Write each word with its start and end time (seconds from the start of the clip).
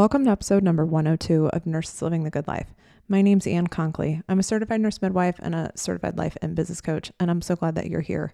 Welcome 0.00 0.24
to 0.24 0.30
episode 0.30 0.62
number 0.62 0.86
102 0.86 1.48
of 1.48 1.66
Nurses 1.66 2.00
Living 2.00 2.24
the 2.24 2.30
Good 2.30 2.48
Life. 2.48 2.72
My 3.06 3.20
name's 3.20 3.46
Ann 3.46 3.66
Conkley. 3.66 4.22
I'm 4.30 4.38
a 4.38 4.42
certified 4.42 4.80
nurse 4.80 5.02
midwife 5.02 5.36
and 5.40 5.54
a 5.54 5.72
certified 5.74 6.16
life 6.16 6.38
and 6.40 6.54
business 6.54 6.80
coach, 6.80 7.12
and 7.20 7.30
I'm 7.30 7.42
so 7.42 7.54
glad 7.54 7.74
that 7.74 7.88
you're 7.88 8.00
here. 8.00 8.32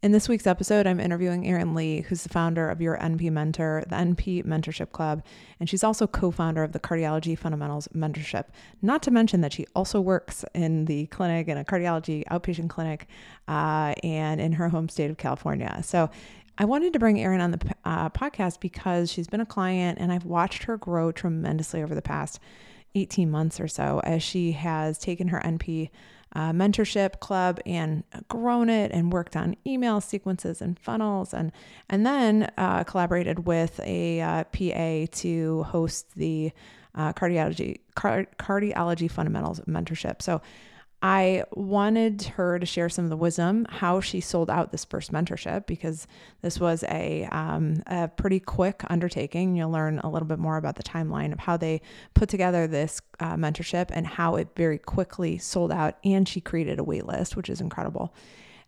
In 0.00 0.10
this 0.10 0.28
week's 0.28 0.46
episode, 0.46 0.88
I'm 0.88 0.98
interviewing 0.98 1.46
Erin 1.46 1.74
Li, 1.74 2.00
who's 2.00 2.24
the 2.24 2.28
founder 2.28 2.68
of 2.68 2.80
Your 2.80 2.96
NP 2.98 3.30
Mentor, 3.30 3.84
the 3.88 3.94
NP 3.94 4.44
Mentorship 4.44 4.90
Club, 4.90 5.24
and 5.60 5.68
she's 5.68 5.84
also 5.84 6.08
co 6.08 6.32
founder 6.32 6.64
of 6.64 6.70
the 6.72 6.80
Cardiology 6.80 7.38
Fundamentals 7.38 7.88
Mentorship. 7.88 8.46
Not 8.82 9.00
to 9.04 9.12
mention 9.12 9.40
that 9.40 9.52
she 9.52 9.66
also 9.76 10.00
works 10.00 10.44
in 10.54 10.84
the 10.84 11.06
clinic, 11.06 11.46
in 11.46 11.58
a 11.58 11.64
cardiology 11.64 12.24
outpatient 12.26 12.70
clinic, 12.70 13.06
uh, 13.46 13.94
and 14.02 14.40
in 14.40 14.52
her 14.52 14.68
home 14.68 14.88
state 14.88 15.10
of 15.10 15.16
California. 15.16 15.80
So 15.84 16.10
I 16.60 16.64
wanted 16.64 16.92
to 16.92 16.98
bring 16.98 17.20
Erin 17.20 17.40
on 17.40 17.52
the 17.52 17.60
uh, 17.84 18.10
podcast 18.10 18.58
because 18.58 19.12
she's 19.12 19.28
been 19.28 19.40
a 19.40 19.46
client 19.46 19.98
and 20.00 20.10
I've 20.10 20.24
watched 20.24 20.64
her 20.64 20.76
grow 20.76 21.12
tremendously 21.12 21.84
over 21.84 21.94
the 21.94 22.02
past 22.02 22.40
18 22.96 23.30
months 23.30 23.60
or 23.60 23.68
so 23.68 24.00
as 24.02 24.24
she 24.24 24.52
has 24.52 24.98
taken 24.98 25.28
her 25.28 25.40
NP 25.40 25.90
uh, 26.34 26.50
mentorship 26.50 27.20
club 27.20 27.60
and 27.64 28.02
grown 28.26 28.68
it 28.68 28.90
and 28.90 29.12
worked 29.12 29.36
on 29.36 29.54
email 29.64 30.00
sequences 30.00 30.60
and 30.60 30.78
funnels 30.78 31.32
and 31.32 31.52
and 31.88 32.04
then 32.04 32.50
uh, 32.58 32.82
collaborated 32.84 33.46
with 33.46 33.80
a 33.84 34.20
uh, 34.20 34.44
PA 34.44 35.06
to 35.18 35.62
host 35.62 36.16
the 36.16 36.50
uh, 36.94 37.12
cardiology 37.12 37.78
car- 37.94 38.26
cardiology 38.38 39.10
fundamentals 39.10 39.60
mentorship. 39.60 40.20
So 40.20 40.42
I 41.00 41.44
wanted 41.52 42.24
her 42.24 42.58
to 42.58 42.66
share 42.66 42.88
some 42.88 43.04
of 43.04 43.10
the 43.10 43.16
wisdom, 43.16 43.66
how 43.68 44.00
she 44.00 44.20
sold 44.20 44.50
out 44.50 44.72
this 44.72 44.84
first 44.84 45.12
mentorship, 45.12 45.66
because 45.66 46.08
this 46.42 46.58
was 46.58 46.82
a, 46.88 47.28
um, 47.30 47.84
a 47.86 48.08
pretty 48.08 48.40
quick 48.40 48.82
undertaking. 48.90 49.54
You'll 49.54 49.70
learn 49.70 50.00
a 50.00 50.10
little 50.10 50.26
bit 50.26 50.40
more 50.40 50.56
about 50.56 50.74
the 50.74 50.82
timeline 50.82 51.32
of 51.32 51.38
how 51.38 51.56
they 51.56 51.82
put 52.14 52.28
together 52.28 52.66
this 52.66 53.00
uh, 53.20 53.36
mentorship 53.36 53.90
and 53.92 54.08
how 54.08 54.34
it 54.36 54.48
very 54.56 54.78
quickly 54.78 55.38
sold 55.38 55.70
out. 55.70 55.98
And 56.04 56.28
she 56.28 56.40
created 56.40 56.80
a 56.80 56.84
wait 56.84 57.06
list, 57.06 57.36
which 57.36 57.48
is 57.48 57.60
incredible. 57.60 58.12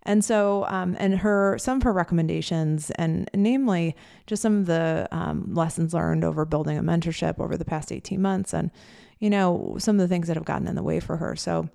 And 0.05 0.25
so, 0.25 0.67
um, 0.69 0.97
and 1.01 1.19
her, 1.19 1.59
some 1.59 1.79
of 1.79 1.83
her 1.83 1.93
recommendations, 1.93 2.91
and 2.93 3.29
namely 3.35 3.97
just 4.27 4.41
some 4.41 4.57
of 4.57 4.67
the 4.67 5.09
um, 5.11 5.53
lessons 5.53 5.93
learned 5.93 6.25
over 6.25 6.45
building 6.45 6.79
a 6.79 6.83
mentorship 6.83 7.41
over 7.41 7.57
the 7.57 7.65
past 7.65 7.91
18 7.91 8.23
months, 8.23 8.55
and, 8.55 8.71
you 9.19 9.29
know, 9.29 9.77
some 9.79 9.97
of 9.97 10.01
the 10.01 10.09
things 10.09 10.29
that 10.29 10.37
have 10.37 10.47
gotten 10.47 10.69
in 10.69 10.77
the 10.77 10.83
way 10.83 11.01
for 11.01 11.17
her. 11.19 11.37
So, 11.37 11.69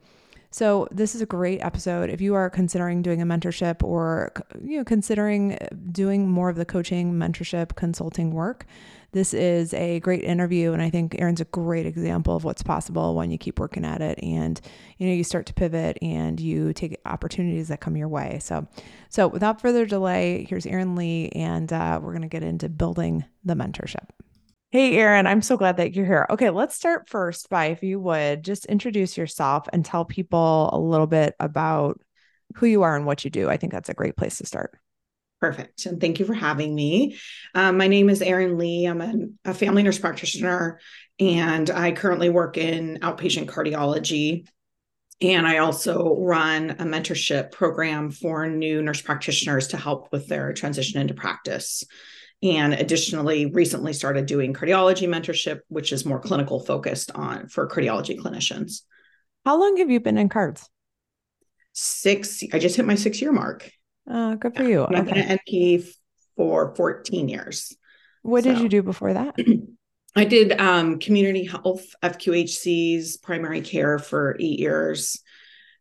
so 0.56 0.88
this 0.90 1.16
is 1.16 1.22
a 1.22 1.26
great 1.26 1.60
episode 1.60 2.10
if 2.10 2.22
you 2.22 2.34
are 2.34 2.50
considering 2.50 3.02
doing 3.02 3.22
a 3.22 3.26
mentorship 3.26 3.84
or 3.84 4.32
you 4.64 4.78
know 4.78 4.86
considering 4.86 5.58
doing 5.92 6.30
more 6.30 6.48
of 6.48 6.56
the 6.56 6.64
coaching, 6.64 7.12
mentorship, 7.16 7.76
consulting 7.76 8.32
work. 8.32 8.66
This 9.12 9.34
is 9.34 9.74
a 9.74 10.00
great 10.00 10.24
interview 10.24 10.72
and 10.72 10.82
I 10.82 10.90
think 10.90 11.18
Erin's 11.20 11.42
a 11.42 11.46
great 11.46 11.86
example 11.86 12.38
of 12.38 12.46
what's 12.46 12.64
possible 12.64 13.16
when 13.16 13.32
you 13.32 13.38
keep 13.38 13.60
working 13.60 13.84
at 13.84 14.00
it 14.00 14.18
and 14.24 14.62
you 14.98 15.08
know 15.08 15.14
you 15.14 15.26
start 15.26 15.46
to 15.48 15.54
pivot 15.54 15.98
and 16.02 16.40
you 16.40 16.72
take 16.72 17.02
opportunities 17.06 17.68
that 17.68 17.82
come 17.82 17.98
your 17.98 18.08
way. 18.08 18.40
So 18.42 18.66
so 19.10 19.28
without 19.28 19.60
further 19.60 19.86
delay, 19.86 20.46
here's 20.48 20.66
Erin 20.66 20.96
Li 20.96 21.34
and 21.36 21.74
uh, 21.74 22.00
we're 22.02 22.14
going 22.14 22.22
to 22.22 22.30
get 22.30 22.44
into 22.44 22.70
building 22.70 23.26
the 23.44 23.56
mentorship. 23.56 24.08
Hey, 24.76 24.98
Erin, 24.98 25.26
I'm 25.26 25.42
so 25.42 25.56
glad 25.56 25.78
that 25.78 25.96
you're 25.96 26.06
here. 26.06 26.28
Okay, 26.30 26.50
let's 26.50 26.76
start 26.76 27.08
first 27.08 27.50
by, 27.50 27.68
if 27.68 27.82
you 27.82 27.98
would, 27.98 28.44
just 28.44 28.66
introduce 28.66 29.16
yourself 29.16 29.70
and 29.72 29.86
tell 29.86 30.04
people 30.04 30.70
a 30.74 30.78
little 30.78 31.08
bit 31.08 31.34
about 31.40 32.02
who 32.56 32.66
you 32.66 32.82
are 32.82 32.94
and 32.94 33.06
what 33.06 33.24
you 33.24 33.32
do. 33.32 33.48
I 33.48 33.56
think 33.56 33.72
that's 33.72 33.88
a 33.88 33.94
great 33.94 34.18
place 34.18 34.40
to 34.40 34.46
start. 34.46 34.78
Perfect. 35.40 35.86
And 35.86 36.02
thank 36.02 36.20
you 36.20 36.26
for 36.26 36.34
having 36.34 36.76
me. 36.76 37.18
Um, 37.54 37.78
my 37.78 37.88
name 37.88 38.10
is 38.10 38.22
Erin 38.22 38.58
Li. 38.58 38.84
I'm 38.84 39.00
a, 39.00 39.14
a 39.46 39.54
family 39.54 39.82
nurse 39.82 39.98
practitioner, 39.98 40.82
and 41.22 41.70
I 41.70 41.94
currently 41.94 42.30
work 42.30 42.58
in 42.58 43.00
outpatient 43.02 43.46
cardiology. 43.46 44.46
And 45.22 45.48
I 45.48 45.60
also 45.60 46.18
run 46.20 46.72
a 46.72 46.84
mentorship 46.84 47.54
program 47.54 48.12
for 48.12 48.46
new 48.50 48.82
nurse 48.82 49.02
practitioners 49.02 49.70
to 49.70 49.78
help 49.78 50.12
with 50.12 50.28
their 50.28 50.52
transition 50.52 51.00
into 51.00 51.14
practice 51.14 51.86
and 52.46 52.74
additionally 52.74 53.48
recently 53.48 53.92
started 53.92 54.26
doing 54.26 54.54
cardiology 54.54 55.08
mentorship 55.08 55.60
which 55.68 55.92
is 55.92 56.06
more 56.06 56.20
clinical 56.20 56.60
focused 56.60 57.12
on 57.12 57.48
for 57.48 57.68
cardiology 57.68 58.18
clinicians. 58.18 58.82
How 59.46 59.60
long 59.60 59.78
have 59.78 59.90
you 59.90 60.00
been 60.00 60.18
in 60.18 60.30
cards? 60.30 60.70
Six 61.74 62.44
i 62.54 62.60
just 62.60 62.76
hit 62.76 62.86
my 62.86 62.96
six 62.96 63.22
year 63.22 63.32
mark. 63.32 63.70
Uh, 64.10 64.36
good 64.36 64.56
for 64.56 64.64
you. 64.64 64.82
okay. 64.82 64.96
i've 64.96 65.06
been 65.06 65.18
an 65.18 65.40
np 65.40 65.88
for 66.36 66.76
14 66.76 67.30
years. 67.30 67.76
What 68.22 68.44
so. 68.44 68.54
did 68.54 68.62
you 68.62 68.70
do 68.70 68.84
before 68.84 69.14
that? 69.14 69.36
I 70.18 70.24
did 70.24 70.60
um, 70.62 71.00
community 71.00 71.44
health 71.46 71.86
fqhcs 72.02 73.22
primary 73.22 73.62
care 73.62 74.00
for 74.00 74.38
eight 74.40 74.60
years 74.60 75.22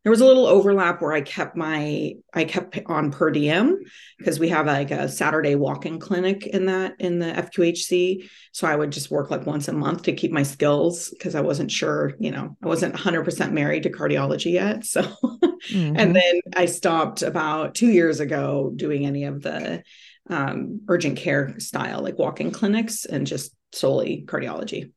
there 0.05 0.11
was 0.11 0.21
a 0.21 0.25
little 0.25 0.45
overlap 0.45 1.01
where 1.01 1.13
I 1.13 1.21
kept 1.21 1.57
my 1.57 2.13
I 2.31 2.43
kept 2.43 2.79
on 2.85 3.09
per 3.09 3.31
diem 3.31 3.79
because 4.19 4.39
we 4.39 4.49
have 4.49 4.67
like 4.67 4.91
a 4.91 5.09
Saturday 5.09 5.55
walk-in 5.55 5.99
clinic 5.99 6.45
in 6.45 6.67
that 6.67 6.93
in 6.99 7.17
the 7.17 7.25
FQHC. 7.25 8.29
So 8.51 8.67
I 8.67 8.75
would 8.75 8.91
just 8.91 9.09
work 9.09 9.31
like 9.31 9.47
once 9.47 9.67
a 9.67 9.73
month 9.73 10.03
to 10.03 10.13
keep 10.13 10.31
my 10.31 10.43
skills 10.43 11.09
because 11.09 11.33
I 11.33 11.41
wasn't 11.41 11.71
sure, 11.71 12.13
you 12.19 12.29
know, 12.29 12.55
I 12.61 12.67
wasn't 12.67 12.93
100% 12.93 13.51
married 13.51 13.81
to 13.83 13.89
cardiology 13.89 14.51
yet. 14.51 14.85
So 14.85 15.01
mm-hmm. 15.01 15.95
and 15.97 16.15
then 16.15 16.41
I 16.55 16.67
stopped 16.67 17.23
about 17.23 17.73
2 17.73 17.87
years 17.87 18.19
ago 18.19 18.71
doing 18.75 19.07
any 19.07 19.23
of 19.23 19.41
the 19.41 19.81
um, 20.29 20.81
urgent 20.87 21.17
care 21.17 21.59
style 21.59 22.03
like 22.03 22.19
walk-in 22.19 22.51
clinics 22.51 23.05
and 23.05 23.25
just 23.25 23.55
solely 23.71 24.23
cardiology. 24.27 24.91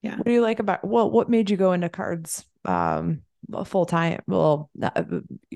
Yeah. 0.00 0.16
What 0.16 0.24
do 0.24 0.32
you 0.32 0.40
like 0.40 0.60
about 0.60 0.82
well 0.82 1.10
what 1.10 1.28
made 1.28 1.50
you 1.50 1.58
go 1.58 1.74
into 1.74 1.90
cards 1.90 2.46
um 2.64 3.20
full 3.64 3.86
time 3.86 4.20
well 4.26 4.70
uh, 4.82 5.02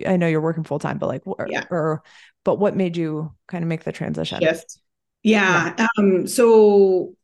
i 0.06 0.16
know 0.16 0.26
you're 0.26 0.40
working 0.40 0.64
full 0.64 0.78
time 0.78 0.98
but 0.98 1.08
like 1.08 1.22
yeah. 1.48 1.64
or 1.70 2.02
but 2.44 2.58
what 2.58 2.76
made 2.76 2.96
you 2.96 3.32
kind 3.48 3.62
of 3.64 3.68
make 3.68 3.84
the 3.84 3.92
transition 3.92 4.40
Shift. 4.40 4.78
yeah, 5.22 5.74
yeah. 5.78 5.86
um 5.98 6.26
so 6.26 7.14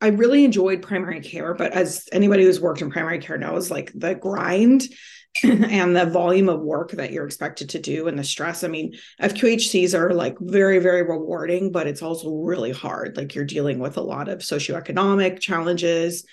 i 0.00 0.08
really 0.08 0.44
enjoyed 0.44 0.82
primary 0.82 1.20
care 1.20 1.54
but 1.54 1.72
as 1.72 2.08
anybody 2.12 2.44
who's 2.44 2.60
worked 2.60 2.82
in 2.82 2.90
primary 2.90 3.18
care 3.18 3.38
knows 3.38 3.70
like 3.70 3.92
the 3.94 4.14
grind 4.14 4.84
and 5.42 5.94
the 5.94 6.06
volume 6.06 6.48
of 6.48 6.60
work 6.60 6.92
that 6.92 7.12
you're 7.12 7.26
expected 7.26 7.68
to 7.70 7.78
do 7.78 8.08
and 8.08 8.18
the 8.18 8.24
stress 8.24 8.64
i 8.64 8.68
mean 8.68 8.94
fqhcs 9.20 9.98
are 9.98 10.12
like 10.12 10.36
very 10.40 10.78
very 10.78 11.02
rewarding 11.02 11.72
but 11.72 11.86
it's 11.86 12.02
also 12.02 12.30
really 12.30 12.72
hard 12.72 13.16
like 13.16 13.34
you're 13.34 13.44
dealing 13.44 13.78
with 13.78 13.96
a 13.96 14.02
lot 14.02 14.28
of 14.28 14.38
socioeconomic 14.38 15.40
challenges 15.40 16.24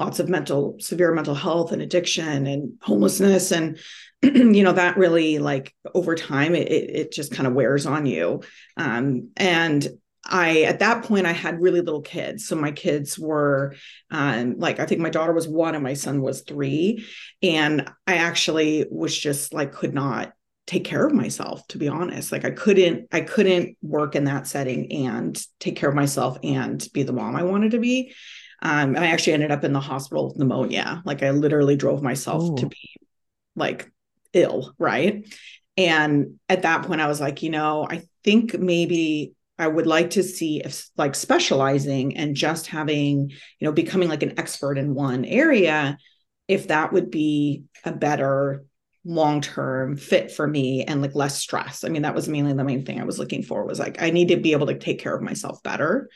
lots 0.00 0.18
of 0.18 0.28
mental 0.28 0.76
severe 0.80 1.12
mental 1.12 1.34
health 1.34 1.72
and 1.72 1.82
addiction 1.82 2.46
and 2.46 2.72
homelessness 2.80 3.52
and 3.52 3.78
you 4.22 4.62
know 4.62 4.72
that 4.72 4.96
really 4.96 5.38
like 5.38 5.74
over 5.94 6.14
time 6.14 6.54
it, 6.54 6.70
it 6.70 7.12
just 7.12 7.32
kind 7.32 7.46
of 7.46 7.52
wears 7.52 7.86
on 7.86 8.06
you 8.06 8.42
um, 8.76 9.28
and 9.36 9.88
I 10.24 10.62
at 10.62 10.80
that 10.80 11.04
point 11.04 11.26
I 11.26 11.32
had 11.32 11.62
really 11.62 11.80
little 11.80 12.02
kids. 12.02 12.46
So 12.46 12.54
my 12.54 12.72
kids 12.72 13.18
were 13.18 13.74
um, 14.10 14.58
like 14.58 14.78
I 14.78 14.84
think 14.84 15.00
my 15.00 15.08
daughter 15.08 15.32
was 15.32 15.48
one 15.48 15.74
and 15.74 15.82
my 15.82 15.94
son 15.94 16.20
was 16.20 16.42
three. 16.42 17.06
And 17.42 17.90
I 18.06 18.16
actually 18.16 18.84
was 18.90 19.18
just 19.18 19.54
like 19.54 19.72
could 19.72 19.94
not 19.94 20.34
take 20.66 20.84
care 20.84 21.04
of 21.04 21.12
myself 21.12 21.66
to 21.66 21.78
be 21.78 21.88
honest 21.88 22.30
like 22.30 22.44
i 22.44 22.50
couldn't 22.50 23.08
i 23.10 23.20
couldn't 23.20 23.76
work 23.82 24.14
in 24.14 24.22
that 24.22 24.46
setting 24.46 24.92
and 25.06 25.42
take 25.58 25.74
care 25.74 25.88
of 25.88 25.96
myself 25.96 26.38
and 26.44 26.86
be 26.92 27.02
the 27.02 27.12
mom 27.12 27.34
i 27.34 27.42
wanted 27.42 27.72
to 27.72 27.80
be 27.80 28.14
um, 28.62 28.94
and 28.94 28.98
I 28.98 29.08
actually 29.08 29.34
ended 29.34 29.50
up 29.50 29.64
in 29.64 29.72
the 29.72 29.80
hospital 29.80 30.28
with 30.28 30.36
pneumonia. 30.36 31.02
Like 31.04 31.22
I 31.22 31.30
literally 31.30 31.76
drove 31.76 32.02
myself 32.02 32.42
Ooh. 32.42 32.56
to 32.56 32.66
be 32.66 32.90
like 33.56 33.90
ill, 34.32 34.74
right? 34.78 35.26
And 35.76 36.38
at 36.48 36.62
that 36.62 36.84
point, 36.84 37.00
I 37.00 37.06
was 37.06 37.20
like, 37.20 37.42
you 37.42 37.50
know, 37.50 37.86
I 37.88 38.02
think 38.22 38.58
maybe 38.58 39.34
I 39.58 39.66
would 39.66 39.86
like 39.86 40.10
to 40.10 40.22
see 40.22 40.60
if 40.60 40.88
like 40.96 41.14
specializing 41.14 42.16
and 42.16 42.34
just 42.34 42.66
having, 42.66 43.30
you 43.30 43.64
know, 43.66 43.72
becoming 43.72 44.08
like 44.08 44.22
an 44.22 44.38
expert 44.38 44.78
in 44.78 44.94
one 44.94 45.24
area, 45.24 45.98
if 46.48 46.68
that 46.68 46.92
would 46.92 47.10
be 47.10 47.64
a 47.84 47.92
better 47.92 48.64
long-term 49.04 49.96
fit 49.96 50.30
for 50.30 50.46
me 50.46 50.84
and 50.84 51.00
like 51.00 51.14
less 51.14 51.38
stress. 51.38 51.84
I 51.84 51.88
mean, 51.88 52.02
that 52.02 52.14
was 52.14 52.28
mainly 52.28 52.52
the 52.52 52.64
main 52.64 52.84
thing 52.84 53.00
I 53.00 53.04
was 53.04 53.18
looking 53.18 53.42
for 53.42 53.64
was 53.64 53.78
like 53.78 54.02
I 54.02 54.10
need 54.10 54.28
to 54.28 54.36
be 54.36 54.52
able 54.52 54.66
to 54.66 54.78
take 54.78 55.00
care 55.00 55.14
of 55.14 55.22
myself 55.22 55.62
better. 55.62 56.10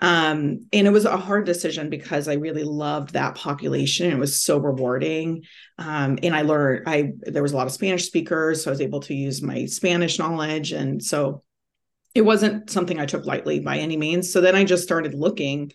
Um, 0.00 0.66
and 0.72 0.86
it 0.86 0.92
was 0.92 1.04
a 1.04 1.16
hard 1.16 1.44
decision 1.44 1.90
because 1.90 2.26
I 2.26 2.34
really 2.34 2.64
loved 2.64 3.12
that 3.12 3.34
population. 3.34 4.10
It 4.10 4.18
was 4.18 4.40
so 4.42 4.58
rewarding. 4.58 5.44
Um, 5.78 6.18
and 6.22 6.34
I 6.34 6.42
learned 6.42 6.88
I 6.88 7.12
there 7.20 7.42
was 7.42 7.52
a 7.52 7.56
lot 7.56 7.66
of 7.66 7.72
Spanish 7.72 8.06
speakers, 8.06 8.64
so 8.64 8.70
I 8.70 8.72
was 8.72 8.80
able 8.80 9.00
to 9.00 9.14
use 9.14 9.42
my 9.42 9.66
Spanish 9.66 10.18
knowledge. 10.18 10.72
And 10.72 11.02
so 11.02 11.42
it 12.14 12.22
wasn't 12.22 12.70
something 12.70 12.98
I 12.98 13.06
took 13.06 13.26
lightly 13.26 13.60
by 13.60 13.78
any 13.78 13.96
means. 13.96 14.32
So 14.32 14.40
then 14.40 14.56
I 14.56 14.64
just 14.64 14.82
started 14.82 15.14
looking 15.14 15.70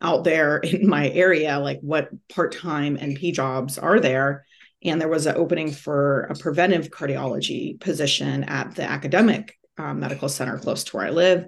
out 0.00 0.24
there 0.24 0.58
in 0.58 0.88
my 0.88 1.10
area, 1.10 1.58
like 1.58 1.80
what 1.80 2.08
part-time 2.28 2.96
NP 2.96 3.34
jobs 3.34 3.78
are 3.78 4.00
there. 4.00 4.46
And 4.82 5.00
there 5.00 5.08
was 5.08 5.26
an 5.26 5.36
opening 5.36 5.72
for 5.72 6.22
a 6.22 6.36
preventive 6.36 6.90
cardiology 6.90 7.78
position 7.80 8.44
at 8.44 8.76
the 8.76 8.84
academic 8.84 9.58
um, 9.76 10.00
medical 10.00 10.28
center 10.28 10.56
close 10.58 10.84
to 10.84 10.96
where 10.96 11.06
I 11.06 11.10
live. 11.10 11.46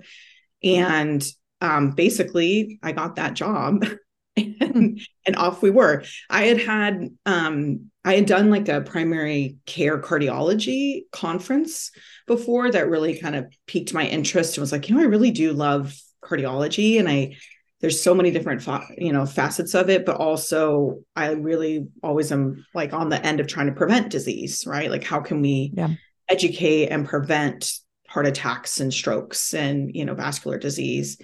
And 0.63 1.25
um, 1.61 1.93
basically 1.93 2.79
I 2.83 2.93
got 2.93 3.17
that 3.17 3.35
job 3.35 3.85
and, 4.37 5.01
and 5.27 5.37
off 5.37 5.63
we 5.63 5.71
were. 5.71 6.05
I 6.29 6.45
had 6.45 6.61
had 6.61 7.09
um, 7.27 7.91
I 8.05 8.15
had 8.15 8.27
done 8.27 8.51
like 8.51 8.69
a 8.69 8.81
primary 8.81 9.57
care 9.67 10.01
cardiology 10.01 11.03
conference 11.13 11.91
before 12.27 12.71
that 12.71 12.89
really 12.89 13.19
kind 13.19 13.37
of 13.37 13.47
piqued 13.67 13.93
my 13.93 14.07
interest 14.07 14.57
and 14.57 14.63
was 14.63 14.73
like, 14.73 14.89
you 14.89 14.95
know, 14.95 15.03
I 15.03 15.07
really 15.07 15.31
do 15.31 15.53
love 15.53 15.95
cardiology 16.25 16.99
and 16.99 17.09
I 17.09 17.37
there's 17.81 18.03
so 18.03 18.15
many 18.15 18.31
different 18.31 18.67
you 18.99 19.13
know 19.13 19.27
facets 19.27 19.75
of 19.75 19.89
it 19.89 20.05
but 20.05 20.17
also 20.17 20.99
i 21.17 21.31
really 21.31 21.87
always 22.03 22.31
am 22.31 22.65
like 22.75 22.93
on 22.93 23.09
the 23.09 23.25
end 23.25 23.41
of 23.41 23.47
trying 23.47 23.67
to 23.67 23.73
prevent 23.73 24.11
disease 24.11 24.65
right 24.67 24.91
like 24.91 25.05
how 25.05 25.21
can 25.21 25.41
we 25.41 25.73
yeah. 25.75 25.89
educate 26.29 26.89
and 26.89 27.09
prevent 27.09 27.73
heart 28.07 28.27
attacks 28.27 28.81
and 28.81 28.93
strokes 28.93 29.55
and 29.55 29.95
you 29.95 30.05
know 30.05 30.15
vascular 30.15 30.59
disease 30.59 31.19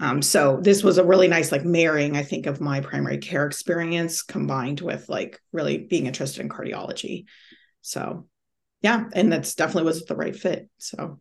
um, 0.00 0.22
so 0.22 0.58
this 0.60 0.82
was 0.82 0.98
a 0.98 1.04
really 1.04 1.28
nice 1.28 1.52
like 1.52 1.64
marrying, 1.64 2.16
I 2.16 2.22
think, 2.22 2.46
of 2.46 2.60
my 2.60 2.80
primary 2.80 3.18
care 3.18 3.46
experience 3.46 4.22
combined 4.22 4.80
with 4.80 5.08
like 5.08 5.40
really 5.52 5.78
being 5.78 6.06
interested 6.06 6.40
in 6.40 6.48
cardiology. 6.48 7.26
So 7.82 8.26
yeah, 8.82 9.04
and 9.12 9.32
that's 9.32 9.54
definitely 9.54 9.84
was 9.84 10.04
the 10.04 10.16
right 10.16 10.34
fit. 10.34 10.68
So 10.78 11.20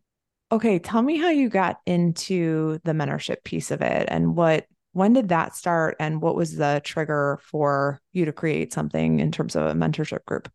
okay, 0.51 0.79
tell 0.79 1.01
me 1.01 1.17
how 1.17 1.29
you 1.29 1.49
got 1.49 1.79
into 1.85 2.79
the 2.83 2.93
mentorship 2.93 3.43
piece 3.43 3.71
of 3.71 3.81
it 3.81 4.07
and 4.09 4.35
what 4.35 4.65
when 4.91 5.13
did 5.13 5.29
that 5.29 5.55
start 5.55 5.95
and 5.99 6.21
what 6.21 6.35
was 6.35 6.55
the 6.55 6.79
trigger 6.83 7.39
for 7.41 7.99
you 8.11 8.25
to 8.25 8.31
create 8.31 8.71
something 8.71 9.19
in 9.19 9.31
terms 9.31 9.55
of 9.55 9.65
a 9.65 9.73
mentorship 9.73 10.23
group? 10.25 10.51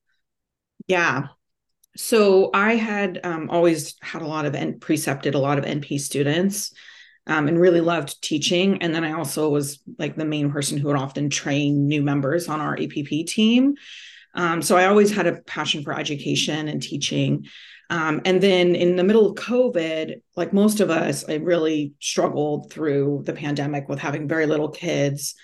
Yeah. 0.86 1.28
So 1.96 2.50
I 2.54 2.76
had 2.76 3.20
um, 3.24 3.50
always 3.50 3.96
had 4.00 4.22
a 4.22 4.26
lot 4.26 4.46
of 4.46 4.54
and 4.54 4.80
precepted 4.80 5.34
a 5.34 5.40
lot 5.40 5.58
of 5.58 5.64
NP 5.64 5.98
students 5.98 6.72
um, 7.28 7.46
and 7.46 7.60
really 7.60 7.80
loved 7.80 8.20
teaching. 8.22 8.82
And 8.82 8.94
then 8.94 9.04
I 9.04 9.12
also 9.12 9.48
was 9.50 9.80
like 9.98 10.16
the 10.16 10.24
main 10.24 10.50
person 10.50 10.78
who 10.78 10.88
would 10.88 10.96
often 10.96 11.30
train 11.30 11.86
new 11.86 12.02
members 12.02 12.48
on 12.48 12.60
our 12.60 12.72
APP 12.74 13.26
team. 13.26 13.74
Um, 14.34 14.62
so 14.62 14.76
I 14.76 14.86
always 14.86 15.14
had 15.14 15.26
a 15.26 15.40
passion 15.42 15.82
for 15.82 15.92
education 15.92 16.68
and 16.68 16.82
teaching. 16.82 17.46
Um, 17.90 18.20
and 18.24 18.42
then 18.42 18.74
in 18.74 18.96
the 18.96 19.04
middle 19.04 19.26
of 19.26 19.36
COVID, 19.36 20.20
like 20.36 20.52
most 20.52 20.80
of 20.80 20.90
us, 20.90 21.24
I 21.28 21.34
really 21.34 21.94
struggled 22.00 22.70
through 22.70 23.22
the 23.24 23.32
pandemic 23.32 23.88
with 23.88 23.98
having 23.98 24.28
very 24.28 24.46
little 24.46 24.68
kids 24.68 25.34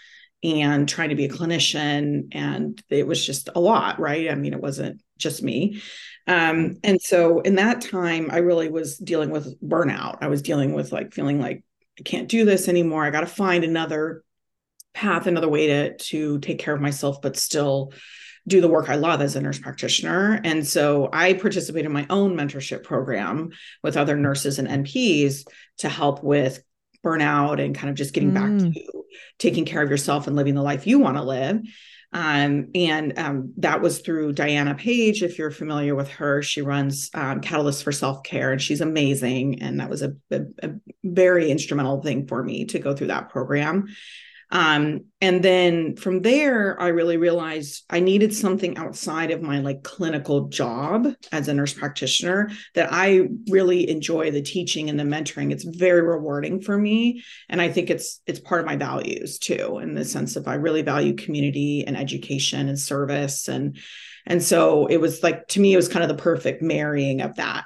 and 0.43 0.87
trying 0.87 1.09
to 1.09 1.15
be 1.15 1.25
a 1.25 1.31
clinician. 1.31 2.29
And 2.33 2.83
it 2.91 3.07
was 3.07 3.25
just 3.25 3.49
a 3.55 3.61
lot, 3.61 3.99
right? 3.99 4.31
I 4.31 4.35
mean, 4.35 4.53
it 4.53 4.61
wasn't 4.61 5.03
just 5.19 5.43
me. 5.43 5.83
Um, 6.27 6.79
and 6.83 7.01
so 7.01 7.41
in 7.41 7.57
that 7.57 7.81
time, 7.81 8.29
I 8.31 8.39
really 8.39 8.69
was 8.69 8.99
dealing 8.99 9.31
with 9.31 9.61
burnout. 9.63 10.19
I 10.21 10.29
was 10.29 10.43
dealing 10.43 10.73
with 10.73 10.93
like 10.93 11.13
feeling 11.13 11.41
like 11.41 11.63
I 11.99 12.03
can't 12.03 12.29
do 12.29 12.45
this 12.45 12.69
anymore. 12.69 13.05
I 13.05 13.11
got 13.11 13.21
to 13.21 13.27
find 13.27 13.65
another 13.65 14.25
path, 14.95 15.27
another 15.27 15.49
way 15.49 15.67
to 15.69 15.97
to 15.97 16.39
take 16.41 16.59
care 16.59 16.75
of 16.75 16.81
myself, 16.81 17.21
but 17.23 17.37
still 17.37 17.93
do 18.47 18.61
the 18.61 18.69
work 18.69 18.91
I 18.91 18.97
love 18.97 19.23
as 19.23 19.37
a 19.37 19.41
nurse 19.41 19.59
practitioner. 19.59 20.41
And 20.45 20.67
so 20.67 21.09
I 21.13 21.33
participate 21.33 21.87
in 21.87 21.93
my 21.93 22.07
own 22.11 22.37
mentorship 22.37 22.83
program 22.83 23.51
with 23.83 23.97
other 23.97 24.17
nurses 24.17 24.59
and 24.59 24.69
NPs 24.69 25.47
to 25.79 25.89
help 25.89 26.23
with 26.23 26.63
burnout 27.03 27.63
and 27.63 27.75
kind 27.75 27.91
of 27.91 27.97
just 27.97 28.13
getting 28.13 28.33
mm. 28.33 28.35
back 28.35 28.73
to 28.73 29.05
taking 29.39 29.65
care 29.65 29.83
of 29.83 29.91
yourself 29.91 30.27
and 30.27 30.37
living 30.37 30.55
the 30.55 30.63
life 30.63 30.87
you 30.87 30.99
want 30.99 31.17
to 31.17 31.23
live. 31.23 31.61
Um, 32.15 32.69
and 32.77 33.19
um, 33.19 33.53
that 33.57 33.81
was 33.81 33.99
through 33.99 34.35
Diana 34.35 34.77
Page. 34.77 35.25
If 35.25 35.37
you're 35.37 35.51
familiar 35.51 35.97
with 35.97 36.09
her, 36.11 36.43
she 36.43 36.63
runs 36.63 37.11
um, 37.13 37.41
Catalyst 37.41 37.83
for 37.83 37.91
Self 37.91 38.23
Care, 38.23 38.53
and 38.53 38.63
she's 38.63 38.81
amazing. 38.81 39.61
And 39.61 39.81
that 39.81 39.91
was 39.91 40.01
a, 40.01 40.15
a, 40.31 40.43
a, 40.63 40.71
very 41.03 41.51
instrumental 41.51 42.01
thing 42.03 42.29
for 42.29 42.43
me 42.45 42.67
to 42.67 42.79
go 42.79 42.95
through 42.95 43.09
that 43.09 43.31
program. 43.31 43.89
Um, 44.55 45.07
and 45.21 45.43
then 45.43 45.97
from 45.97 46.23
there, 46.23 46.81
I 46.81 46.89
really 46.89 47.17
realized 47.17 47.83
I 47.91 47.99
needed 47.99 48.33
something 48.33 48.79
outside 48.79 49.33
of 49.33 49.43
my 49.43 49.59
like 49.59 49.83
clinical 49.83 50.47
job 50.47 51.09
as 51.33 51.49
a 51.49 51.55
nurse 51.55 51.73
practitioner 51.73 52.51
that 52.77 52.93
I 52.93 53.27
really 53.51 53.91
enjoy 53.91 54.31
the 54.31 54.43
teaching 54.43 54.89
and 54.89 54.99
the 54.99 55.03
mentoring. 55.05 55.51
It's 55.51 55.65
very 55.65 56.03
rewarding 56.03 56.61
for 56.61 56.79
me. 56.79 57.25
And 57.49 57.61
I 57.61 57.69
think 57.69 57.91
it's 57.91 58.21
it's 58.29 58.39
part 58.39 58.61
of 58.61 58.67
my 58.67 58.77
values 58.77 59.41
too, 59.41 59.81
in 59.83 59.95
the 59.95 60.05
sense 60.05 60.37
of 60.37 60.47
I 60.47 60.55
really 60.55 60.83
value 60.83 61.15
community 61.15 61.85
and 61.85 61.97
education 61.97 62.69
and 62.69 62.79
service. 62.79 63.49
And 63.49 63.77
and 64.25 64.41
so 64.41 64.87
it 64.87 64.99
was 64.99 65.21
like 65.25 65.49
to 65.49 65.61
me, 65.61 65.73
it 65.73 65.77
was 65.77 65.89
kind 65.89 66.09
of 66.09 66.17
the 66.17 66.23
perfect 66.23 66.63
marrying 66.63 67.23
of 67.23 67.35
that. 67.37 67.65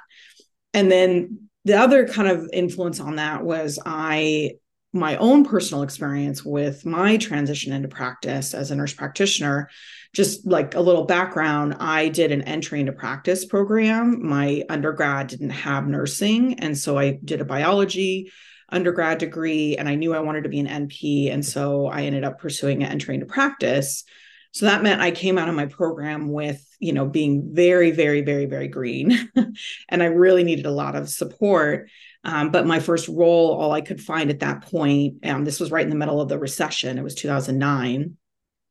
And 0.73 0.91
then 0.91 1.49
the 1.65 1.75
other 1.75 2.07
kind 2.07 2.29
of 2.29 2.49
influence 2.51 2.99
on 2.99 3.17
that 3.17 3.43
was 3.43 3.77
I 3.85 4.53
my 4.91 5.17
own 5.17 5.45
personal 5.45 5.83
experience 5.83 6.43
with 6.43 6.85
my 6.85 7.17
transition 7.17 7.73
into 7.73 7.87
practice 7.87 8.53
as 8.53 8.71
a 8.71 8.75
nurse 8.75 8.93
practitioner 8.93 9.69
just 10.13 10.47
like 10.47 10.73
a 10.73 10.81
little 10.81 11.05
background 11.05 11.75
i 11.79 12.09
did 12.09 12.31
an 12.31 12.41
entry 12.43 12.79
into 12.79 12.91
practice 12.91 13.45
program. 13.45 14.25
My 14.25 14.63
undergrad 14.69 15.27
didn't 15.27 15.51
have 15.51 15.87
nursing 15.87 16.59
and 16.59 16.77
so 16.77 16.97
i 16.97 17.19
did 17.23 17.41
a 17.41 17.45
biology 17.45 18.31
undergrad 18.69 19.19
degree 19.19 19.77
and 19.77 19.87
i 19.87 19.95
knew 19.95 20.13
i 20.13 20.19
wanted 20.19 20.43
to 20.43 20.49
be 20.49 20.59
an 20.59 20.87
np 20.87 21.31
and 21.31 21.45
so 21.45 21.85
i 21.87 22.03
ended 22.03 22.23
up 22.23 22.39
pursuing 22.39 22.83
an 22.83 22.91
entry 22.91 23.15
into 23.15 23.25
practice. 23.25 24.03
So 24.51 24.65
that 24.65 24.81
meant 24.81 25.01
i 25.01 25.11
came 25.11 25.37
out 25.37 25.49
of 25.49 25.55
my 25.55 25.67
program 25.67 26.31
with 26.31 26.65
you 26.79 26.93
know 26.93 27.05
being 27.05 27.53
very 27.53 27.91
very 27.91 28.21
very 28.21 28.47
very 28.47 28.67
green 28.67 29.29
and 29.89 30.01
i 30.01 30.07
really 30.07 30.43
needed 30.43 30.65
a 30.65 30.71
lot 30.71 30.95
of 30.95 31.09
support 31.09 31.89
um, 32.29 32.51
but 32.51 32.67
my 32.67 32.79
first 32.79 33.07
role, 33.07 33.57
all 33.59 33.71
I 33.71 33.81
could 33.81 33.99
find 33.99 34.29
at 34.29 34.41
that 34.41 34.61
point, 34.61 35.15
and 35.23 35.47
this 35.47 35.59
was 35.59 35.71
right 35.71 35.83
in 35.83 35.89
the 35.89 35.95
middle 35.95 36.21
of 36.21 36.29
the 36.29 36.37
recession, 36.37 36.99
it 36.99 37.03
was 37.03 37.15
2009, 37.15 38.17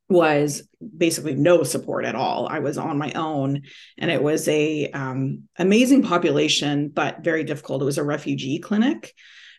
was 0.08 0.62
basically 0.96 1.34
no 1.34 1.64
support 1.64 2.04
at 2.04 2.14
all. 2.14 2.46
I 2.48 2.60
was 2.60 2.78
on 2.78 2.98
my 2.98 3.10
own, 3.16 3.62
and 3.98 4.12
it 4.12 4.22
was 4.22 4.46
a 4.46 4.92
um, 4.92 5.48
amazing 5.58 6.04
population, 6.04 6.90
but 6.90 7.24
very 7.24 7.42
difficult. 7.42 7.82
It 7.82 7.86
was 7.86 7.98
a 7.98 8.04
refugee 8.04 8.60
clinic. 8.60 9.12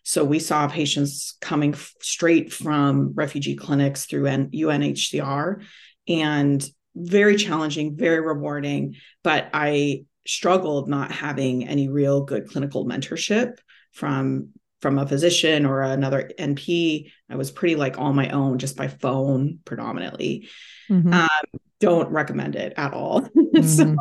So 0.04 0.24
we 0.24 0.40
saw 0.40 0.70
patients 0.70 1.38
coming 1.42 1.74
f- 1.74 1.94
straight 2.02 2.54
from 2.54 3.12
refugee 3.16 3.58
clinics 3.58 4.06
through 4.06 4.28
N- 4.28 4.52
UNHCR 4.52 5.62
and 6.08 6.70
very 6.96 7.36
challenging, 7.36 7.98
very 7.98 8.22
rewarding. 8.22 8.96
But 9.26 9.50
I 9.54 10.06
struggled 10.26 10.88
not 10.88 11.12
having 11.12 11.68
any 11.68 11.90
real 11.90 12.24
good 12.24 12.50
clinical 12.50 12.86
mentorship 12.86 13.58
from 13.92 14.50
from 14.82 14.98
a 14.98 15.08
physician 15.08 15.66
or 15.66 15.82
another 15.82 16.32
NP. 16.40 17.12
I 17.30 17.36
was 17.36 17.52
pretty 17.52 17.76
like 17.76 18.00
on 18.00 18.16
my 18.16 18.30
own, 18.30 18.60
just 18.60 18.78
by 18.78 18.88
phone 18.88 19.60
predominantly. 19.66 20.48
Mm-hmm. 20.90 21.14
Um, 21.14 21.60
don't 21.80 22.10
recommend 22.10 22.56
it 22.56 22.74
at 22.78 22.94
all. 22.94 23.28
Mm-hmm. 23.50 23.66
so, 23.68 23.96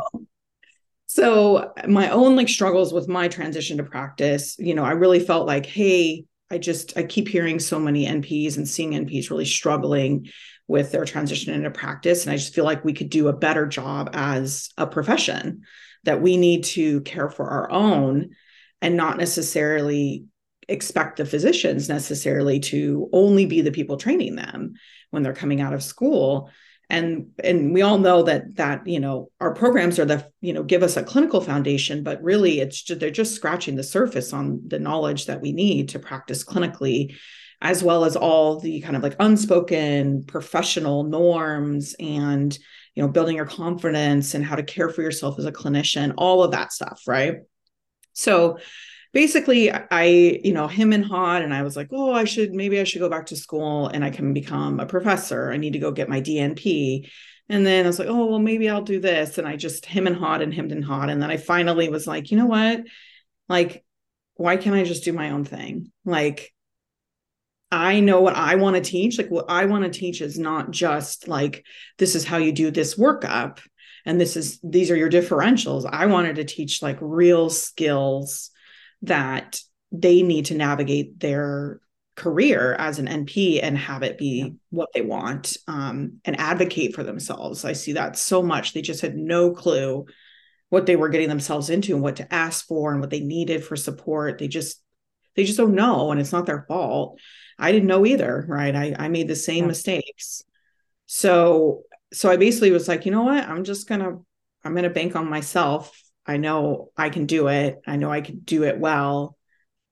so 1.06 1.72
my 1.88 2.10
own 2.10 2.36
like 2.36 2.50
struggles 2.50 2.92
with 2.92 3.08
my 3.08 3.28
transition 3.28 3.78
to 3.78 3.82
practice, 3.82 4.56
you 4.58 4.74
know, 4.74 4.84
I 4.84 4.90
really 4.90 5.20
felt 5.20 5.46
like, 5.46 5.64
hey, 5.64 6.26
I 6.50 6.58
just 6.58 6.96
I 6.98 7.02
keep 7.04 7.28
hearing 7.28 7.58
so 7.58 7.78
many 7.78 8.06
NPs 8.06 8.58
and 8.58 8.68
seeing 8.68 8.92
NPs 8.92 9.30
really 9.30 9.46
struggling 9.46 10.28
with 10.66 10.92
their 10.92 11.06
transition 11.06 11.54
into 11.54 11.70
practice, 11.70 12.24
and 12.24 12.32
I 12.32 12.36
just 12.36 12.54
feel 12.54 12.64
like 12.64 12.84
we 12.84 12.92
could 12.92 13.08
do 13.08 13.28
a 13.28 13.32
better 13.32 13.66
job 13.66 14.10
as 14.12 14.68
a 14.76 14.86
profession. 14.86 15.62
That 16.04 16.22
we 16.22 16.36
need 16.36 16.64
to 16.64 17.00
care 17.00 17.28
for 17.28 17.48
our 17.48 17.70
own 17.70 18.30
and 18.80 18.96
not 18.96 19.18
necessarily 19.18 20.24
expect 20.68 21.16
the 21.16 21.24
physicians 21.24 21.88
necessarily 21.88 22.60
to 22.60 23.08
only 23.12 23.46
be 23.46 23.62
the 23.62 23.72
people 23.72 23.96
training 23.96 24.36
them 24.36 24.74
when 25.10 25.22
they're 25.22 25.32
coming 25.32 25.60
out 25.60 25.72
of 25.72 25.82
school. 25.82 26.50
And 26.90 27.32
and 27.44 27.74
we 27.74 27.82
all 27.82 27.98
know 27.98 28.22
that 28.22 28.56
that 28.56 28.86
you 28.86 28.98
know 28.98 29.30
our 29.40 29.52
programs 29.52 29.98
are 29.98 30.06
the 30.06 30.26
you 30.40 30.54
know 30.54 30.62
give 30.62 30.82
us 30.82 30.96
a 30.96 31.02
clinical 31.02 31.42
foundation 31.42 32.02
but 32.02 32.22
really 32.22 32.60
it's 32.60 32.80
just, 32.80 32.98
they're 32.98 33.10
just 33.10 33.34
scratching 33.34 33.76
the 33.76 33.82
surface 33.82 34.32
on 34.32 34.62
the 34.66 34.78
knowledge 34.78 35.26
that 35.26 35.42
we 35.42 35.52
need 35.52 35.90
to 35.90 35.98
practice 35.98 36.42
clinically 36.42 37.14
as 37.60 37.82
well 37.82 38.06
as 38.06 38.16
all 38.16 38.58
the 38.58 38.80
kind 38.80 38.96
of 38.96 39.02
like 39.02 39.16
unspoken 39.20 40.24
professional 40.24 41.04
norms 41.04 41.94
and 42.00 42.58
you 42.94 43.02
know 43.02 43.08
building 43.08 43.36
your 43.36 43.44
confidence 43.44 44.32
and 44.32 44.42
how 44.42 44.56
to 44.56 44.62
care 44.62 44.88
for 44.88 45.02
yourself 45.02 45.38
as 45.38 45.44
a 45.44 45.52
clinician 45.52 46.14
all 46.16 46.42
of 46.42 46.52
that 46.52 46.72
stuff 46.72 47.02
right 47.06 47.34
so 48.18 48.58
basically 49.12 49.70
I, 49.70 50.04
you 50.42 50.52
know, 50.52 50.66
him 50.66 50.92
and 50.92 51.04
hot 51.04 51.42
and 51.42 51.54
I 51.54 51.62
was 51.62 51.76
like, 51.76 51.88
oh, 51.92 52.12
I 52.12 52.24
should 52.24 52.52
maybe 52.52 52.80
I 52.80 52.84
should 52.84 52.98
go 52.98 53.08
back 53.08 53.26
to 53.26 53.36
school 53.36 53.86
and 53.86 54.04
I 54.04 54.10
can 54.10 54.34
become 54.34 54.80
a 54.80 54.86
professor. 54.86 55.52
I 55.52 55.56
need 55.56 55.74
to 55.74 55.78
go 55.78 55.92
get 55.92 56.08
my 56.08 56.20
DNP. 56.20 57.08
And 57.48 57.64
then 57.64 57.84
I 57.84 57.88
was 57.88 58.00
like, 58.00 58.08
oh, 58.08 58.26
well, 58.26 58.40
maybe 58.40 58.68
I'll 58.68 58.82
do 58.82 58.98
this. 58.98 59.38
And 59.38 59.46
I 59.46 59.54
just 59.54 59.86
him 59.86 60.08
and 60.08 60.16
hot 60.16 60.42
and 60.42 60.52
him 60.52 60.70
and 60.70 60.84
hot. 60.84 61.10
And 61.10 61.22
then 61.22 61.30
I 61.30 61.36
finally 61.36 61.88
was 61.88 62.08
like, 62.08 62.32
you 62.32 62.36
know 62.36 62.46
what? 62.46 62.82
Like, 63.48 63.84
why 64.34 64.56
can't 64.56 64.76
I 64.76 64.82
just 64.82 65.04
do 65.04 65.12
my 65.12 65.30
own 65.30 65.44
thing? 65.44 65.92
Like, 66.04 66.52
I 67.70 68.00
know 68.00 68.20
what 68.20 68.34
I 68.34 68.56
want 68.56 68.74
to 68.76 68.82
teach. 68.82 69.16
Like, 69.16 69.30
what 69.30 69.46
I 69.48 69.66
want 69.66 69.84
to 69.84 69.90
teach 69.96 70.20
is 70.22 70.38
not 70.38 70.72
just 70.72 71.28
like, 71.28 71.64
this 71.98 72.16
is 72.16 72.24
how 72.24 72.38
you 72.38 72.50
do 72.50 72.72
this 72.72 72.96
workup 72.96 73.60
and 74.08 74.20
this 74.20 74.36
is 74.36 74.58
these 74.64 74.90
are 74.90 74.96
your 74.96 75.10
differentials 75.10 75.88
i 75.92 76.06
wanted 76.06 76.36
to 76.36 76.44
teach 76.44 76.82
like 76.82 76.98
real 77.00 77.48
skills 77.48 78.50
that 79.02 79.60
they 79.92 80.22
need 80.22 80.46
to 80.46 80.54
navigate 80.54 81.20
their 81.20 81.80
career 82.18 82.74
as 82.74 82.98
an 82.98 83.06
NP 83.06 83.60
and 83.62 83.78
have 83.78 84.02
it 84.02 84.18
be 84.18 84.38
yeah. 84.38 84.48
what 84.70 84.88
they 84.92 85.02
want 85.02 85.56
um, 85.68 86.20
and 86.24 86.38
advocate 86.38 86.94
for 86.94 87.04
themselves. 87.04 87.64
I 87.64 87.72
see 87.72 87.92
that 87.92 88.18
so 88.18 88.42
much. 88.42 88.72
They 88.72 88.82
just 88.82 89.00
had 89.00 89.16
no 89.16 89.52
clue 89.52 90.04
what 90.68 90.84
they 90.84 90.96
were 90.96 91.08
getting 91.08 91.28
themselves 91.28 91.70
into 91.70 91.94
and 91.94 92.02
what 92.02 92.16
to 92.16 92.34
ask 92.34 92.66
for 92.66 92.90
and 92.90 93.00
what 93.00 93.10
they 93.10 93.20
needed 93.20 93.64
for 93.64 93.76
support. 93.76 94.38
They 94.38 94.48
just 94.48 94.82
they 95.36 95.44
just 95.44 95.56
don't 95.56 95.76
know 95.76 96.10
and 96.10 96.20
it's 96.20 96.32
not 96.32 96.44
their 96.44 96.64
fault. 96.66 97.20
I 97.56 97.70
didn't 97.70 97.88
know 97.88 98.04
either, 98.04 98.44
right? 98.48 98.74
I, 98.74 98.96
I 98.98 99.08
made 99.08 99.28
the 99.28 99.36
same 99.36 99.64
yeah. 99.64 99.68
mistakes. 99.68 100.42
So 101.06 101.84
so 102.12 102.30
I 102.30 102.36
basically 102.36 102.70
was 102.70 102.88
like, 102.88 103.06
you 103.06 103.12
know 103.12 103.24
what? 103.24 103.44
I'm 103.44 103.64
just 103.64 103.88
gonna 103.88 104.18
I'm 104.64 104.74
gonna 104.74 104.90
bank 104.90 105.16
on 105.16 105.28
myself. 105.28 106.00
I 106.26 106.36
know 106.36 106.90
I 106.96 107.08
can 107.08 107.26
do 107.26 107.48
it. 107.48 107.80
I 107.86 107.96
know 107.96 108.10
I 108.10 108.20
can 108.20 108.40
do 108.40 108.64
it 108.64 108.78
well 108.78 109.38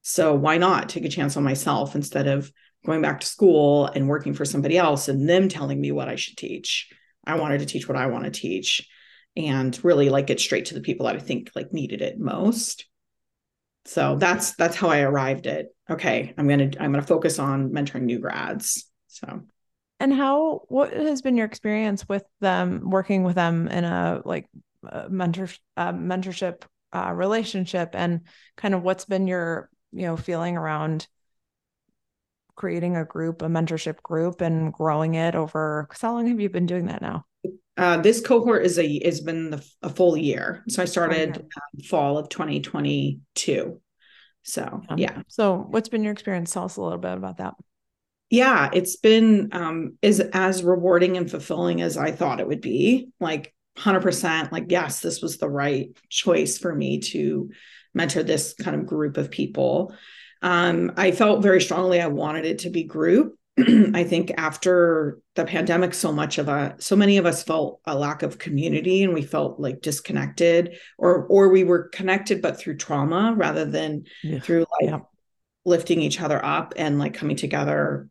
so 0.08 0.36
why 0.36 0.56
not 0.56 0.88
take 0.88 1.04
a 1.04 1.08
chance 1.08 1.36
on 1.36 1.42
myself 1.42 1.96
instead 1.96 2.28
of 2.28 2.52
going 2.84 3.02
back 3.02 3.18
to 3.18 3.26
school 3.26 3.86
and 3.86 4.06
working 4.08 4.34
for 4.34 4.44
somebody 4.44 4.78
else 4.78 5.08
and 5.08 5.28
them 5.28 5.48
telling 5.48 5.80
me 5.80 5.90
what 5.90 6.08
I 6.08 6.14
should 6.14 6.36
teach? 6.36 6.88
I 7.24 7.34
wanted 7.34 7.58
to 7.58 7.66
teach 7.66 7.88
what 7.88 7.98
I 7.98 8.06
want 8.06 8.22
to 8.22 8.30
teach 8.30 8.88
and 9.34 9.76
really 9.84 10.08
like 10.08 10.28
get 10.28 10.38
straight 10.38 10.66
to 10.66 10.74
the 10.74 10.80
people 10.80 11.06
that 11.06 11.16
I 11.16 11.18
think 11.18 11.50
like 11.56 11.72
needed 11.72 12.02
it 12.02 12.20
most. 12.20 12.86
So 13.84 14.14
that's 14.14 14.54
that's 14.54 14.76
how 14.76 14.90
I 14.90 15.00
arrived 15.00 15.48
at 15.48 15.70
okay, 15.90 16.32
I'm 16.38 16.46
going 16.46 16.70
to 16.70 16.80
I'm 16.80 16.92
going 16.92 17.02
to 17.02 17.08
focus 17.08 17.40
on 17.40 17.70
mentoring 17.70 18.02
new 18.02 18.20
grads. 18.20 18.88
So 19.08 19.42
and 20.00 20.12
how 20.12 20.62
what 20.68 20.92
has 20.92 21.22
been 21.22 21.36
your 21.36 21.46
experience 21.46 22.08
with 22.08 22.24
them 22.40 22.90
working 22.90 23.22
with 23.24 23.34
them 23.34 23.68
in 23.68 23.84
a 23.84 24.22
like 24.24 24.48
a 24.84 25.08
mentor 25.08 25.48
uh, 25.76 25.92
mentorship 25.92 26.62
uh, 26.92 27.12
relationship? 27.12 27.90
And 27.94 28.22
kind 28.56 28.74
of 28.74 28.82
what's 28.82 29.04
been 29.04 29.26
your 29.26 29.70
you 29.92 30.02
know 30.02 30.16
feeling 30.16 30.56
around 30.56 31.06
creating 32.54 32.96
a 32.96 33.04
group 33.04 33.42
a 33.42 33.46
mentorship 33.46 34.02
group 34.02 34.40
and 34.40 34.72
growing 34.72 35.14
it 35.14 35.34
over 35.34 35.88
how 36.00 36.14
long 36.14 36.26
have 36.26 36.40
you 36.40 36.48
been 36.48 36.66
doing 36.66 36.86
that 36.86 37.02
now? 37.02 37.24
Uh, 37.76 37.98
this 37.98 38.22
cohort 38.22 38.64
is 38.64 38.78
a 38.78 39.04
has 39.04 39.20
been 39.20 39.50
the, 39.50 39.66
a 39.82 39.90
full 39.90 40.16
year. 40.16 40.64
So 40.68 40.82
i 40.82 40.86
started 40.86 41.36
uh, 41.38 41.82
fall 41.88 42.18
of 42.18 42.28
2022 42.28 43.80
so 44.46 44.80
um, 44.88 44.96
yeah. 44.96 45.22
So 45.26 45.66
what's 45.68 45.88
been 45.88 46.04
your 46.04 46.12
experience? 46.12 46.52
Tell 46.52 46.64
us 46.64 46.76
a 46.76 46.82
little 46.82 46.98
bit 46.98 47.14
about 47.14 47.38
that 47.38 47.54
yeah 48.30 48.70
it's 48.72 48.96
been 48.96 49.48
um 49.52 49.96
is 50.02 50.20
as 50.20 50.62
rewarding 50.62 51.16
and 51.16 51.30
fulfilling 51.30 51.80
as 51.80 51.96
i 51.96 52.10
thought 52.10 52.40
it 52.40 52.48
would 52.48 52.60
be 52.60 53.08
like 53.20 53.52
100% 53.78 54.52
like 54.52 54.64
yes 54.68 55.00
this 55.00 55.20
was 55.20 55.36
the 55.36 55.50
right 55.50 55.90
choice 56.08 56.56
for 56.56 56.74
me 56.74 56.98
to 56.98 57.50
mentor 57.96 58.22
this 58.22 58.54
kind 58.54 58.78
of 58.78 58.86
group 58.86 59.16
of 59.16 59.30
people. 59.30 59.92
Um, 60.42 60.92
I 60.96 61.10
felt 61.10 61.42
very 61.42 61.60
strongly 61.60 62.00
I 62.00 62.06
wanted 62.06 62.44
it 62.44 62.60
to 62.60 62.70
be 62.70 62.84
group. 62.84 63.36
I 63.58 64.04
think 64.04 64.32
after 64.36 65.18
the 65.34 65.46
pandemic, 65.46 65.94
so 65.94 66.12
much 66.12 66.36
of 66.36 66.48
a 66.48 66.76
so 66.78 66.94
many 66.94 67.16
of 67.16 67.24
us 67.24 67.42
felt 67.42 67.80
a 67.86 67.96
lack 67.96 68.22
of 68.22 68.38
community 68.38 69.02
and 69.02 69.14
we 69.14 69.22
felt 69.22 69.58
like 69.58 69.80
disconnected, 69.80 70.76
or 70.98 71.24
or 71.24 71.48
we 71.48 71.64
were 71.64 71.88
connected 71.88 72.42
but 72.42 72.58
through 72.58 72.76
trauma 72.76 73.32
rather 73.34 73.64
than 73.64 74.04
yeah. 74.22 74.40
through 74.40 74.66
like 74.80 74.90
yeah. 74.90 74.98
lifting 75.64 76.02
each 76.02 76.20
other 76.20 76.44
up 76.44 76.74
and 76.76 76.98
like 76.98 77.14
coming 77.14 77.36
together. 77.36 78.10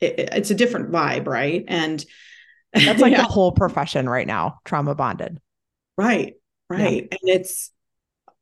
It, 0.00 0.30
it's 0.32 0.50
a 0.50 0.54
different 0.54 0.90
vibe, 0.90 1.26
right? 1.26 1.64
And 1.66 2.04
that's 2.72 3.00
like 3.00 3.12
yeah. 3.12 3.22
the 3.22 3.28
whole 3.28 3.52
profession 3.52 4.08
right 4.08 4.26
now, 4.26 4.58
trauma 4.64 4.94
bonded. 4.94 5.40
Right, 5.96 6.34
right, 6.70 7.08
and 7.10 7.20
it's 7.22 7.72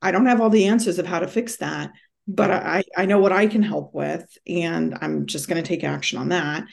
I 0.01 0.11
don't 0.11 0.27
have 0.27 0.41
all 0.41 0.49
the 0.49 0.67
answers 0.67 0.99
of 0.99 1.07
how 1.07 1.19
to 1.19 1.27
fix 1.27 1.57
that, 1.57 1.91
but 2.27 2.51
I, 2.51 2.83
I 2.95 3.05
know 3.05 3.19
what 3.19 3.31
I 3.31 3.47
can 3.47 3.63
help 3.63 3.93
with, 3.93 4.25
and 4.45 4.97
I'm 5.01 5.25
just 5.25 5.47
going 5.47 5.61
to 5.61 5.67
take 5.67 5.83
action 5.83 6.19
on 6.19 6.29
that. 6.29 6.65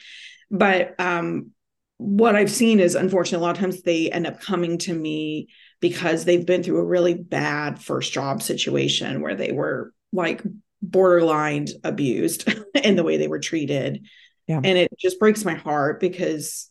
But 0.51 0.99
um, 0.99 1.51
what 1.97 2.35
I've 2.35 2.51
seen 2.51 2.79
is, 2.79 2.95
unfortunately, 2.95 3.43
a 3.43 3.47
lot 3.47 3.55
of 3.55 3.61
times 3.61 3.81
they 3.81 4.11
end 4.11 4.27
up 4.27 4.41
coming 4.41 4.77
to 4.79 4.93
me 4.93 5.47
because 5.79 6.25
they've 6.25 6.45
been 6.45 6.61
through 6.61 6.79
a 6.79 6.85
really 6.85 7.13
bad 7.13 7.81
first 7.81 8.11
job 8.11 8.41
situation 8.41 9.21
where 9.21 9.35
they 9.35 9.51
were 9.51 9.93
like 10.11 10.43
borderline 10.81 11.67
abused 11.83 12.47
in 12.83 12.95
the 12.95 13.03
way 13.03 13.17
they 13.17 13.27
were 13.27 13.39
treated. 13.39 14.05
Yeah. 14.47 14.57
And 14.57 14.77
it 14.77 14.91
just 14.99 15.19
breaks 15.19 15.43
my 15.43 15.55
heart 15.55 15.99
because, 15.99 16.69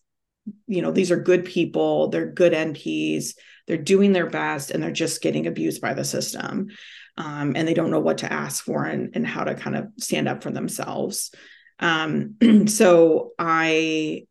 you 0.67 0.83
know, 0.83 0.93
these 0.93 1.11
are 1.11 1.17
good 1.17 1.45
people, 1.45 2.09
they're 2.09 2.31
good 2.31 2.53
NPs 2.53 3.35
they're 3.67 3.77
doing 3.77 4.13
their 4.13 4.29
best 4.29 4.71
and 4.71 4.83
they're 4.83 4.91
just 4.91 5.23
getting 5.23 5.47
abused 5.47 5.81
by 5.81 5.95
the 5.95 6.05
system 6.05 6.69
um, 7.17 7.55
and 7.57 7.67
they 7.67 7.75
don't 7.75 7.91
know 7.91 8.01
what 8.01 8.19
to 8.19 8.33
ask 8.33 8.65
for 8.65 8.85
and, 8.85 9.11
and 9.15 9.27
how 9.27 9.45
to 9.45 9.55
kind 9.55 9.77
of 9.77 9.89
stand 9.99 10.29
up 10.29 10.43
for 10.43 10.51
themselves 10.51 11.31
um, 11.81 12.37
so 12.67 13.33
i 13.39 14.25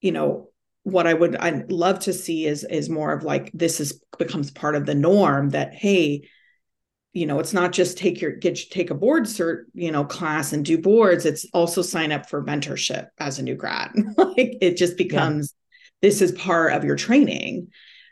you 0.00 0.12
know 0.12 0.48
what 0.84 1.06
i 1.06 1.12
would 1.12 1.36
i'd 1.36 1.70
love 1.70 1.98
to 1.98 2.12
see 2.12 2.46
is 2.46 2.64
is 2.64 2.88
more 2.88 3.12
of 3.12 3.24
like 3.24 3.50
this 3.52 3.80
is 3.80 4.00
becomes 4.18 4.50
part 4.50 4.74
of 4.74 4.86
the 4.86 4.94
norm 4.94 5.50
that 5.50 5.74
hey 5.74 6.28
you 7.12 7.26
know 7.26 7.38
it's 7.38 7.52
not 7.52 7.72
just 7.72 7.98
take 7.98 8.20
your 8.20 8.32
get 8.32 8.58
take 8.70 8.90
a 8.90 8.94
board 8.94 9.24
cert 9.24 9.64
you 9.74 9.90
know 9.90 10.04
class 10.04 10.52
and 10.52 10.64
do 10.64 10.78
boards. 10.78 11.24
It's 11.24 11.46
also 11.52 11.82
sign 11.82 12.12
up 12.12 12.28
for 12.28 12.44
mentorship 12.44 13.08
as 13.18 13.38
a 13.38 13.42
new 13.42 13.54
grad. 13.54 13.92
Like 14.16 14.56
it 14.60 14.76
just 14.76 14.96
becomes 14.96 15.54
yeah. 16.02 16.08
this 16.08 16.22
is 16.22 16.32
part 16.32 16.72
of 16.72 16.84
your 16.84 16.96
training. 16.96 17.68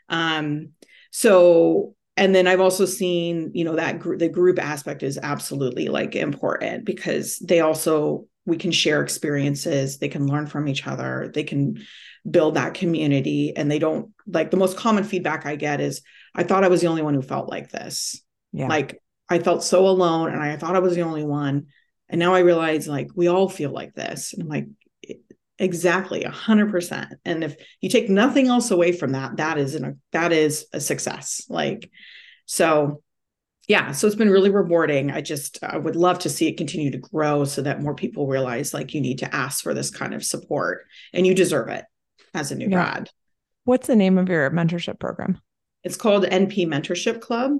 Um, 0.09 0.69
so 1.11 1.95
and 2.17 2.33
then 2.33 2.47
I've 2.47 2.61
also 2.61 2.85
seen, 2.85 3.51
you 3.53 3.63
know, 3.63 3.75
that 3.75 3.99
group 3.99 4.19
the 4.19 4.29
group 4.29 4.59
aspect 4.59 5.03
is 5.03 5.19
absolutely 5.21 5.87
like 5.87 6.15
important 6.15 6.83
because 6.83 7.37
they 7.37 7.59
also 7.59 8.25
we 8.45 8.57
can 8.57 8.71
share 8.71 9.03
experiences, 9.03 9.99
they 9.99 10.07
can 10.07 10.25
learn 10.25 10.47
from 10.47 10.67
each 10.67 10.87
other, 10.87 11.29
they 11.33 11.43
can 11.43 11.85
build 12.29 12.55
that 12.55 12.73
community 12.73 13.55
and 13.55 13.69
they 13.69 13.79
don't 13.79 14.11
like 14.25 14.51
the 14.51 14.57
most 14.57 14.77
common 14.77 15.03
feedback 15.03 15.45
I 15.45 15.55
get 15.55 15.79
is 15.79 16.01
I 16.33 16.43
thought 16.43 16.63
I 16.63 16.69
was 16.69 16.81
the 16.81 16.87
only 16.87 17.03
one 17.03 17.13
who 17.13 17.21
felt 17.21 17.49
like 17.49 17.69
this. 17.69 18.21
Yeah. 18.53 18.67
Like 18.67 19.01
I 19.29 19.39
felt 19.39 19.63
so 19.63 19.87
alone 19.87 20.31
and 20.31 20.41
I 20.41 20.55
thought 20.57 20.75
I 20.75 20.79
was 20.79 20.95
the 20.95 21.01
only 21.01 21.23
one. 21.23 21.67
And 22.09 22.19
now 22.19 22.33
I 22.33 22.39
realize 22.39 22.87
like 22.87 23.09
we 23.15 23.27
all 23.27 23.49
feel 23.49 23.71
like 23.71 23.93
this. 23.93 24.33
And 24.33 24.43
I'm 24.43 24.47
like, 24.47 24.67
exactly 25.59 26.23
a 26.23 26.31
100% 26.31 27.09
and 27.25 27.43
if 27.43 27.55
you 27.81 27.89
take 27.89 28.09
nothing 28.09 28.47
else 28.47 28.69
away 28.69 28.91
from 28.91 29.13
that 29.13 29.37
that 29.37 29.57
is 29.57 29.73
an, 29.75 29.99
that 30.11 30.31
is 30.31 30.67
a 30.71 30.79
success 30.79 31.45
like 31.49 31.89
so 32.45 33.01
yeah 33.67 33.91
so 33.91 34.05
it's 34.05 34.15
been 34.15 34.29
really 34.29 34.51
rewarding 34.51 35.09
i 35.09 35.19
just 35.19 35.57
i 35.63 35.75
would 35.75 35.95
love 35.95 36.19
to 36.19 36.29
see 36.29 36.47
it 36.47 36.57
continue 36.57 36.91
to 36.91 36.99
grow 36.99 37.43
so 37.43 37.63
that 37.63 37.81
more 37.81 37.95
people 37.95 38.27
realize 38.27 38.73
like 38.73 38.93
you 38.93 39.01
need 39.01 39.17
to 39.17 39.35
ask 39.35 39.63
for 39.63 39.73
this 39.73 39.89
kind 39.89 40.13
of 40.13 40.23
support 40.23 40.85
and 41.11 41.25
you 41.25 41.33
deserve 41.33 41.69
it 41.69 41.85
as 42.35 42.51
a 42.51 42.55
new 42.55 42.67
yeah. 42.69 42.91
grad 42.91 43.09
what's 43.63 43.87
the 43.87 43.95
name 43.95 44.19
of 44.19 44.29
your 44.29 44.51
mentorship 44.51 44.99
program 44.99 45.41
it's 45.83 45.97
called 45.97 46.23
np 46.23 46.67
mentorship 46.67 47.19
club 47.19 47.53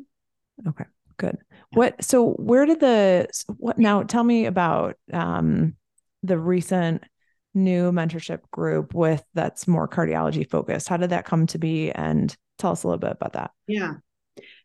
okay 0.68 0.86
good 1.18 1.38
what 1.74 2.02
so 2.04 2.32
where 2.34 2.66
did 2.66 2.80
the 2.80 3.28
what 3.58 3.78
now 3.78 4.04
tell 4.04 4.24
me 4.24 4.46
about 4.46 4.96
um 5.12 5.76
the 6.24 6.38
recent 6.38 7.04
new 7.58 7.92
mentorship 7.92 8.40
group 8.52 8.94
with 8.94 9.24
that's 9.34 9.68
more 9.68 9.88
cardiology 9.88 10.50
focused. 10.50 10.88
How 10.88 10.98
did 10.98 11.10
that 11.10 11.26
come 11.26 11.48
to 11.48 11.58
be? 11.58 11.92
And 11.92 12.34
tell 12.58 12.72
us 12.72 12.84
a 12.84 12.88
little 12.88 13.00
bit 13.00 13.12
about 13.12 13.34
that. 13.34 13.52
Yeah. 13.68 13.96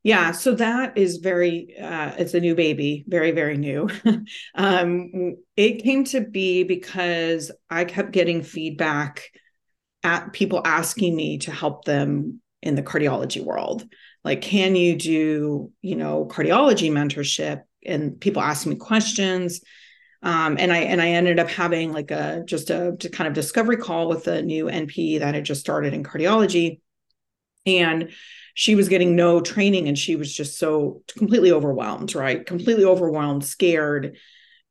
Yeah, 0.03 0.33
so 0.33 0.55
that 0.57 0.99
is 0.99 1.17
very 1.17 1.75
uh, 1.81 2.13
it's 2.19 2.35
a 2.35 2.41
new 2.41 2.55
baby, 2.55 3.07
very 3.09 3.31
very 3.31 3.57
new. 3.57 3.89
um, 4.55 5.37
it 5.57 5.83
came 5.83 6.05
to 6.05 6.21
be 6.21 6.63
because 6.65 7.51
I 7.71 7.87
kept 7.87 8.13
getting 8.13 8.43
feedback 8.43 9.23
at 10.03 10.35
people 10.35 10.61
asking 10.63 11.17
me 11.17 11.39
to 11.39 11.53
help 11.53 11.87
them 11.87 12.43
in 12.61 12.75
the 12.75 12.83
cardiology 12.83 13.43
world. 13.43 13.87
Like, 14.25 14.43
can 14.43 14.77
you 14.77 14.97
do 14.97 15.73
you 15.81 15.97
know 15.97 16.27
cardiology 16.27 16.91
mentorship? 16.91 17.63
And 17.85 18.21
people 18.21 18.43
asking 18.43 18.71
me 18.71 18.77
questions 18.77 19.61
um, 20.23 20.57
and 20.59 20.73
I 20.73 20.79
and 20.79 21.03
I 21.03 21.09
ended 21.09 21.41
up 21.41 21.49
having 21.49 21.93
like 21.93 22.11
a 22.13 22.43
just 22.47 22.71
a, 22.71 22.91
a 22.91 23.09
kind 23.09 23.27
of 23.27 23.35
discovery 23.35 23.77
call 23.77 24.09
with 24.09 24.29
a 24.29 24.43
new 24.43 24.67
NP 24.67 25.19
that 25.19 25.35
had 25.35 25.45
just 25.45 25.61
started 25.61 25.95
in 25.95 26.05
cardiology, 26.05 26.81
and 27.67 28.11
she 28.55 28.77
was 28.77 28.89
getting 28.89 29.17
no 29.17 29.41
training 29.41 29.89
and 29.89 29.99
she 29.99 30.15
was 30.15 30.33
just 30.33 30.59
so 30.59 31.03
completely 31.17 31.51
overwhelmed, 31.51 32.15
right? 32.15 32.45
Completely 32.47 32.85
overwhelmed, 32.85 33.45
scared, 33.45 34.17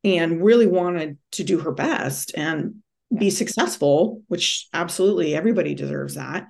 and 0.04 0.42
really 0.42 0.68
wanted 0.68 1.18
to 1.34 1.44
do 1.44 1.60
her 1.60 1.72
best 1.72 2.32
and 2.38 2.76
be 3.18 3.30
successful, 3.30 4.22
which 4.28 4.68
absolutely 4.72 5.36
everybody 5.36 5.74
deserves 5.74 6.16
that. 6.16 6.48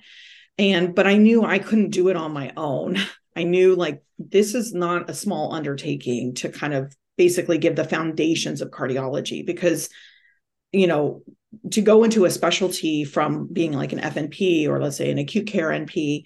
And 0.62 0.96
but 0.96 1.08
I 1.08 1.18
knew 1.18 1.44
I 1.44 1.60
couldn't 1.60 1.90
do 1.90 2.08
it 2.08 2.16
on 2.16 2.32
my 2.32 2.54
own. 2.56 2.98
I 3.36 3.44
knew 3.44 3.76
like 3.76 4.04
this 4.18 4.56
is 4.56 4.74
not 4.74 5.10
a 5.10 5.14
small 5.14 5.54
undertaking 5.54 6.36
to 6.36 6.50
kind 6.50 6.74
of 6.74 6.96
basically 7.18 7.58
give 7.58 7.76
the 7.76 7.84
foundations 7.84 8.62
of 8.62 8.72
cardiology 8.72 9.46
because 9.46 9.90
you 10.72 10.88
know 10.88 11.24
to 11.72 11.82
go 11.82 12.04
into 12.04 12.26
a 12.26 12.32
specialty 12.32 13.04
from 13.04 13.48
being 13.52 13.74
like 13.74 13.92
an 13.92 14.00
FNP 14.00 14.68
or 14.68 14.82
let's 14.82 14.98
say 14.98 15.12
an 15.12 15.18
acute 15.18 15.48
care 15.48 15.70
NP 15.70 16.24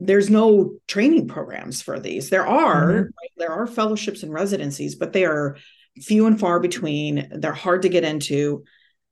there's 0.00 0.30
no 0.30 0.78
training 0.88 1.28
programs 1.28 1.82
for 1.82 2.00
these 2.00 2.30
there 2.30 2.46
are 2.46 2.86
mm-hmm. 2.86 3.02
right? 3.02 3.30
there 3.36 3.52
are 3.52 3.66
fellowships 3.66 4.22
and 4.22 4.32
residencies 4.32 4.96
but 4.96 5.12
they 5.12 5.24
are 5.24 5.56
few 6.00 6.26
and 6.26 6.38
far 6.38 6.60
between. 6.60 7.28
They're 7.30 7.52
hard 7.52 7.82
to 7.82 7.88
get 7.88 8.04
into. 8.04 8.64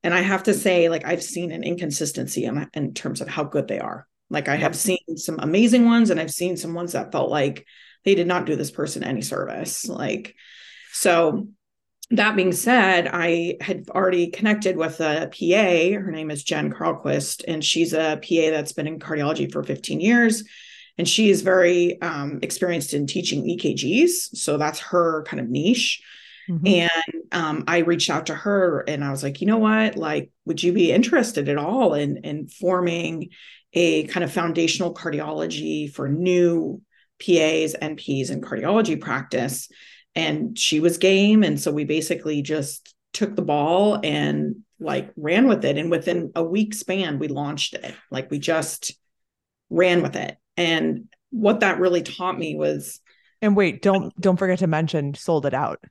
And 0.05 0.13
I 0.13 0.21
have 0.21 0.45
to 0.45 0.55
say, 0.55 0.89
like, 0.89 1.05
I've 1.07 1.23
seen 1.23 1.53
an 1.53 1.63
inconsistency 1.63 2.45
in, 2.45 2.69
in 2.75 2.95
terms 2.95 3.21
of 3.21 3.29
how 3.29 3.45
good 3.45 3.69
they 3.69 3.79
are. 3.79 4.07
Like, 4.31 4.49
I 4.49 4.57
have 4.57 4.75
seen 4.75 4.99
some 5.17 5.39
amazing 5.39 5.85
ones, 5.85 6.11
and 6.11 6.19
I've 6.19 6.33
seen 6.33 6.57
some 6.57 6.75
ones 6.75 6.93
that 6.93 7.13
felt 7.13 7.31
like 7.31 7.67
they 8.05 8.15
did 8.15 8.27
not 8.27 8.47
do 8.47 8.57
this 8.57 8.71
person 8.71 9.05
any 9.05 9.23
service. 9.23 9.87
Like, 9.87 10.35
so 10.93 11.49
that 12.11 12.37
being 12.37 12.53
said, 12.53 13.09
I 13.11 13.57
had 13.61 13.89
already 13.91 14.29
connected 14.29 14.77
with 14.77 15.01
a 15.01 15.31
PA. 15.31 16.01
Her 16.01 16.11
name 16.11 16.31
is 16.31 16.45
Jen 16.45 16.73
Carlquist, 16.73 17.45
and 17.47 17.65
she's 17.65 17.93
a 17.93 18.19
PA 18.23 18.51
that's 18.51 18.73
been 18.73 18.87
in 18.87 18.99
cardiology 18.99 19.51
for 19.51 19.63
15 19.63 20.01
years. 20.01 20.45
And 20.99 21.09
she 21.09 21.31
is 21.31 21.41
very 21.41 22.01
um, 22.03 22.41
experienced 22.43 22.93
in 22.93 23.07
teaching 23.07 23.45
EKGs. 23.45 24.37
So 24.37 24.59
that's 24.59 24.79
her 24.81 25.23
kind 25.25 25.41
of 25.41 25.49
niche. 25.49 26.03
Mm-hmm. 26.53 26.67
And 26.67 27.23
um, 27.33 27.65
I 27.67 27.79
reached 27.79 28.11
out 28.11 28.27
to 28.27 28.35
her 28.35 28.85
and 28.87 29.03
I 29.03 29.11
was 29.11 29.23
like, 29.23 29.41
you 29.41 29.47
know 29.47 29.59
what? 29.59 29.97
Like, 29.97 30.31
would 30.45 30.63
you 30.63 30.73
be 30.73 30.93
interested 30.93 31.49
at 31.49 31.57
all 31.57 31.95
in, 31.95 32.19
in 32.19 32.49
forming 32.49 33.31
a 33.73 34.05
kind 34.05 34.23
of 34.23 34.33
foundational 34.33 34.95
cardiology 34.95 35.91
for 35.91 36.09
new 36.09 36.83
PAs, 37.19 37.75
NPs, 37.81 38.31
and 38.31 38.43
cardiology 38.43 39.01
practice? 39.01 39.69
and 40.15 40.59
she 40.59 40.81
was 40.81 40.99
game 40.99 41.43
and 41.43 41.61
so 41.61 41.73
we 41.73 41.85
basically 41.85 42.43
just 42.43 42.95
took 43.13 43.35
the 43.35 43.43
ball 43.43 43.99
and 44.03 44.57
like 44.81 45.13
ran 45.17 45.47
with 45.49 45.65
it 45.65 45.79
and 45.79 45.91
within 45.91 46.33
a 46.35 46.43
week 46.43 46.75
span 46.75 47.19
we 47.19 47.29
launched 47.29 47.75
it 47.75 47.95
like 48.11 48.31
we 48.31 48.39
just 48.39 48.93
ran 49.71 50.03
with 50.03 50.17
it 50.17 50.37
and 50.57 51.09
what 51.31 51.61
that 51.61 51.79
really 51.79 52.03
taught 52.03 52.39
me 52.39 52.55
was 52.55 53.01
and 53.41 53.57
wait 53.57 53.81
don't 53.81 54.19
don't 54.21 54.37
forget 54.37 54.59
to 54.59 54.67
mention 54.67 55.15
sold 55.15 55.47
it 55.47 55.55
out 55.55 55.83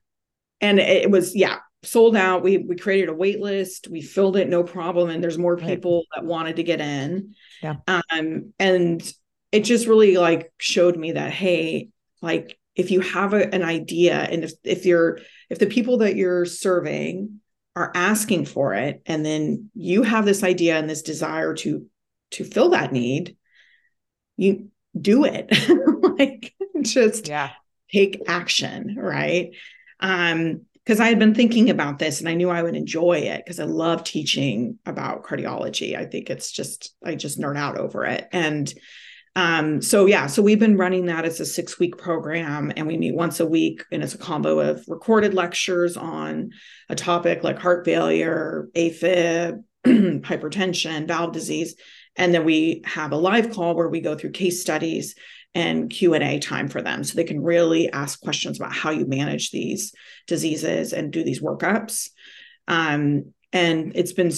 and 0.62 0.78
it 0.78 1.10
was 1.10 1.36
yeah 1.36 1.58
sold 1.82 2.16
out. 2.16 2.42
We 2.42 2.58
we 2.58 2.76
created 2.76 3.08
a 3.08 3.14
wait 3.14 3.40
list. 3.40 3.88
We 3.90 4.00
filled 4.00 4.36
it 4.36 4.48
no 4.48 4.62
problem. 4.62 5.10
And 5.10 5.22
there's 5.22 5.38
more 5.38 5.56
people 5.56 6.06
right. 6.14 6.22
that 6.22 6.24
wanted 6.24 6.56
to 6.56 6.62
get 6.62 6.80
in. 6.80 7.34
Yeah. 7.62 7.76
Um 7.88 8.52
and 8.58 9.12
it 9.50 9.64
just 9.64 9.86
really 9.86 10.16
like 10.16 10.52
showed 10.58 10.96
me 10.96 11.12
that 11.12 11.32
hey 11.32 11.90
like 12.22 12.58
if 12.74 12.90
you 12.90 13.00
have 13.00 13.34
a, 13.34 13.54
an 13.54 13.62
idea 13.62 14.14
and 14.14 14.44
if, 14.44 14.52
if 14.64 14.86
you're 14.86 15.18
if 15.50 15.58
the 15.58 15.66
people 15.66 15.98
that 15.98 16.16
you're 16.16 16.46
serving 16.46 17.40
are 17.74 17.92
asking 17.94 18.46
for 18.46 18.74
it 18.74 19.02
and 19.04 19.26
then 19.26 19.70
you 19.74 20.02
have 20.02 20.24
this 20.24 20.42
idea 20.42 20.78
and 20.78 20.88
this 20.88 21.02
desire 21.02 21.54
to 21.54 21.86
to 22.30 22.44
fill 22.44 22.70
that 22.70 22.92
need 22.92 23.36
you 24.36 24.68
do 24.98 25.24
it. 25.24 25.50
Like 26.18 26.54
just 26.82 27.26
yeah. 27.26 27.50
take 27.90 28.22
action 28.28 28.96
right 28.98 29.52
um 30.02 30.62
because 30.84 30.98
I 30.98 31.08
had 31.08 31.18
been 31.18 31.34
thinking 31.34 31.70
about 31.70 31.98
this 31.98 32.18
and 32.20 32.28
I 32.28 32.34
knew 32.34 32.50
I 32.50 32.62
would 32.62 32.74
enjoy 32.74 33.18
it 33.18 33.44
because 33.44 33.60
I 33.60 33.64
love 33.64 34.02
teaching 34.02 34.78
about 34.84 35.22
cardiology. 35.22 35.96
I 35.96 36.06
think 36.06 36.28
it's 36.28 36.50
just, 36.50 36.94
I 37.04 37.14
just 37.14 37.38
nerd 37.38 37.56
out 37.56 37.78
over 37.78 38.04
it. 38.04 38.28
And 38.32 38.72
um, 39.36 39.80
so 39.80 40.06
yeah, 40.06 40.26
so 40.26 40.42
we've 40.42 40.58
been 40.58 40.76
running 40.76 41.06
that. 41.06 41.24
as 41.24 41.40
a 41.40 41.46
six 41.46 41.78
week 41.78 41.96
program 41.98 42.72
and 42.76 42.86
we 42.86 42.98
meet 42.98 43.14
once 43.14 43.38
a 43.38 43.46
week 43.46 43.84
and 43.92 44.02
it's 44.02 44.14
a 44.14 44.18
combo 44.18 44.58
of 44.58 44.84
recorded 44.88 45.34
lectures 45.34 45.96
on 45.96 46.50
a 46.88 46.96
topic 46.96 47.44
like 47.44 47.58
heart 47.58 47.84
failure, 47.84 48.68
AFib, 48.74 49.62
hypertension, 49.86 51.06
valve 51.06 51.32
disease. 51.32 51.76
And 52.16 52.34
then 52.34 52.44
we 52.44 52.82
have 52.84 53.12
a 53.12 53.16
live 53.16 53.52
call 53.52 53.74
where 53.74 53.88
we 53.88 54.00
go 54.00 54.16
through 54.16 54.32
case 54.32 54.60
studies 54.60 55.14
and 55.54 55.90
q&a 55.90 56.38
time 56.38 56.68
for 56.68 56.80
them 56.80 57.04
so 57.04 57.14
they 57.14 57.24
can 57.24 57.42
really 57.42 57.90
ask 57.92 58.20
questions 58.20 58.58
about 58.58 58.72
how 58.72 58.90
you 58.90 59.06
manage 59.06 59.50
these 59.50 59.92
diseases 60.26 60.92
and 60.92 61.12
do 61.12 61.22
these 61.22 61.42
workups 61.42 62.10
um, 62.68 63.32
and 63.52 63.92
it's 63.94 64.12
been 64.12 64.30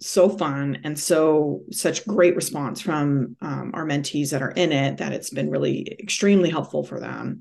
so 0.00 0.28
fun 0.28 0.78
and 0.84 0.98
so 0.98 1.62
such 1.70 2.06
great 2.06 2.36
response 2.36 2.80
from 2.80 3.36
um, 3.40 3.70
our 3.74 3.86
mentees 3.86 4.30
that 4.30 4.42
are 4.42 4.50
in 4.50 4.72
it 4.72 4.98
that 4.98 5.12
it's 5.12 5.30
been 5.30 5.50
really 5.50 5.96
extremely 6.00 6.50
helpful 6.50 6.84
for 6.84 6.98
them 6.98 7.40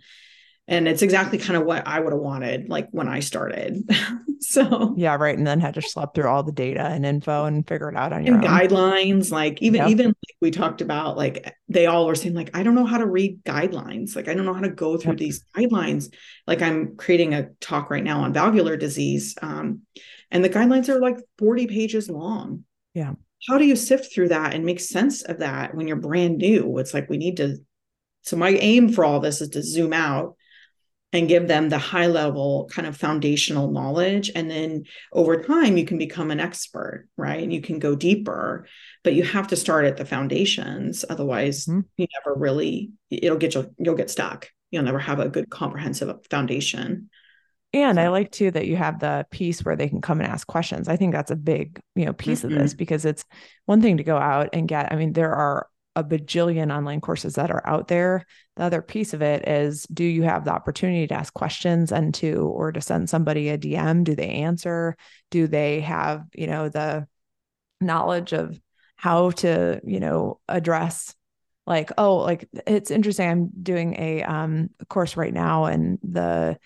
and 0.68 0.88
it's 0.88 1.02
exactly 1.02 1.38
kind 1.38 1.58
of 1.58 1.66
what 1.66 1.86
i 1.88 2.00
would 2.00 2.14
have 2.14 2.22
wanted 2.22 2.70
like 2.70 2.88
when 2.92 3.08
i 3.08 3.20
started 3.20 3.84
so 4.40 4.94
yeah 4.96 5.16
right 5.16 5.38
and 5.38 5.48
then 5.48 5.60
had 5.60 5.74
to 5.74 5.82
schlep 5.82 6.14
through 6.14 6.28
all 6.28 6.44
the 6.44 6.52
data 6.52 6.84
and 6.84 7.06
info 7.06 7.46
and 7.46 7.68
figure 7.68 7.90
it 7.90 7.96
out 7.96 8.14
on 8.14 8.26
your 8.26 8.36
and 8.36 8.46
own. 8.46 8.50
guidelines 8.50 9.32
like 9.32 9.62
even 9.62 9.82
yep. 9.82 9.90
even 9.90 10.16
we 10.42 10.52
talked 10.52 10.82
about 10.82 11.16
like 11.16 11.56
they 11.70 11.86
all 11.86 12.08
were 12.08 12.16
saying 12.16 12.34
like 12.34 12.50
i 12.56 12.64
don't 12.64 12.76
know 12.76 12.86
how 12.86 12.98
to 12.98 13.06
read 13.06 13.44
guidelines 13.44 14.16
like 14.16 14.28
i 14.28 14.34
don't 14.34 14.46
know 14.46 14.54
how 14.54 14.62
to 14.62 14.70
go 14.70 14.98
through 14.98 15.16
these 15.16 15.46
guidelines 15.56 16.12
like 16.48 16.62
i'm 16.62 16.98
creating 16.98 17.34
a 17.34 17.50
talk 17.60 17.90
right 17.90 18.04
now 18.04 18.22
on 18.22 18.34
valvular 18.34 18.76
disease 18.76 19.36
um, 19.42 19.82
and 20.32 20.44
the 20.44 20.50
guidelines 20.50 20.90
are 20.90 21.00
like 21.00 21.18
40 21.38 21.68
pages 21.68 22.10
long. 22.10 22.64
Yeah. 22.94 23.14
How 23.48 23.58
do 23.58 23.66
you 23.66 23.76
sift 23.76 24.14
through 24.14 24.30
that 24.30 24.54
and 24.54 24.66
make 24.66 24.80
sense 24.80 25.24
of 25.24 25.40
that 25.40 25.76
when 25.76 25.88
you're 25.88 25.98
brand 25.98 26.38
new? 26.38 26.78
It's 26.78 26.94
like 26.94 27.10
we 27.10 27.18
need 27.18 27.38
to. 27.38 27.58
So, 28.24 28.38
my 28.38 28.50
aim 28.50 28.90
for 28.94 29.04
all 29.04 29.20
this 29.20 29.42
is 29.42 29.50
to 29.50 29.64
zoom 29.64 29.94
out 29.94 30.36
and 31.14 31.28
give 31.28 31.48
them 31.48 31.70
the 31.70 31.78
high 31.78 32.08
level 32.08 32.70
kind 32.72 32.88
of 32.88 32.96
foundational 32.96 33.72
knowledge. 33.72 34.32
And 34.34 34.50
then 34.50 34.86
over 35.12 35.44
time, 35.44 35.78
you 35.78 35.86
can 35.86 35.98
become 35.98 36.32
an 36.32 36.40
expert, 36.40 37.08
right? 37.18 37.44
And 37.44 37.52
you 37.52 37.62
can 37.62 37.80
go 37.80 37.96
deeper, 37.96 38.68
but 39.04 39.14
you 39.14 39.24
have 39.24 39.48
to 39.50 39.56
start 39.56 39.86
at 39.86 39.98
the 39.98 40.06
foundations. 40.06 41.04
Otherwise, 41.10 41.66
mm-hmm. 41.66 41.82
you 41.98 42.08
never 42.24 42.40
really, 42.40 42.92
it'll 43.10 43.38
get 43.38 43.56
you, 43.56 43.74
you'll 43.78 43.96
get 43.96 44.10
stuck. 44.10 44.50
You'll 44.72 44.84
never 44.84 45.00
have 45.00 45.20
a 45.20 45.28
good 45.28 45.50
comprehensive 45.50 46.26
foundation. 46.30 47.10
And 47.74 48.00
I 48.00 48.10
like 48.10 48.32
too 48.32 48.52
that 48.52 48.68
you 48.68 48.76
have 48.76 49.00
the 49.00 49.26
piece 49.32 49.64
where 49.64 49.76
they 49.76 49.90
can 49.90 50.02
come 50.02 50.20
and 50.20 50.30
ask 50.30 50.46
questions. 50.48 50.88
I 50.88 50.98
think 50.98 51.14
that's 51.14 51.32
a 51.32 51.38
big, 51.38 51.80
you 51.96 52.06
know, 52.06 52.14
piece 52.14 52.42
mm-hmm. 52.42 52.54
of 52.54 52.60
this 52.60 52.74
because 52.74 53.06
it's 53.06 53.24
one 53.66 53.82
thing 53.82 53.98
to 53.98 54.04
go 54.04 54.18
out 54.18 54.50
and 54.54 54.68
get. 54.68 54.92
I 54.92 54.96
mean, 54.96 55.14
there 55.14 55.34
are 55.34 55.68
a 55.96 56.04
bajillion 56.04 56.76
online 56.76 57.02
courses 57.02 57.36
that 57.36 57.52
are 57.52 57.66
out 57.68 57.88
there. 57.88 58.26
The 58.56 58.64
other 58.64 58.82
piece 58.82 59.14
of 59.14 59.22
it 59.22 59.48
is 59.48 59.84
do 59.84 60.04
you 60.04 60.24
have 60.24 60.46
the 60.46 60.54
opportunity 60.54 61.08
to 61.08 61.14
ask 61.14 61.34
questions 61.34 61.92
and 61.92 62.14
to 62.16 62.48
or 62.48 62.72
to 62.72 62.82
send 62.82 63.10
somebody 63.10 63.50
a 63.50 63.58
DM? 63.58 64.04
Do 64.04 64.16
they 64.16 64.30
answer? 64.30 64.96
Do 65.32 65.48
they 65.48 65.82
have, 65.82 66.26
you 66.34 66.48
know, 66.48 66.70
the 66.70 67.08
knowledge 67.82 68.34
of 68.34 68.60
how 68.96 69.32
to, 69.32 69.82
you 69.84 70.00
know, 70.00 70.40
address 70.48 71.16
like, 71.68 71.92
oh, 71.98 72.18
like 72.18 72.48
it's 72.66 72.92
interesting. 72.92 73.30
I'm 73.30 73.50
doing 73.62 73.96
a 74.00 74.24
um 74.24 74.70
course 74.90 75.16
right 75.16 75.34
now 75.34 75.66
and 75.66 76.00
the 76.04 76.58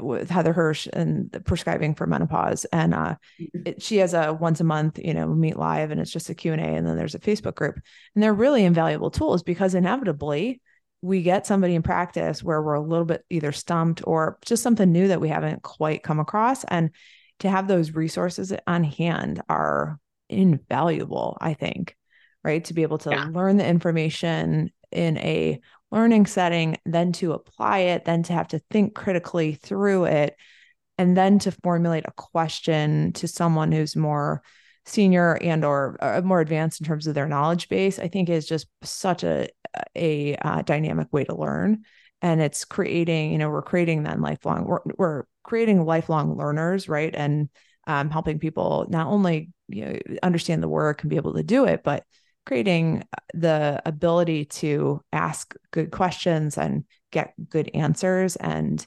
with 0.00 0.30
Heather 0.30 0.52
Hirsch 0.52 0.88
and 0.92 1.30
the 1.32 1.40
prescribing 1.40 1.94
for 1.94 2.06
menopause. 2.06 2.64
And 2.66 2.94
uh, 2.94 3.16
mm-hmm. 3.40 3.62
it, 3.66 3.82
she 3.82 3.98
has 3.98 4.14
a 4.14 4.32
once 4.32 4.60
a 4.60 4.64
month, 4.64 4.98
you 4.98 5.14
know, 5.14 5.26
meet 5.28 5.56
live 5.56 5.90
and 5.90 6.00
it's 6.00 6.10
just 6.10 6.30
a 6.30 6.34
Q&A 6.34 6.56
and 6.56 6.86
then 6.86 6.96
there's 6.96 7.14
a 7.14 7.20
Facebook 7.20 7.54
group. 7.54 7.76
And 8.14 8.22
they're 8.22 8.34
really 8.34 8.64
invaluable 8.64 9.10
tools 9.10 9.42
because 9.42 9.74
inevitably 9.74 10.60
we 11.02 11.22
get 11.22 11.46
somebody 11.46 11.74
in 11.74 11.82
practice 11.82 12.42
where 12.42 12.60
we're 12.60 12.74
a 12.74 12.80
little 12.80 13.04
bit 13.04 13.24
either 13.30 13.52
stumped 13.52 14.02
or 14.04 14.38
just 14.44 14.62
something 14.62 14.90
new 14.90 15.08
that 15.08 15.20
we 15.20 15.28
haven't 15.28 15.62
quite 15.62 16.02
come 16.02 16.18
across. 16.18 16.64
And 16.64 16.90
to 17.40 17.50
have 17.50 17.68
those 17.68 17.92
resources 17.92 18.52
on 18.66 18.82
hand 18.82 19.42
are 19.48 19.98
invaluable, 20.28 21.36
I 21.40 21.54
think, 21.54 21.96
right? 22.42 22.64
To 22.64 22.74
be 22.74 22.82
able 22.82 22.98
to 22.98 23.10
yeah. 23.10 23.28
learn 23.30 23.56
the 23.56 23.66
information 23.66 24.72
in 24.92 25.18
a 25.18 25.60
learning 25.90 26.26
setting, 26.26 26.76
then 26.84 27.12
to 27.12 27.32
apply 27.32 27.78
it, 27.78 28.04
then 28.04 28.22
to 28.24 28.32
have 28.32 28.48
to 28.48 28.58
think 28.70 28.94
critically 28.94 29.54
through 29.54 30.04
it, 30.04 30.36
and 30.98 31.16
then 31.16 31.38
to 31.40 31.52
formulate 31.52 32.04
a 32.06 32.12
question 32.12 33.12
to 33.14 33.28
someone 33.28 33.72
who's 33.72 33.96
more 33.96 34.42
senior 34.84 35.34
and 35.42 35.64
or 35.64 35.96
uh, 36.00 36.20
more 36.22 36.40
advanced 36.40 36.80
in 36.80 36.86
terms 36.86 37.08
of 37.08 37.14
their 37.14 37.26
knowledge 37.26 37.68
base 37.68 37.98
i 37.98 38.06
think 38.06 38.28
is 38.28 38.46
just 38.46 38.68
such 38.84 39.24
a 39.24 39.48
a 39.94 40.36
uh, 40.36 40.62
dynamic 40.62 41.08
way 41.12 41.24
to 41.24 41.34
learn. 41.34 41.84
And 42.22 42.40
it's 42.40 42.64
creating 42.64 43.32
you 43.32 43.38
know 43.38 43.50
we're 43.50 43.62
creating 43.62 44.02
then 44.02 44.20
lifelong 44.20 44.64
we're, 44.64 44.80
we're 44.96 45.24
creating 45.42 45.84
lifelong 45.84 46.36
learners 46.36 46.88
right? 46.88 47.14
And 47.14 47.48
um, 47.86 48.10
helping 48.10 48.38
people 48.38 48.86
not 48.88 49.06
only 49.06 49.50
you 49.68 49.84
know 49.84 49.98
understand 50.22 50.62
the 50.62 50.68
work 50.68 51.02
and 51.02 51.10
be 51.10 51.16
able 51.16 51.34
to 51.34 51.42
do 51.42 51.66
it 51.66 51.82
but 51.84 52.04
creating 52.46 53.02
the 53.34 53.82
ability 53.84 54.46
to 54.46 55.02
ask 55.12 55.54
good 55.72 55.90
questions 55.90 56.56
and 56.56 56.84
get 57.10 57.34
good 57.48 57.70
answers 57.74 58.36
and 58.36 58.86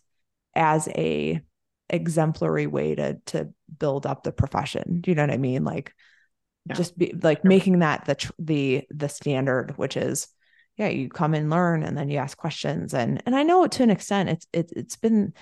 as 0.55 0.87
a 0.89 1.41
exemplary 1.89 2.67
way 2.67 2.95
to 2.95 3.19
to 3.25 3.49
build 3.77 4.05
up 4.05 4.23
the 4.23 4.31
profession. 4.31 5.01
Do 5.01 5.11
you 5.11 5.15
know 5.15 5.23
what 5.23 5.31
i 5.31 5.37
mean? 5.37 5.63
Like 5.63 5.93
yeah. 6.65 6.75
just 6.75 6.97
be 6.97 7.13
like 7.21 7.43
making 7.43 7.79
that 7.79 8.05
the 8.05 8.31
the 8.39 8.83
the 8.89 9.09
standard 9.09 9.77
which 9.77 9.97
is 9.97 10.27
yeah 10.77 10.87
you 10.87 11.09
come 11.09 11.33
and 11.33 11.49
learn 11.49 11.83
and 11.83 11.97
then 11.97 12.09
you 12.09 12.17
ask 12.17 12.37
questions. 12.37 12.93
And 12.93 13.21
and 13.25 13.35
i 13.35 13.43
know 13.43 13.67
to 13.67 13.83
an 13.83 13.89
extent 13.89 14.29
it's 14.29 14.47
it, 14.53 14.71
it's 14.75 14.95
been 14.95 15.33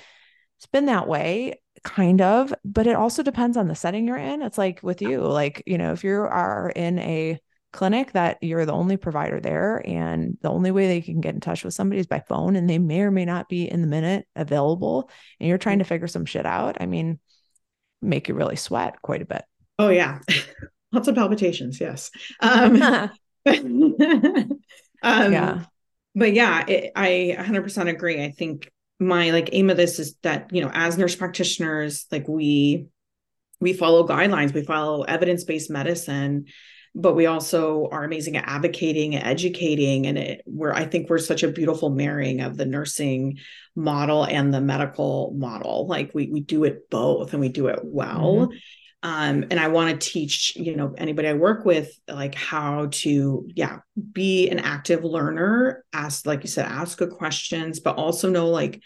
it's 0.58 0.68
been 0.68 0.86
that 0.86 1.08
way 1.08 1.62
kind 1.84 2.22
of 2.22 2.54
but 2.66 2.88
it 2.88 2.96
also 2.96 3.22
depends 3.22 3.58
on 3.58 3.68
the 3.68 3.76
setting 3.76 4.08
you're 4.08 4.18
in. 4.18 4.42
It's 4.42 4.58
like 4.58 4.82
with 4.82 5.02
you 5.02 5.22
like 5.22 5.62
you 5.68 5.78
know 5.78 5.92
if 5.92 6.04
you 6.04 6.14
are 6.14 6.72
in 6.76 6.98
a 7.00 7.40
clinic 7.78 8.12
that 8.14 8.40
you're 8.42 8.66
the 8.66 8.74
only 8.74 8.98
provider 8.98 9.40
there 9.40 9.84
and 9.86 10.36
the 10.42 10.50
only 10.50 10.72
way 10.72 10.88
they 10.88 11.00
can 11.00 11.22
get 11.22 11.36
in 11.36 11.40
touch 11.40 11.64
with 11.64 11.76
somebody 11.76 12.00
is 12.00 12.08
by 12.08 12.20
phone 12.20 12.56
and 12.56 12.68
they 12.68 12.80
may 12.80 13.02
or 13.02 13.12
may 13.12 13.24
not 13.24 13.48
be 13.48 13.70
in 13.70 13.82
the 13.82 13.88
minute 13.88 14.26
available 14.36 15.12
and 15.40 15.48
you're 15.48 15.60
trying 15.60 15.78
to 15.78 15.86
figure 15.86 16.08
some 16.08 16.26
shit 16.26 16.48
out. 16.48 16.78
I 16.80 16.88
mean 16.88 17.20
make 18.02 18.28
you 18.28 18.34
really 18.34 18.56
sweat 18.56 19.00
quite 19.04 19.22
a 19.22 19.26
bit. 19.26 19.44
Oh 19.78 19.90
yeah. 19.90 20.18
Lots 20.92 21.08
of 21.08 21.14
palpitations 21.14 21.80
yes. 21.80 22.10
Um, 22.40 22.82
um 23.46 23.94
yeah. 25.04 25.64
but 26.16 26.34
yeah 26.34 26.66
it, 26.68 26.92
i 26.96 27.36
100% 27.38 27.90
agree. 27.90 28.24
I 28.24 28.32
think 28.32 28.72
my 29.00 29.30
like 29.30 29.50
aim 29.52 29.70
of 29.70 29.78
this 29.78 30.00
is 30.00 30.16
that 30.24 30.52
you 30.52 30.62
know 30.62 30.72
as 30.74 30.98
nurse 30.98 31.16
practitioners 31.16 32.08
like 32.12 32.28
we 32.28 32.88
we 33.60 33.74
follow 33.74 34.08
guidelines 34.08 34.52
we 34.52 34.64
follow 34.64 35.04
evidence-based 35.04 35.70
medicine 35.70 36.46
but 37.00 37.16
we 37.16 37.28
also 37.28 37.88
are 37.92 38.04
amazing 38.04 38.38
at 38.38 38.48
advocating 38.48 39.16
and 39.16 39.26
educating 39.26 40.08
and 40.08 40.18
it 40.18 40.42
where 40.46 40.74
i 40.74 40.86
think 40.86 41.10
we're 41.10 41.18
such 41.20 41.44
a 41.44 41.48
beautiful 41.48 41.90
marrying 41.90 42.42
of 42.42 42.58
the 42.58 42.66
nursing 42.66 43.38
model 43.78 44.26
and 44.26 44.52
the 44.52 44.60
medical 44.60 45.34
model. 45.38 45.88
Like 45.88 46.12
we 46.14 46.28
we 46.28 46.42
do 46.42 46.66
it 46.66 46.90
both 46.90 47.32
and 47.32 47.40
we 47.40 47.50
do 47.50 47.68
it 47.68 47.80
well. 47.84 48.50
Mm-hmm. 48.50 48.58
um, 49.04 49.46
and 49.52 49.60
i 49.60 49.68
want 49.68 49.90
to 50.02 50.10
teach 50.10 50.56
you 50.56 50.76
know 50.76 50.94
anybody 50.98 51.28
i 51.28 51.34
work 51.34 51.64
with 51.66 51.92
like 52.08 52.34
how 52.34 52.88
to 52.92 53.48
yeah 53.54 53.78
be 54.12 54.50
an 54.50 54.58
active 54.58 55.04
learner 55.04 55.86
ask 55.94 56.26
like 56.26 56.42
you 56.42 56.50
said 56.50 56.66
ask 56.66 56.98
good 56.98 57.12
questions 57.12 57.80
but 57.80 57.96
also 57.96 58.28
know 58.30 58.50
like 58.50 58.82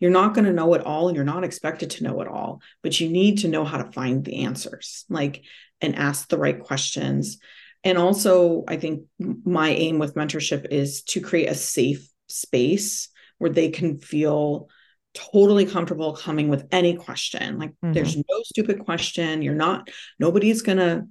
you're 0.00 0.10
not 0.10 0.34
going 0.34 0.44
to 0.44 0.52
know 0.52 0.74
it 0.74 0.82
all 0.82 1.08
and 1.08 1.16
you're 1.16 1.24
not 1.24 1.44
expected 1.44 1.88
to 1.88 2.04
know 2.04 2.20
it 2.20 2.28
all 2.28 2.60
but 2.82 3.00
you 3.00 3.08
need 3.08 3.38
to 3.38 3.48
know 3.48 3.64
how 3.64 3.78
to 3.78 3.90
find 3.92 4.22
the 4.24 4.44
answers. 4.44 5.06
Like 5.08 5.44
and 5.84 5.96
ask 5.96 6.28
the 6.28 6.38
right 6.38 6.58
questions. 6.58 7.38
And 7.84 7.98
also, 7.98 8.64
I 8.66 8.76
think 8.76 9.04
my 9.18 9.70
aim 9.70 9.98
with 9.98 10.14
mentorship 10.14 10.66
is 10.70 11.02
to 11.04 11.20
create 11.20 11.50
a 11.50 11.54
safe 11.54 12.08
space 12.28 13.10
where 13.38 13.50
they 13.50 13.68
can 13.68 13.98
feel 13.98 14.68
totally 15.12 15.66
comfortable 15.66 16.16
coming 16.16 16.48
with 16.48 16.66
any 16.72 16.94
question. 16.94 17.58
Like, 17.58 17.70
mm-hmm. 17.70 17.92
there's 17.92 18.16
no 18.16 18.42
stupid 18.44 18.84
question. 18.84 19.42
You're 19.42 19.54
not, 19.54 19.90
nobody's 20.18 20.62
going 20.62 20.78
to 20.78 21.06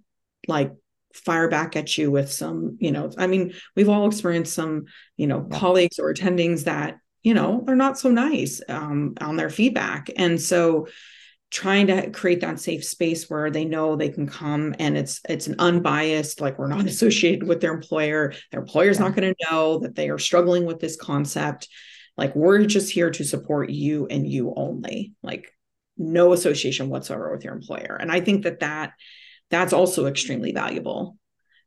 like 0.47 0.71
fire 1.13 1.47
back 1.47 1.75
at 1.75 1.95
you 1.97 2.09
with 2.09 2.31
some, 2.31 2.77
you 2.79 2.91
know, 2.91 3.11
I 3.17 3.27
mean, 3.27 3.53
we've 3.75 3.87
all 3.87 4.07
experienced 4.07 4.53
some, 4.53 4.85
you 5.15 5.27
know, 5.27 5.47
yeah. 5.49 5.59
colleagues 5.59 5.99
or 5.99 6.11
attendings 6.11 6.63
that, 6.63 6.97
you 7.21 7.33
know, 7.33 7.63
are 7.67 7.75
not 7.75 7.99
so 7.99 8.09
nice 8.09 8.61
um, 8.67 9.13
on 9.21 9.37
their 9.37 9.49
feedback. 9.49 10.09
And 10.17 10.41
so, 10.41 10.87
trying 11.53 11.85
to 11.85 12.09
create 12.09 12.41
that 12.41 12.59
safe 12.59 12.83
space 12.83 13.29
where 13.29 13.51
they 13.51 13.63
know 13.63 13.95
they 13.95 14.09
can 14.09 14.27
come 14.27 14.73
and 14.79 14.97
it's 14.97 15.21
it's 15.29 15.45
an 15.45 15.55
unbiased 15.59 16.41
like 16.41 16.57
we're 16.57 16.67
not 16.67 16.85
associated 16.87 17.47
with 17.47 17.61
their 17.61 17.73
employer. 17.73 18.33
Their 18.51 18.61
employer's 18.61 18.97
yeah. 18.97 19.03
not 19.03 19.15
going 19.15 19.33
to 19.33 19.45
know 19.51 19.79
that 19.79 19.95
they 19.95 20.09
are 20.09 20.17
struggling 20.17 20.65
with 20.65 20.79
this 20.79 20.95
concept. 20.95 21.69
Like 22.17 22.35
we're 22.35 22.65
just 22.65 22.91
here 22.91 23.11
to 23.11 23.23
support 23.23 23.69
you 23.69 24.07
and 24.07 24.27
you 24.27 24.51
only. 24.55 25.13
Like 25.21 25.53
no 25.95 26.33
association 26.33 26.89
whatsoever 26.89 27.31
with 27.31 27.43
your 27.43 27.53
employer. 27.53 27.97
And 28.01 28.11
i 28.11 28.19
think 28.19 28.43
that 28.43 28.61
that 28.61 28.93
that's 29.51 29.73
also 29.73 30.07
extremely 30.07 30.51
valuable 30.51 31.17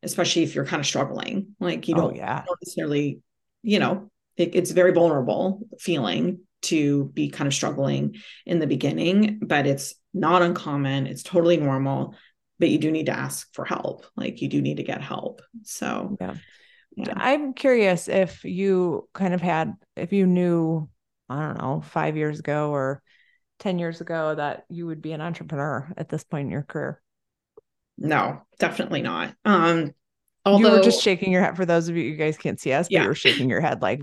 especially 0.03 0.43
if 0.43 0.55
you're 0.55 0.65
kind 0.65 0.81
of 0.81 0.87
struggling. 0.87 1.57
Like 1.59 1.89
you 1.89 1.95
oh, 1.97 2.03
don't, 2.03 2.17
yeah. 2.17 2.43
don't 2.47 2.59
necessarily 2.63 3.21
you 3.63 3.79
know 3.79 4.11
it, 4.37 4.55
it's 4.55 4.71
very 4.71 4.93
vulnerable 4.93 5.61
feeling 5.79 6.41
to 6.67 7.07
be 7.15 7.31
kind 7.31 7.47
of 7.47 7.55
struggling 7.55 8.17
in 8.45 8.59
the 8.59 8.67
beginning, 8.67 9.41
but 9.43 9.67
it's 9.67 9.95
not 10.15 10.43
uncommon. 10.43 11.07
It's 11.07 11.23
totally 11.23 11.57
normal, 11.57 12.15
but 12.59 12.69
you 12.69 12.79
do 12.79 12.91
need 12.91 13.07
to 13.07 13.17
ask 13.17 13.53
for 13.55 13.65
help. 13.65 14.07
Like 14.17 14.41
you 14.41 14.49
do 14.49 14.61
need 14.61 14.79
to 14.79 14.83
get 14.83 15.03
help. 15.03 15.43
So, 15.63 16.17
yeah. 16.21 16.35
yeah. 16.97 17.15
I'm 17.17 17.55
curious 17.55 18.09
if 18.09 18.45
you 18.45 19.09
kind 19.13 19.35
of 19.35 19.41
had, 19.41 19.75
if 19.97 20.13
you 20.13 20.27
knew, 20.27 20.89
I 21.29 21.41
don't 21.41 21.59
know, 21.59 21.81
five 21.81 22.17
years 22.17 22.39
ago 22.39 22.71
or 22.71 23.03
10 23.59 23.79
years 23.79 24.01
ago 24.01 24.35
that 24.35 24.65
you 24.69 24.87
would 24.87 25.03
be 25.03 25.13
an 25.13 25.21
entrepreneur 25.21 25.93
at 25.97 26.09
this 26.09 26.25
point 26.25 26.47
in 26.47 26.53
your 26.53 26.63
career. 26.63 27.01
No, 27.99 28.43
definitely 28.59 29.03
not. 29.03 29.35
Um, 29.45 29.93
Although, 30.47 30.69
you 30.69 30.75
were 30.77 30.83
just 30.83 31.03
shaking 31.03 31.33
your 31.33 31.43
head. 31.43 31.57
For 31.57 31.67
those 31.67 31.89
of 31.89 31.97
you, 31.97 32.05
you 32.05 32.17
guys 32.17 32.39
can't 32.39 32.61
see 32.61 32.73
us, 32.73 32.87
but 32.87 32.93
yeah. 32.93 33.03
you 33.03 33.09
were 33.09 33.17
shaking 33.17 33.51
your 33.51 33.61
head 33.61 33.83
like 33.83 34.01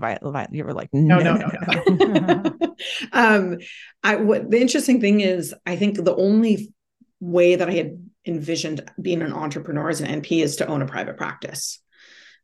You 0.52 0.64
were 0.64 0.74
like, 0.74 0.90
no, 0.92 1.18
no, 1.18 1.36
no, 1.36 1.48
no. 1.88 2.42
no. 2.42 2.76
um, 3.12 3.58
I 4.02 4.16
what 4.16 4.50
the 4.50 4.60
interesting 4.60 5.00
thing 5.00 5.20
is, 5.20 5.54
I 5.64 5.76
think 5.76 5.96
the 5.96 6.14
only 6.14 6.72
way 7.18 7.56
that 7.56 7.68
I 7.68 7.72
had 7.72 7.98
envisioned 8.26 8.88
being 9.00 9.22
an 9.22 9.32
entrepreneur 9.32 9.88
as 9.88 10.02
an 10.02 10.22
NP 10.22 10.42
is 10.42 10.56
to 10.56 10.66
own 10.66 10.82
a 10.82 10.86
private 10.86 11.16
practice. 11.16 11.80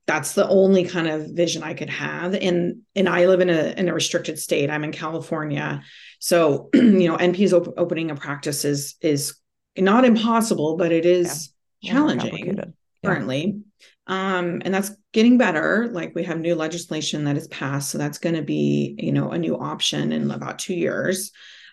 That's 0.07 0.33
the 0.33 0.49
only 0.49 0.85
kind 0.85 1.07
of 1.07 1.31
vision 1.33 1.63
I 1.63 1.75
could 1.75 1.91
have. 1.91 2.35
And 2.35 2.81
and 2.97 3.07
I 3.07 3.27
live 3.27 3.43
in 3.43 3.51
a 3.51 3.75
in 3.77 3.91
a 3.91 3.95
restricted 3.95 4.39
state. 4.39 4.71
I'm 4.71 4.83
in 4.83 4.93
California, 4.93 5.83
so 6.21 6.71
you 6.75 7.07
know, 7.07 7.19
NPs 7.19 7.53
op- 7.53 7.75
opening 7.77 8.11
a 8.11 8.17
practice 8.17 8.65
is 8.65 8.97
is 9.03 9.37
not 9.77 10.07
impossible, 10.07 10.79
but 10.79 10.91
it 10.91 11.05
is 11.05 11.53
yeah. 11.83 11.93
challenging 11.93 12.75
currently. 13.05 13.61
Um, 14.07 14.63
and 14.65 14.75
that's 14.75 14.91
getting 15.13 15.39
better. 15.39 15.89
Like 15.93 16.15
we 16.15 16.25
have 16.25 16.41
new 16.41 16.55
legislation 16.55 17.25
that 17.25 17.37
has 17.37 17.49
passed, 17.49 17.91
so 17.91 17.99
that's 17.99 18.19
going 18.19 18.35
to 18.35 18.43
be, 18.43 18.97
you 18.99 19.13
know, 19.13 19.31
a 19.31 19.39
new 19.39 19.57
option 19.57 20.13
in 20.13 20.31
about 20.31 20.59
two 20.59 20.75
years. 20.75 21.31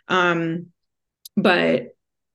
Um, 0.07 0.67
but 1.35 1.87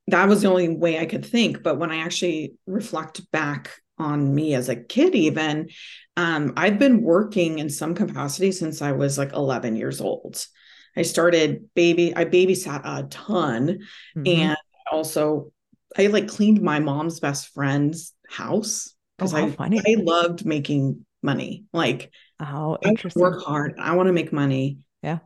that 0.08 0.28
was 0.28 0.42
the 0.42 0.48
only 0.48 0.68
way 0.68 0.98
I 0.98 1.06
could 1.06 1.24
think. 1.24 1.62
But 1.62 1.78
when 1.78 1.90
I 1.90 1.98
actually 1.98 2.54
reflect 2.66 3.30
back 3.30 3.70
on 3.98 4.34
me 4.34 4.54
as 4.54 4.68
a 4.68 4.76
kid, 4.76 5.14
even, 5.14 5.68
um, 6.16 6.52
I've 6.56 6.78
been 6.78 7.02
working 7.02 7.58
in 7.58 7.70
some 7.70 7.94
capacity 7.94 8.52
since 8.52 8.82
I 8.82 8.92
was 8.92 9.18
like 9.18 9.32
11 9.32 9.76
years 9.76 10.00
old. 10.00 10.44
I 10.96 11.02
started 11.02 11.70
baby, 11.74 12.14
I 12.14 12.24
babysat 12.24 12.82
a 12.84 13.06
ton, 13.08 13.78
mm-hmm. 14.16 14.26
and 14.26 14.56
also 14.90 15.52
I 15.96 16.08
like 16.08 16.28
cleaned 16.28 16.60
my 16.60 16.80
mom's 16.80 17.20
best 17.20 17.48
friend's 17.48 18.12
house 18.28 18.94
because 19.22 19.34
oh, 19.34 19.46
I 19.46 19.50
funny. 19.50 19.80
I 19.80 19.96
loved 19.98 20.44
making 20.44 21.04
money. 21.22 21.64
Like 21.72 22.10
oh, 22.40 22.78
interesting. 22.82 23.22
I 23.22 23.28
work 23.28 23.42
hard. 23.42 23.74
I 23.78 23.94
want 23.94 24.08
to 24.08 24.12
make 24.12 24.32
money. 24.32 24.78
Yeah. 25.02 25.18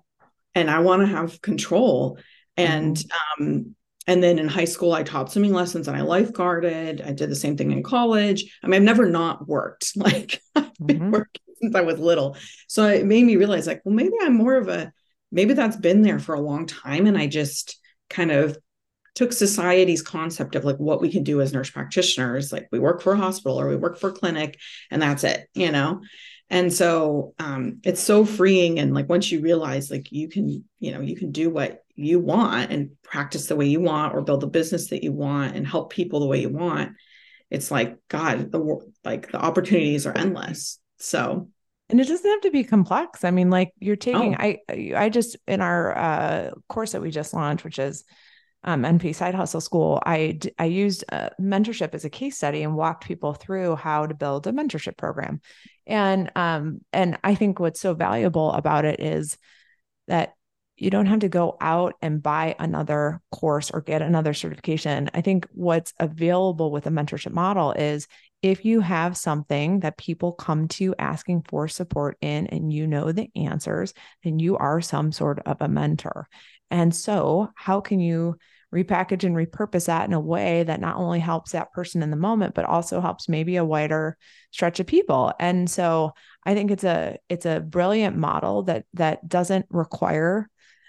And 0.54 0.70
I 0.70 0.80
want 0.80 1.02
to 1.02 1.06
have 1.06 1.40
control. 1.42 2.18
And 2.56 2.96
mm-hmm. 2.96 3.42
um, 3.42 3.76
and 4.06 4.22
then 4.22 4.38
in 4.38 4.48
high 4.48 4.66
school, 4.66 4.92
I 4.92 5.02
taught 5.02 5.32
swimming 5.32 5.52
lessons 5.52 5.88
and 5.88 5.96
I 5.96 6.00
lifeguarded. 6.00 7.04
I 7.04 7.12
did 7.12 7.30
the 7.30 7.37
same 7.37 7.56
thing 7.56 7.72
in 7.72 7.82
college. 7.82 8.44
I 8.62 8.68
mean, 8.68 8.76
I've 8.76 8.87
never 8.87 9.09
not 9.09 9.48
worked. 9.48 9.92
Like 9.96 10.40
I've 10.54 10.70
been 10.85 10.98
mm-hmm. 10.98 11.11
working 11.11 11.42
since 11.61 11.74
I 11.74 11.80
was 11.80 11.98
little. 11.98 12.37
So 12.68 12.87
it 12.87 13.04
made 13.04 13.24
me 13.24 13.37
realize, 13.37 13.66
like, 13.66 13.82
well, 13.85 13.94
maybe 13.94 14.12
I'm 14.20 14.35
more 14.35 14.56
of 14.56 14.68
a 14.68 14.92
maybe 15.32 15.54
that's 15.54 15.76
been 15.76 16.02
there 16.02 16.20
for 16.20 16.35
a 16.35 16.40
long 16.40 16.66
time. 16.66 17.06
And 17.06 17.18
I 17.18 17.26
just 17.26 17.78
kind 18.09 18.30
of 18.30 18.56
took 19.16 19.33
society's 19.33 20.02
concept 20.02 20.55
of 20.55 20.64
like 20.64 20.76
what 20.76 21.00
we 21.00 21.11
can 21.11 21.24
do 21.24 21.40
as 21.40 21.52
nurse 21.52 21.70
practitioners 21.70 22.52
like 22.52 22.68
we 22.70 22.79
work 22.79 23.02
for 23.02 23.14
a 23.14 23.16
hospital 23.16 23.61
or 23.61 23.68
we 23.68 23.74
work 23.74 23.98
for 23.98 24.11
a 24.11 24.12
clinic 24.12 24.59
and 24.90 25.02
that's 25.02 25.24
it 25.24 25.48
you 25.55 25.72
know? 25.72 26.00
And 26.48 26.72
so 26.72 27.35
um, 27.40 27.81
it's 27.83 28.00
so 28.00 28.24
freeing 28.24 28.79
and 28.79 28.94
like 28.94 29.09
once 29.09 29.33
you 29.33 29.40
realize 29.40 29.90
like 29.90 30.12
you 30.12 30.29
can 30.29 30.64
you 30.79 30.92
know 30.92 31.00
you 31.00 31.16
can 31.16 31.33
do 31.33 31.50
what 31.50 31.83
you 31.96 32.20
want 32.20 32.70
and 32.70 32.90
practice 33.02 33.46
the 33.46 33.57
way 33.57 33.66
you 33.66 33.81
want 33.81 34.14
or 34.14 34.22
build 34.22 34.42
the 34.42 34.46
business 34.46 34.90
that 34.90 35.02
you 35.02 35.11
want 35.11 35.57
and 35.57 35.66
help 35.66 35.92
people 35.92 36.20
the 36.20 36.26
way 36.26 36.40
you 36.40 36.48
want 36.48 36.92
it's 37.50 37.70
like 37.70 37.96
god 38.09 38.52
the 38.52 38.92
like 39.05 39.31
the 39.31 39.38
opportunities 39.38 40.07
are 40.07 40.16
endless. 40.16 40.79
So. 40.98 41.48
And 41.88 42.00
it 42.00 42.09
doesn't 42.09 42.29
have 42.29 42.40
to 42.40 42.50
be 42.50 42.64
complex. 42.64 43.22
I 43.22 43.31
mean 43.31 43.48
like 43.48 43.72
you're 43.79 43.94
taking 43.94 44.35
oh. 44.35 44.38
i 44.40 44.59
i 44.96 45.09
just 45.09 45.37
in 45.46 45.61
our 45.61 45.96
uh, 45.96 46.50
course 46.68 46.92
that 46.92 47.02
we 47.02 47.11
just 47.11 47.33
launched 47.33 47.64
which 47.64 47.79
is 47.79 48.05
um, 48.66 48.83
NP 48.83 49.14
Side 49.14 49.35
Hustle 49.35 49.61
School, 49.61 50.02
I, 50.05 50.38
I 50.59 50.64
used 50.64 51.05
uh, 51.11 51.31
mentorship 51.40 51.94
as 51.94 52.05
a 52.05 52.11
case 52.11 52.37
study 52.37 52.62
and 52.62 52.74
walked 52.74 53.07
people 53.07 53.33
through 53.33 53.76
how 53.76 54.07
to 54.07 54.14
build 54.14 54.46
a 54.46 54.52
mentorship 54.52 54.96
program. 54.96 55.40
And 55.87 56.33
um, 56.35 56.81
and 56.92 57.16
I 57.22 57.37
think 57.37 57.61
what's 57.61 57.81
so 57.81 57.94
valuable 57.94 58.52
about 58.52 58.85
it 58.85 58.98
is 59.00 59.38
that 60.09 60.35
you 60.76 60.90
don't 60.90 61.07
have 61.07 61.20
to 61.20 61.29
go 61.29 61.57
out 61.61 61.94
and 62.02 62.22
buy 62.22 62.55
another 62.59 63.22
course 63.33 63.70
or 63.70 63.81
get 63.81 64.02
another 64.02 64.35
certification. 64.35 65.09
I 65.14 65.22
think 65.22 65.46
what's 65.52 65.94
available 65.98 66.70
with 66.70 66.87
a 66.87 66.90
mentorship 66.90 67.33
model 67.33 67.72
is 67.72 68.09
if 68.42 68.64
you 68.64 68.81
have 68.81 69.16
something 69.16 69.81
that 69.81 69.96
people 69.96 70.33
come 70.33 70.68
to 70.68 70.94
asking 70.98 71.44
for 71.48 71.66
support 71.68 72.18
in 72.20 72.48
and 72.48 72.72
you 72.72 72.87
know 72.87 73.12
the 73.12 73.31
answers, 73.35 73.94
then 74.22 74.38
you 74.38 74.57
are 74.59 74.81
some 74.81 75.12
sort 75.12 75.38
of 75.46 75.57
a 75.61 75.68
mentor. 75.68 76.29
And 76.70 76.94
so, 76.94 77.50
how 77.55 77.81
can 77.81 78.00
you 78.00 78.37
repackage 78.74 79.24
and 79.24 79.37
repurpose 79.37 79.87
that 79.87 80.07
in 80.07 80.12
a 80.12 80.20
way 80.20 80.62
that 80.64 80.81
not 80.81 80.96
only 80.96 81.20
helps 81.20 81.52
that 81.52 81.72
person 81.72 82.02
in 82.02 82.11
the 82.11 82.16
moment 82.16 82.55
but 82.55 82.64
also 82.64 83.00
helps 83.00 83.29
maybe 83.29 83.57
a 83.57 83.64
wider 83.64 84.16
stretch 84.50 84.81
of 84.81 84.87
people. 84.87 85.33
And 85.38 85.68
so 85.70 86.12
i 86.44 86.55
think 86.55 86.70
it's 86.70 86.85
a 86.85 87.18
it's 87.29 87.46
a 87.46 87.61
brilliant 87.61 88.16
model 88.16 88.64
that 88.64 88.85
that 88.94 89.29
doesn't 89.29 89.66
require 89.70 90.48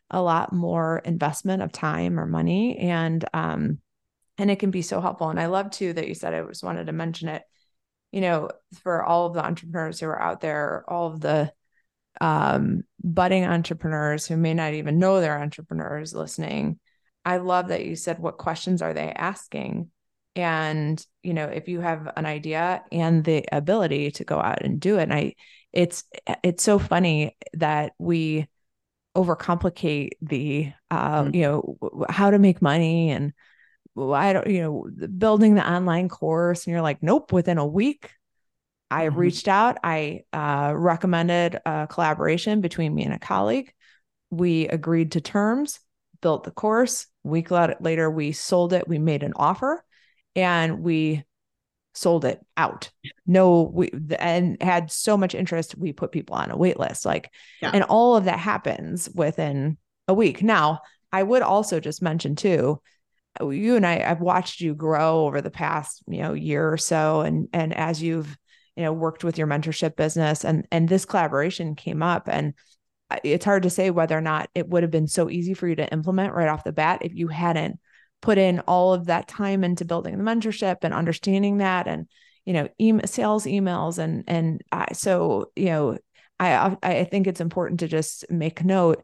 a 0.09 0.21
lot 0.21 0.53
more 0.53 1.01
investment 1.05 1.61
of 1.61 1.71
time 1.71 2.19
or 2.19 2.25
money. 2.25 2.77
And 2.77 3.23
um 3.33 3.79
and 4.39 4.51
it 4.51 4.59
can 4.59 4.71
be 4.71 4.81
so 4.81 5.01
helpful. 5.01 5.29
And 5.29 5.39
i 5.39 5.47
love 5.47 5.71
too 5.71 5.93
that 5.93 6.07
you 6.07 6.15
said 6.15 6.33
i 6.33 6.41
just 6.43 6.63
wanted 6.63 6.87
to 6.87 6.93
mention 6.93 7.29
it. 7.29 7.43
You 8.11 8.21
know, 8.21 8.49
for 8.83 9.03
all 9.03 9.27
of 9.27 9.33
the 9.33 9.45
entrepreneurs 9.45 9.99
who 9.99 10.07
are 10.07 10.21
out 10.21 10.39
there, 10.39 10.85
all 10.87 11.07
of 11.07 11.19
the 11.19 11.51
um, 12.21 12.83
budding 13.03 13.45
entrepreneurs 13.45 14.25
who 14.25 14.37
may 14.37 14.53
not 14.53 14.73
even 14.73 14.99
know 14.99 15.19
they're 15.19 15.39
entrepreneurs 15.39 16.13
listening, 16.13 16.79
I 17.27 17.37
love 17.37 17.67
that 17.67 17.85
you 17.85 17.97
said, 17.97 18.19
what 18.19 18.37
questions 18.37 18.81
are 18.81 18.93
they 18.93 19.11
asking? 19.11 19.91
And, 20.37 21.05
you 21.23 21.33
know, 21.33 21.47
if 21.47 21.67
you 21.67 21.81
have 21.81 22.09
an 22.15 22.25
idea 22.25 22.83
and 22.89 23.21
the 23.21 23.43
ability 23.51 24.11
to 24.11 24.23
go 24.23 24.39
out 24.39 24.63
and 24.63 24.79
do 24.79 24.97
it, 24.97 25.03
and 25.03 25.13
I, 25.13 25.35
it's, 25.73 26.05
it's 26.41 26.63
so 26.63 26.79
funny 26.79 27.35
that 27.53 27.91
we 27.99 28.47
overcomplicate 29.13 30.11
the, 30.21 30.71
uh, 30.89 31.23
mm-hmm. 31.23 31.35
you 31.35 31.41
know, 31.41 32.05
how 32.07 32.31
to 32.31 32.39
make 32.39 32.61
money 32.61 33.09
and 33.09 33.33
I 33.99 34.31
don't, 34.31 34.47
you 34.47 34.61
know, 34.61 35.07
building 35.17 35.55
the 35.55 35.69
online 35.69 36.07
course. 36.07 36.65
And 36.65 36.71
you're 36.71 36.81
like, 36.81 37.03
nope, 37.03 37.33
within 37.33 37.57
a 37.57 37.65
week, 37.67 38.11
I 38.89 39.07
mm-hmm. 39.07 39.17
reached 39.17 39.49
out. 39.49 39.79
I 39.83 40.21
uh, 40.31 40.71
recommended 40.73 41.59
a 41.65 41.87
collaboration 41.89 42.61
between 42.61 42.95
me 42.95 43.03
and 43.03 43.13
a 43.13 43.19
colleague. 43.19 43.73
We 44.29 44.69
agreed 44.69 45.11
to 45.13 45.21
terms, 45.21 45.79
built 46.21 46.43
the 46.43 46.51
course. 46.51 47.07
Week 47.23 47.51
later, 47.51 48.09
we 48.09 48.31
sold 48.31 48.73
it. 48.73 48.87
We 48.87 48.99
made 48.99 49.23
an 49.23 49.33
offer 49.35 49.83
and 50.35 50.79
we 50.81 51.23
sold 51.93 52.25
it 52.25 52.39
out. 52.55 52.91
No, 53.25 53.71
we 53.73 53.91
and 54.19 54.61
had 54.61 54.91
so 54.91 55.17
much 55.17 55.35
interest, 55.35 55.77
we 55.77 55.93
put 55.93 56.11
people 56.11 56.35
on 56.35 56.51
a 56.51 56.57
wait 56.57 56.79
list. 56.79 57.05
Like, 57.05 57.31
yeah. 57.61 57.71
and 57.73 57.83
all 57.83 58.15
of 58.15 58.25
that 58.25 58.39
happens 58.39 59.09
within 59.13 59.77
a 60.07 60.13
week. 60.13 60.43
Now, 60.43 60.81
I 61.11 61.23
would 61.23 61.41
also 61.41 61.79
just 61.79 62.01
mention 62.01 62.35
too, 62.35 62.81
you 63.41 63.75
and 63.75 63.85
I, 63.85 64.03
I've 64.05 64.21
watched 64.21 64.61
you 64.61 64.73
grow 64.73 65.25
over 65.25 65.41
the 65.41 65.51
past, 65.51 66.03
you 66.07 66.21
know, 66.21 66.33
year 66.33 66.71
or 66.71 66.77
so. 66.77 67.21
And 67.21 67.47
and 67.53 67.73
as 67.73 68.01
you've, 68.01 68.37
you 68.75 68.83
know, 68.83 68.93
worked 68.93 69.23
with 69.23 69.37
your 69.37 69.47
mentorship 69.47 69.95
business 69.95 70.45
and 70.45 70.67
and 70.71 70.87
this 70.87 71.05
collaboration 71.05 71.75
came 71.75 72.03
up 72.03 72.27
and 72.31 72.53
it's 73.23 73.45
hard 73.45 73.63
to 73.63 73.69
say 73.69 73.89
whether 73.89 74.17
or 74.17 74.21
not 74.21 74.49
it 74.53 74.67
would 74.67 74.83
have 74.83 74.91
been 74.91 75.07
so 75.07 75.29
easy 75.29 75.53
for 75.53 75.67
you 75.67 75.75
to 75.75 75.91
implement 75.91 76.33
right 76.33 76.49
off 76.49 76.63
the 76.63 76.71
bat 76.71 76.99
if 77.03 77.15
you 77.15 77.27
hadn't 77.27 77.79
put 78.21 78.37
in 78.37 78.59
all 78.61 78.93
of 78.93 79.05
that 79.05 79.27
time 79.27 79.63
into 79.63 79.85
building 79.85 80.17
the 80.17 80.23
mentorship 80.23 80.77
and 80.81 80.93
understanding 80.93 81.57
that 81.57 81.87
and 81.87 82.07
you 82.45 82.53
know 82.53 82.67
email, 82.79 83.05
sales 83.05 83.45
emails 83.45 83.97
and 83.97 84.23
and 84.27 84.61
so 84.93 85.51
you 85.55 85.65
know 85.65 85.97
I 86.39 86.77
I 86.83 87.03
think 87.05 87.27
it's 87.27 87.41
important 87.41 87.79
to 87.81 87.87
just 87.87 88.29
make 88.29 88.63
note 88.63 89.03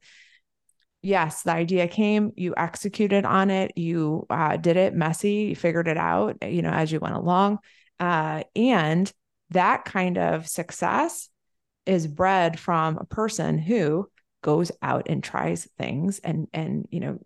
yes 1.01 1.43
the 1.43 1.51
idea 1.51 1.87
came 1.87 2.31
you 2.35 2.53
executed 2.55 3.25
on 3.25 3.49
it 3.51 3.77
you 3.77 4.25
uh, 4.29 4.57
did 4.57 4.77
it 4.77 4.93
messy 4.93 5.47
you 5.49 5.55
figured 5.55 5.87
it 5.87 5.97
out 5.97 6.37
you 6.41 6.61
know 6.61 6.71
as 6.71 6.91
you 6.91 6.99
went 6.99 7.15
along 7.15 7.59
uh, 7.99 8.43
and 8.55 9.11
that 9.51 9.85
kind 9.85 10.17
of 10.17 10.47
success 10.47 11.29
is 11.85 12.07
bred 12.07 12.59
from 12.59 12.97
a 12.97 13.05
person 13.05 13.57
who 13.57 14.09
goes 14.41 14.71
out 14.81 15.07
and 15.07 15.23
tries 15.23 15.65
things 15.77 16.19
and 16.19 16.47
and 16.53 16.87
you 16.91 16.99
know 16.99 17.17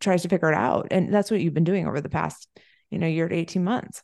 tries 0.00 0.22
to 0.22 0.28
figure 0.28 0.50
it 0.50 0.56
out. 0.56 0.88
And 0.90 1.12
that's 1.12 1.30
what 1.30 1.40
you've 1.40 1.54
been 1.54 1.64
doing 1.64 1.86
over 1.86 2.00
the 2.00 2.08
past 2.08 2.48
you 2.90 2.98
know 2.98 3.06
year 3.06 3.28
to 3.28 3.34
18 3.34 3.62
months. 3.64 4.02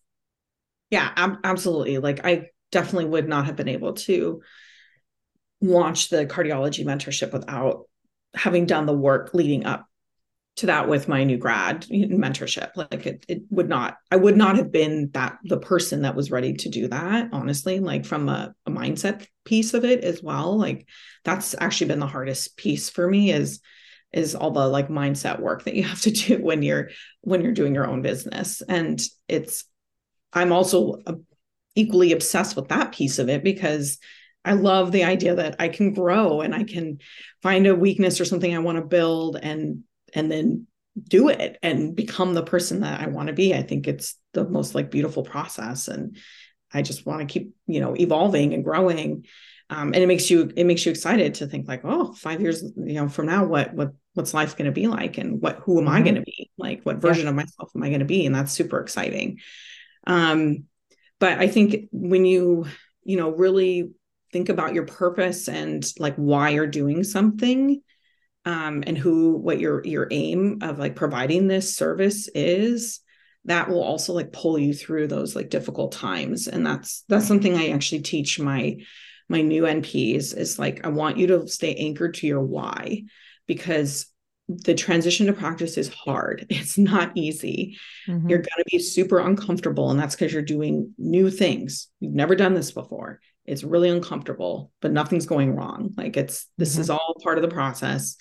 Yeah 0.91 1.11
ab- 1.17 1.39
absolutely. 1.45 1.99
Like 1.99 2.25
i 2.25 2.47
definitely 2.71 3.05
would 3.05 3.29
not 3.29 3.47
have 3.47 3.57
been 3.57 3.69
able 3.69 3.93
to 3.93 4.43
launch 5.61 6.09
the 6.09 6.27
cardiology 6.27 6.85
mentorship 6.85 7.33
without 7.33 7.85
having 8.35 8.67
done 8.67 8.87
the 8.87 8.93
work 8.93 9.33
leading 9.35 9.65
up 9.65 9.87
to 10.57 10.67
that 10.67 10.89
with 10.89 11.09
my 11.09 11.25
new 11.25 11.39
grad 11.39 11.87
mentorship. 11.91 12.71
Like 12.77 13.07
it, 13.07 13.25
it 13.29 13.43
would 13.51 13.69
not 13.69 13.97
i 14.11 14.17
would 14.17 14.37
not 14.37 14.57
have 14.57 14.71
been 14.71 15.11
that 15.15 15.39
the 15.45 15.59
person 15.59 16.03
that 16.03 16.15
was 16.15 16.31
ready 16.31 16.55
to 16.55 16.69
do 16.69 16.89
that 16.89 17.31
honestly 17.33 17.81
like 17.81 18.05
from 18.05 18.29
a, 18.29 18.55
a 18.67 18.71
mindset 18.71 19.27
piece 19.45 19.75
of 19.75 19.85
it 19.85 20.05
as 20.05 20.23
well. 20.23 20.59
Like 20.59 20.87
that's 21.25 21.55
actually 21.59 21.89
been 21.89 22.01
the 22.01 22.07
hardest 22.07 22.57
piece 22.57 22.91
for 22.91 23.09
me 23.09 23.33
is 23.33 23.61
is 24.13 24.35
all 24.35 24.51
the 24.51 24.69
like 24.69 24.89
mindset 24.89 25.41
work 25.41 25.65
that 25.65 25.75
you 25.75 25.85
have 25.85 26.03
to 26.03 26.11
do 26.11 26.43
when 26.43 26.63
you're 26.63 26.91
when 27.23 27.43
you're 27.43 27.53
doing 27.53 27.75
your 27.75 27.87
own 27.87 28.03
business. 28.03 28.63
And 28.63 29.03
it's 29.29 29.65
i'm 30.35 30.53
also 30.53 30.99
uh, 31.07 31.15
equally 31.75 32.13
obsessed 32.13 32.57
with 32.57 32.69
that 32.69 32.93
piece 32.93 33.19
of 33.19 33.29
it 33.29 33.43
because 33.43 33.99
I 34.45 34.55
love 34.55 34.91
the 34.91 35.05
idea 35.05 35.37
that 35.37 35.57
I 35.59 35.69
can 35.69 35.93
grow 35.93 36.41
and 36.41 36.55
I 36.55 36.65
can 36.65 36.99
find 37.43 37.67
a 37.67 37.75
weakness 37.75 38.21
or 38.21 38.25
something 38.25 38.55
I 38.55 38.59
want 38.59 38.77
to 38.77 38.85
build 38.85 39.39
and 39.41 39.85
and 40.13 40.31
then 40.31 40.67
do 41.09 41.29
it 41.29 41.59
and 41.63 41.97
become 41.97 42.35
the 42.35 42.43
person 42.43 42.81
that 42.81 43.01
I 43.01 43.07
want 43.07 43.29
to 43.29 43.33
be. 43.33 43.55
I 43.55 43.63
think 43.63 43.89
it's 43.89 44.17
the 44.35 44.49
most 44.49 44.75
like 44.75 44.91
beautiful 44.91 45.23
process. 45.23 45.89
And 45.89 46.17
I 46.73 46.83
just 46.83 47.07
want 47.07 47.21
to 47.21 47.27
keep, 47.27 47.55
you 47.67 47.81
know, 47.81 47.95
evolving 47.97 48.55
and 48.55 48.65
growing. 48.65 49.27
Um, 49.71 49.89
and 49.89 49.97
it 49.97 50.07
makes 50.07 50.31
you 50.31 50.53
it 50.55 50.65
makes 50.65 50.85
you 50.85 50.91
excited 50.91 51.35
to 51.35 51.47
think 51.47 51.67
like, 51.67 51.81
oh, 51.85 52.13
five 52.13 52.43
years, 52.43 52.63
you 52.63 52.95
know, 52.95 53.09
from 53.09 53.27
now, 53.27 53.45
what 53.47 53.73
what 53.73 53.93
what's 54.13 54.35
life 54.35 54.57
going 54.57 54.67
to 54.67 54.73
be 54.73 54.87
like, 54.87 55.17
and 55.17 55.41
what 55.41 55.61
who 55.61 55.79
am 55.79 55.87
mm-hmm. 55.87 55.95
I 55.95 56.03
going 56.03 56.17
to 56.17 56.23
be? 56.23 56.51
Like, 56.59 56.83
what 56.83 56.99
version 56.99 57.25
yeah. 57.25 57.31
of 57.31 57.37
myself 57.37 57.71
am 57.75 57.83
I 57.83 57.89
going 57.89 58.01
to 58.01 58.05
be? 58.05 58.27
And 58.27 58.35
that's 58.35 58.53
super 58.53 58.81
exciting. 58.81 59.39
Um, 60.07 60.65
but 61.19 61.39
I 61.39 61.49
think 61.49 61.89
when 61.91 62.27
you 62.27 62.67
you 63.03 63.17
know 63.17 63.31
really 63.31 63.91
think 64.31 64.51
about 64.51 64.75
your 64.75 64.85
purpose 64.85 65.49
and 65.49 65.85
like 65.99 66.17
why 66.17 66.51
you're 66.51 66.67
doing 66.67 67.03
something, 67.03 67.81
um, 68.45 68.83
and 68.87 68.99
who 68.99 69.37
what 69.37 69.61
your 69.61 69.85
your 69.85 70.09
aim 70.11 70.59
of 70.63 70.79
like 70.79 70.97
providing 70.97 71.47
this 71.47 71.77
service 71.77 72.29
is 72.35 73.01
that 73.45 73.69
will 73.69 73.83
also 73.83 74.13
like 74.13 74.33
pull 74.33 74.59
you 74.59 74.73
through 74.73 75.09
those 75.09 75.35
like 75.35 75.51
difficult 75.51 75.93
times. 75.93 76.49
And 76.49 76.67
that's 76.67 77.05
that's 77.09 77.27
something 77.27 77.57
i 77.57 77.69
actually 77.69 78.03
teach 78.03 78.39
my 78.39 78.77
my 79.29 79.43
new 79.43 79.63
nps 79.63 80.37
is 80.37 80.59
like 80.59 80.85
i 80.85 80.89
want 80.89 81.17
you 81.17 81.27
to 81.29 81.49
stay 81.49 81.75
anchored 81.75 82.15
to 82.15 82.27
your 82.27 82.43
why 82.43 83.05
because 83.47 84.07
the 84.49 84.75
transition 84.75 85.27
to 85.27 85.33
practice 85.33 85.79
is 85.79 85.89
hard. 85.89 86.47
It's 86.51 86.77
not 86.77 87.13
easy. 87.15 87.79
Mm-hmm. 88.09 88.29
you're 88.29 88.39
going 88.39 88.59
to 88.59 88.65
be 88.71 88.79
super 88.79 89.19
uncomfortable 89.19 89.91
and 89.91 89.99
that's 89.99 90.15
because 90.15 90.33
you're 90.33 90.43
doing 90.43 90.95
new 90.99 91.31
things. 91.31 91.89
You've 92.01 92.15
never 92.15 92.35
done 92.35 92.55
this 92.55 92.73
before 92.73 93.21
it's 93.45 93.65
really 93.65 93.89
uncomfortable 93.89 94.71
but 94.81 94.93
nothing's 94.93 95.27
going 95.27 95.55
wrong. 95.55 95.95
Like 95.97 96.17
it's 96.17 96.47
this 96.59 96.73
mm-hmm. 96.73 96.83
is 96.83 96.91
all 96.91 97.17
part 97.23 97.39
of 97.39 97.43
the 97.43 97.55
process. 97.55 98.17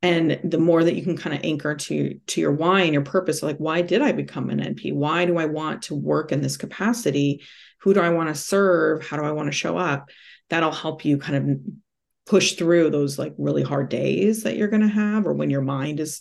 And 0.00 0.38
the 0.44 0.58
more 0.58 0.84
that 0.84 0.94
you 0.94 1.02
can 1.02 1.16
kind 1.16 1.34
of 1.34 1.44
anchor 1.44 1.74
to 1.74 2.18
to 2.26 2.40
your 2.40 2.52
why 2.52 2.82
and 2.82 2.92
your 2.92 3.02
purpose 3.02 3.42
like 3.42 3.58
why 3.58 3.82
did 3.82 4.00
i 4.00 4.12
become 4.12 4.48
an 4.48 4.60
np 4.60 4.94
why 4.94 5.24
do 5.24 5.38
i 5.38 5.46
want 5.46 5.82
to 5.82 5.94
work 5.94 6.30
in 6.30 6.40
this 6.40 6.56
capacity? 6.56 7.42
Who 7.80 7.94
do 7.94 8.00
i 8.00 8.10
want 8.10 8.28
to 8.28 8.34
serve? 8.34 9.04
How 9.06 9.16
do 9.16 9.24
i 9.24 9.32
want 9.32 9.46
to 9.46 9.52
show 9.52 9.76
up? 9.76 10.10
That'll 10.50 10.72
help 10.72 11.04
you 11.04 11.18
kind 11.18 11.36
of 11.36 11.60
push 12.26 12.52
through 12.52 12.90
those 12.90 13.18
like 13.18 13.34
really 13.38 13.62
hard 13.62 13.88
days 13.88 14.42
that 14.42 14.56
you're 14.56 14.68
going 14.68 14.82
to 14.82 14.88
have 14.88 15.26
or 15.26 15.32
when 15.32 15.50
your 15.50 15.62
mind 15.62 15.98
is 15.98 16.20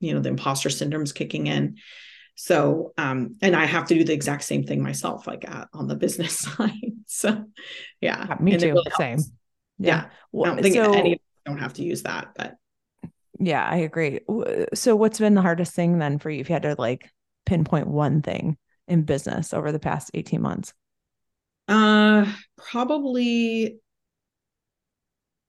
you 0.00 0.14
know 0.14 0.20
the 0.20 0.28
imposter 0.28 0.70
syndrome's 0.70 1.12
kicking 1.12 1.48
in 1.48 1.76
so, 2.40 2.92
um, 2.96 3.34
and 3.42 3.56
I 3.56 3.64
have 3.64 3.88
to 3.88 3.94
do 3.96 4.04
the 4.04 4.12
exact 4.12 4.44
same 4.44 4.62
thing 4.62 4.80
myself, 4.80 5.26
like 5.26 5.44
uh, 5.50 5.64
on 5.72 5.88
the 5.88 5.96
business 5.96 6.38
side. 6.38 6.70
So, 7.06 7.46
yeah, 8.00 8.26
yeah 8.28 8.36
me 8.38 8.56
too. 8.56 8.74
Really 8.74 8.84
same. 8.96 9.18
Yeah. 9.78 9.86
yeah. 9.88 10.06
Well, 10.30 10.52
I 10.52 10.54
don't 10.54 10.62
think 10.62 10.74
so, 10.76 10.92
any 10.92 11.20
don't 11.44 11.58
have 11.58 11.72
to 11.74 11.82
use 11.82 12.04
that, 12.04 12.28
but 12.36 12.54
yeah, 13.40 13.66
I 13.68 13.78
agree. 13.78 14.20
So, 14.72 14.94
what's 14.94 15.18
been 15.18 15.34
the 15.34 15.42
hardest 15.42 15.74
thing 15.74 15.98
then 15.98 16.20
for 16.20 16.30
you 16.30 16.38
if 16.38 16.48
you 16.48 16.52
had 16.52 16.62
to 16.62 16.76
like 16.78 17.10
pinpoint 17.44 17.88
one 17.88 18.22
thing 18.22 18.56
in 18.86 19.02
business 19.02 19.52
over 19.52 19.72
the 19.72 19.80
past 19.80 20.12
18 20.14 20.40
months? 20.40 20.72
Uh, 21.66 22.24
probably 22.56 23.80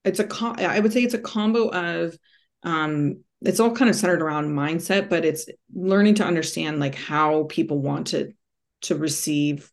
it's 0.03 0.19
a 0.19 0.23
com- 0.23 0.55
I 0.57 0.79
would 0.79 0.91
say 0.91 1.03
it's 1.03 1.13
a 1.13 1.19
combo 1.19 1.67
of 1.67 2.17
um 2.63 3.23
it's 3.41 3.59
all 3.59 3.71
kind 3.71 3.89
of 3.89 3.95
centered 3.95 4.21
around 4.21 4.49
mindset 4.49 5.09
but 5.09 5.23
it's 5.25 5.47
learning 5.73 6.15
to 6.15 6.25
understand 6.25 6.79
like 6.79 6.95
how 6.95 7.43
people 7.43 7.79
want 7.79 8.07
to 8.07 8.33
to 8.81 8.95
receive 8.95 9.71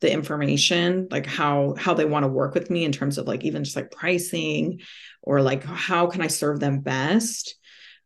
the 0.00 0.10
information 0.10 1.08
like 1.10 1.26
how 1.26 1.74
how 1.78 1.94
they 1.94 2.04
want 2.04 2.24
to 2.24 2.28
work 2.28 2.54
with 2.54 2.70
me 2.70 2.84
in 2.84 2.92
terms 2.92 3.18
of 3.18 3.26
like 3.26 3.44
even 3.44 3.64
just 3.64 3.76
like 3.76 3.90
pricing 3.90 4.80
or 5.22 5.42
like 5.42 5.62
how 5.64 6.06
can 6.06 6.22
i 6.22 6.26
serve 6.26 6.60
them 6.60 6.80
best? 6.80 7.56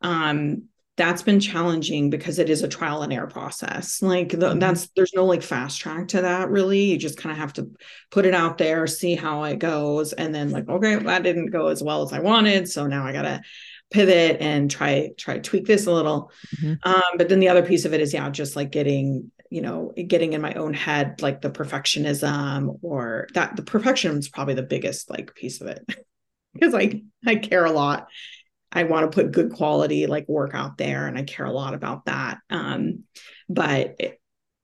Um 0.00 0.64
that's 0.96 1.22
been 1.22 1.40
challenging 1.40 2.08
because 2.08 2.38
it 2.38 2.48
is 2.48 2.62
a 2.62 2.68
trial 2.68 3.02
and 3.02 3.12
error 3.12 3.26
process. 3.26 4.00
Like 4.00 4.28
the, 4.28 4.36
mm-hmm. 4.36 4.60
that's 4.60 4.88
there's 4.94 5.12
no 5.12 5.24
like 5.24 5.42
fast 5.42 5.80
track 5.80 6.08
to 6.08 6.22
that 6.22 6.50
really. 6.50 6.84
You 6.84 6.96
just 6.96 7.18
kind 7.18 7.32
of 7.32 7.38
have 7.38 7.52
to 7.54 7.70
put 8.12 8.26
it 8.26 8.34
out 8.34 8.58
there 8.58 8.86
see 8.86 9.16
how 9.16 9.42
it 9.44 9.58
goes 9.58 10.12
and 10.12 10.34
then 10.34 10.50
like 10.50 10.68
okay 10.68 10.96
that 10.96 11.24
didn't 11.24 11.50
go 11.50 11.66
as 11.66 11.82
well 11.82 12.02
as 12.02 12.12
i 12.12 12.20
wanted 12.20 12.68
so 12.68 12.86
now 12.86 13.04
i 13.04 13.12
gotta 13.12 13.42
pivot 13.90 14.38
and 14.40 14.70
try 14.70 15.10
try 15.16 15.38
tweak 15.38 15.66
this 15.66 15.86
a 15.86 15.92
little. 15.92 16.30
Mm-hmm. 16.56 16.88
um, 16.88 17.16
but 17.16 17.28
then 17.28 17.40
the 17.40 17.48
other 17.48 17.62
piece 17.62 17.84
of 17.84 17.94
it 17.94 18.00
is 18.00 18.12
yeah 18.12 18.28
just 18.30 18.56
like 18.56 18.70
getting 18.70 19.30
you 19.50 19.62
know 19.62 19.92
getting 20.08 20.32
in 20.32 20.40
my 20.40 20.54
own 20.54 20.74
head 20.74 21.22
like 21.22 21.40
the 21.40 21.50
perfectionism 21.50 22.78
or 22.82 23.28
that 23.34 23.56
the 23.56 23.62
perfection 23.62 24.16
is 24.16 24.28
probably 24.28 24.54
the 24.54 24.62
biggest 24.62 25.10
like 25.10 25.34
piece 25.34 25.60
of 25.60 25.68
it. 25.68 25.84
Because 26.52 26.72
i 26.72 27.02
i 27.26 27.34
care 27.34 27.64
a 27.64 27.72
lot. 27.72 28.06
I 28.70 28.84
want 28.84 29.10
to 29.10 29.14
put 29.14 29.32
good 29.32 29.52
quality 29.52 30.06
like 30.06 30.28
work 30.28 30.54
out 30.54 30.78
there 30.78 31.08
and 31.08 31.18
i 31.18 31.24
care 31.24 31.46
a 31.46 31.52
lot 31.52 31.74
about 31.74 32.04
that. 32.04 32.38
Um, 32.48 33.02
but 33.48 33.96
it, 33.98 34.20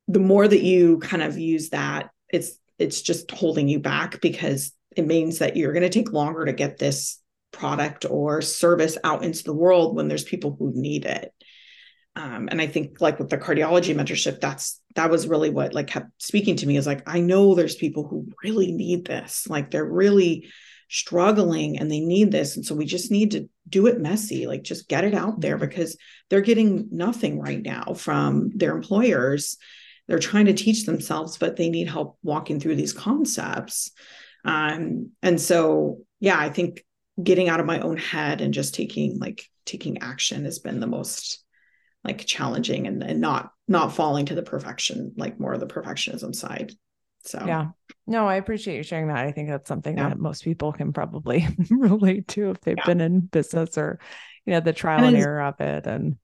the 0.06 0.20
more 0.20 0.46
that 0.46 0.62
you 0.62 0.98
kind 0.98 1.22
of 1.22 1.36
use 1.36 1.70
that 1.70 2.10
it's 2.28 2.52
it's 2.78 3.02
just 3.02 3.30
holding 3.30 3.68
you 3.68 3.78
back 3.78 4.20
because 4.20 4.72
it 4.96 5.06
means 5.06 5.38
that 5.38 5.56
you're 5.56 5.72
going 5.72 5.82
to 5.82 5.88
take 5.88 6.12
longer 6.12 6.44
to 6.44 6.52
get 6.52 6.78
this 6.78 7.19
product 7.52 8.06
or 8.08 8.42
service 8.42 8.96
out 9.04 9.24
into 9.24 9.44
the 9.44 9.54
world 9.54 9.96
when 9.96 10.08
there's 10.08 10.24
people 10.24 10.56
who 10.58 10.72
need 10.74 11.04
it. 11.04 11.32
Um, 12.16 12.48
and 12.50 12.60
i 12.60 12.66
think 12.66 13.00
like 13.00 13.20
with 13.20 13.30
the 13.30 13.38
cardiology 13.38 13.94
mentorship 13.94 14.40
that's 14.40 14.80
that 14.96 15.10
was 15.10 15.28
really 15.28 15.48
what 15.48 15.74
like 15.74 15.86
kept 15.86 16.10
speaking 16.20 16.56
to 16.56 16.66
me 16.66 16.76
is 16.76 16.84
like 16.86 17.08
i 17.08 17.20
know 17.20 17.54
there's 17.54 17.76
people 17.76 18.06
who 18.06 18.26
really 18.42 18.72
need 18.72 19.04
this. 19.04 19.46
Like 19.48 19.70
they're 19.70 19.84
really 19.84 20.48
struggling 20.88 21.78
and 21.78 21.88
they 21.88 22.00
need 22.00 22.32
this. 22.32 22.56
And 22.56 22.66
so 22.66 22.74
we 22.74 22.84
just 22.84 23.12
need 23.12 23.30
to 23.30 23.48
do 23.68 23.86
it 23.86 24.00
messy 24.00 24.48
like 24.48 24.64
just 24.64 24.88
get 24.88 25.04
it 25.04 25.14
out 25.14 25.40
there 25.40 25.54
mm-hmm. 25.54 25.66
because 25.66 25.96
they're 26.28 26.40
getting 26.40 26.88
nothing 26.90 27.38
right 27.38 27.62
now 27.62 27.94
from 27.94 28.50
their 28.56 28.74
employers. 28.74 29.56
They're 30.08 30.18
trying 30.18 30.46
to 30.46 30.52
teach 30.52 30.86
themselves 30.86 31.38
but 31.38 31.54
they 31.54 31.70
need 31.70 31.88
help 31.88 32.18
walking 32.24 32.58
through 32.58 32.74
these 32.74 32.92
concepts. 32.92 33.92
Um, 34.44 35.10
and 35.22 35.40
so 35.40 35.98
yeah 36.18 36.38
i 36.38 36.48
think 36.48 36.84
getting 37.22 37.48
out 37.48 37.60
of 37.60 37.66
my 37.66 37.80
own 37.80 37.96
head 37.96 38.40
and 38.40 38.54
just 38.54 38.74
taking 38.74 39.18
like 39.18 39.44
taking 39.64 39.98
action 39.98 40.44
has 40.44 40.58
been 40.58 40.80
the 40.80 40.86
most 40.86 41.44
like 42.02 42.24
challenging 42.24 42.86
and, 42.86 43.02
and 43.02 43.20
not 43.20 43.50
not 43.68 43.94
falling 43.94 44.26
to 44.26 44.34
the 44.34 44.42
perfection 44.42 45.12
like 45.16 45.38
more 45.38 45.52
of 45.52 45.60
the 45.60 45.66
perfectionism 45.66 46.34
side. 46.34 46.72
So. 47.22 47.44
Yeah. 47.46 47.68
No 48.06 48.26
i 48.26 48.36
appreciate 48.36 48.76
you 48.76 48.82
sharing 48.82 49.08
that. 49.08 49.18
I 49.18 49.32
think 49.32 49.48
that's 49.48 49.68
something 49.68 49.98
yeah. 49.98 50.08
that 50.08 50.18
most 50.18 50.42
people 50.42 50.72
can 50.72 50.92
probably 50.92 51.46
relate 51.70 52.28
to 52.28 52.50
if 52.50 52.60
they've 52.60 52.76
yeah. 52.78 52.86
been 52.86 53.00
in 53.00 53.20
business 53.20 53.76
or 53.76 54.00
you 54.46 54.52
know 54.54 54.60
the 54.60 54.72
trial 54.72 55.04
and, 55.04 55.14
and 55.14 55.24
error 55.24 55.42
of 55.42 55.60
it 55.60 55.86
and 55.86 56.16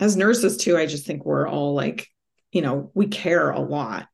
as 0.00 0.16
nurses 0.16 0.58
too 0.58 0.76
i 0.76 0.84
just 0.84 1.06
think 1.06 1.24
we're 1.24 1.48
all 1.48 1.74
like 1.74 2.08
you 2.52 2.62
know 2.62 2.90
we 2.94 3.06
care 3.06 3.50
a 3.50 3.60
lot. 3.60 4.08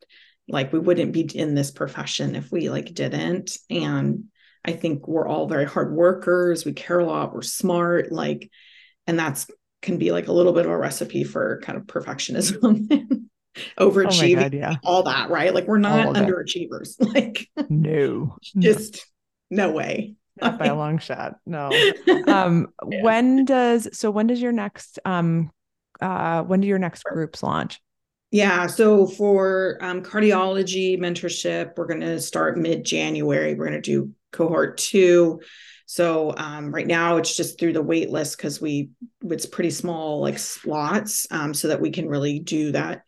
Like 0.47 0.73
we 0.73 0.79
wouldn't 0.79 1.13
be 1.13 1.23
in 1.23 1.55
this 1.55 1.71
profession 1.71 2.35
if 2.35 2.53
we 2.53 2.69
like 2.69 2.93
didn't. 2.93 3.57
And 3.71 4.25
i 4.65 4.73
think 4.73 5.07
we're 5.07 5.27
all 5.27 5.47
very 5.47 5.67
hard 5.67 5.93
workers. 5.93 6.65
We 6.65 6.73
care 6.73 7.01
a 7.01 7.05
lot. 7.05 7.35
We're 7.35 7.43
smart. 7.43 8.13
Like 8.13 8.51
and 9.07 9.19
that's 9.19 9.47
can 9.83 9.99
be 9.99 10.13
like 10.13 10.29
a 10.29 10.33
little 10.33 10.53
bit 10.53 10.65
of 10.65 10.73
a 10.73 10.77
recipe 10.77 11.25
for 11.25 11.61
kind 11.63 11.79
of 11.79 11.85
perfectionism 11.85 12.89
overachieving 13.79 14.39
oh 14.39 14.43
God, 14.43 14.55
yeah. 14.55 14.77
all 14.83 15.03
that 15.05 15.31
right? 15.31 15.55
Like 15.55 15.67
we're 15.67 15.79
not 15.79 16.15
underachievers. 16.15 16.97
Like 17.15 17.49
no 17.69 18.37
just 18.59 19.07
no 19.51 19.71
way. 19.71 20.15
Not 20.41 20.59
by 20.59 20.67
a 20.67 20.75
long 20.75 20.99
shot 20.99 21.37
no. 21.47 21.71
Um 22.27 22.69
yeah. 22.89 23.03
when 23.03 23.45
does 23.45 23.89
so 23.93 24.11
when 24.11 24.27
does 24.27 24.41
your 24.41 24.53
next 24.53 24.99
um 25.05 25.51
uh 26.01 26.43
when 26.43 26.61
do 26.61 26.67
your 26.67 26.79
next 26.79 27.05
groups 27.05 27.43
launch? 27.43 27.81
Yeah. 28.35 28.67
So 28.67 29.07
for 29.07 29.79
um, 29.81 30.03
cardiology 30.03 30.99
mentorship, 30.99 31.77
we're 31.77 31.87
going 31.87 32.01
to 32.01 32.21
start 32.21 32.59
mid 32.59 32.83
January. 32.83 33.55
We're 33.55 33.69
going 33.69 33.81
to 33.81 33.91
do 33.93 34.11
cohort 34.35 34.77
two. 34.77 35.41
So 35.87 36.35
um, 36.37 36.75
right 36.75 36.87
now 36.87 37.19
it's 37.19 37.37
just 37.37 37.59
through 37.59 37.75
the 37.75 37.83
wait 37.83 38.11
list 38.11 38.37
because 38.37 38.61
we 38.61 38.91
it's 39.23 39.47
pretty 39.47 39.71
small 39.71 40.21
like 40.21 40.39
slots 40.39 41.27
um, 41.31 41.55
so 41.55 41.69
that 41.69 41.81
we 41.81 41.91
can 41.91 42.09
really 42.09 42.39
do 42.39 42.73
that. 42.73 43.03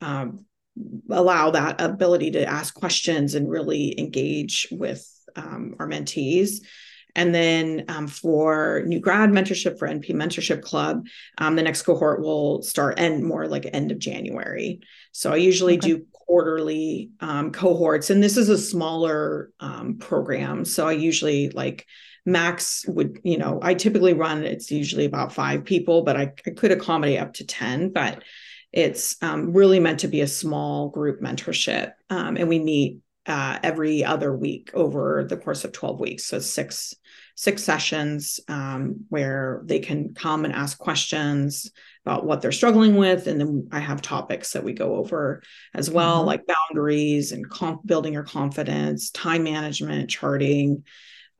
Um, 0.00 0.46
allow 1.10 1.50
that 1.52 1.80
ability 1.80 2.32
to 2.32 2.46
ask 2.46 2.74
questions 2.74 3.34
and 3.34 3.48
really 3.48 3.98
engage 3.98 4.68
with 4.70 5.08
um, 5.36 5.76
our 5.78 5.86
mentees. 5.86 6.60
And 7.16 7.34
then 7.34 7.84
um, 7.88 8.08
for 8.08 8.82
new 8.86 8.98
grad 8.98 9.30
mentorship 9.30 9.78
for 9.78 9.86
NP 9.86 10.10
Mentorship 10.10 10.62
Club, 10.62 11.06
um, 11.38 11.54
the 11.54 11.62
next 11.62 11.82
cohort 11.82 12.20
will 12.20 12.62
start 12.62 12.98
end 12.98 13.22
more 13.22 13.46
like 13.46 13.68
end 13.72 13.92
of 13.92 13.98
January. 13.98 14.80
So 15.12 15.32
I 15.32 15.36
usually 15.36 15.78
okay. 15.78 15.88
do 15.88 16.06
quarterly 16.26 17.10
um, 17.20 17.52
cohorts, 17.52 18.10
and 18.10 18.22
this 18.22 18.36
is 18.36 18.48
a 18.48 18.58
smaller 18.58 19.50
um, 19.60 19.98
program. 19.98 20.64
So 20.64 20.86
I 20.88 20.92
usually 20.92 21.50
like 21.50 21.86
max 22.26 22.86
would 22.88 23.20
you 23.22 23.36
know 23.36 23.58
I 23.60 23.74
typically 23.74 24.14
run 24.14 24.44
it's 24.44 24.70
usually 24.70 25.04
about 25.04 25.32
five 25.32 25.64
people, 25.64 26.02
but 26.02 26.16
I, 26.16 26.32
I 26.46 26.50
could 26.50 26.72
accommodate 26.72 27.20
up 27.20 27.34
to 27.34 27.46
ten, 27.46 27.90
but 27.90 28.22
it's 28.72 29.16
um, 29.22 29.52
really 29.52 29.78
meant 29.78 30.00
to 30.00 30.08
be 30.08 30.20
a 30.20 30.26
small 30.26 30.88
group 30.88 31.20
mentorship 31.20 31.92
um, 32.10 32.36
and 32.36 32.48
we 32.48 32.58
meet 32.58 32.98
uh, 33.26 33.58
every 33.62 34.04
other 34.04 34.36
week 34.36 34.70
over 34.74 35.24
the 35.28 35.36
course 35.36 35.64
of 35.64 35.72
12 35.72 36.00
weeks 36.00 36.26
so 36.26 36.38
six 36.40 36.94
six 37.36 37.62
sessions 37.62 38.40
um, 38.48 39.06
where 39.08 39.62
they 39.64 39.78
can 39.78 40.12
come 40.14 40.44
and 40.44 40.52
ask 40.52 40.76
questions 40.76 41.70
about 42.04 42.26
what 42.26 42.42
they're 42.42 42.52
struggling 42.52 42.96
with. 42.96 43.26
And 43.26 43.40
then 43.40 43.68
I 43.72 43.80
have 43.80 44.02
topics 44.02 44.52
that 44.52 44.64
we 44.64 44.72
go 44.72 44.96
over 44.96 45.42
as 45.74 45.90
well, 45.90 46.18
mm-hmm. 46.18 46.26
like 46.26 46.42
boundaries 46.46 47.32
and 47.32 47.48
comp- 47.48 47.86
building 47.86 48.12
your 48.12 48.24
confidence, 48.24 49.10
time 49.10 49.44
management, 49.44 50.10
charting, 50.10 50.84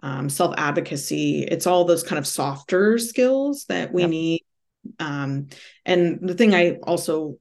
um, 0.03 0.29
self 0.31 0.55
advocacy. 0.57 1.42
It's 1.42 1.66
all 1.66 1.85
those 1.85 2.03
kind 2.03 2.18
of 2.18 2.27
softer 2.27 2.98
skills 2.98 3.66
that 3.68 3.92
we 3.92 4.03
yep. 4.03 4.11
need. 4.11 4.44
Um, 4.98 5.48
and 5.85 6.27
the 6.27 6.35
thing 6.35 6.55
I 6.55 6.77
also 6.83 7.37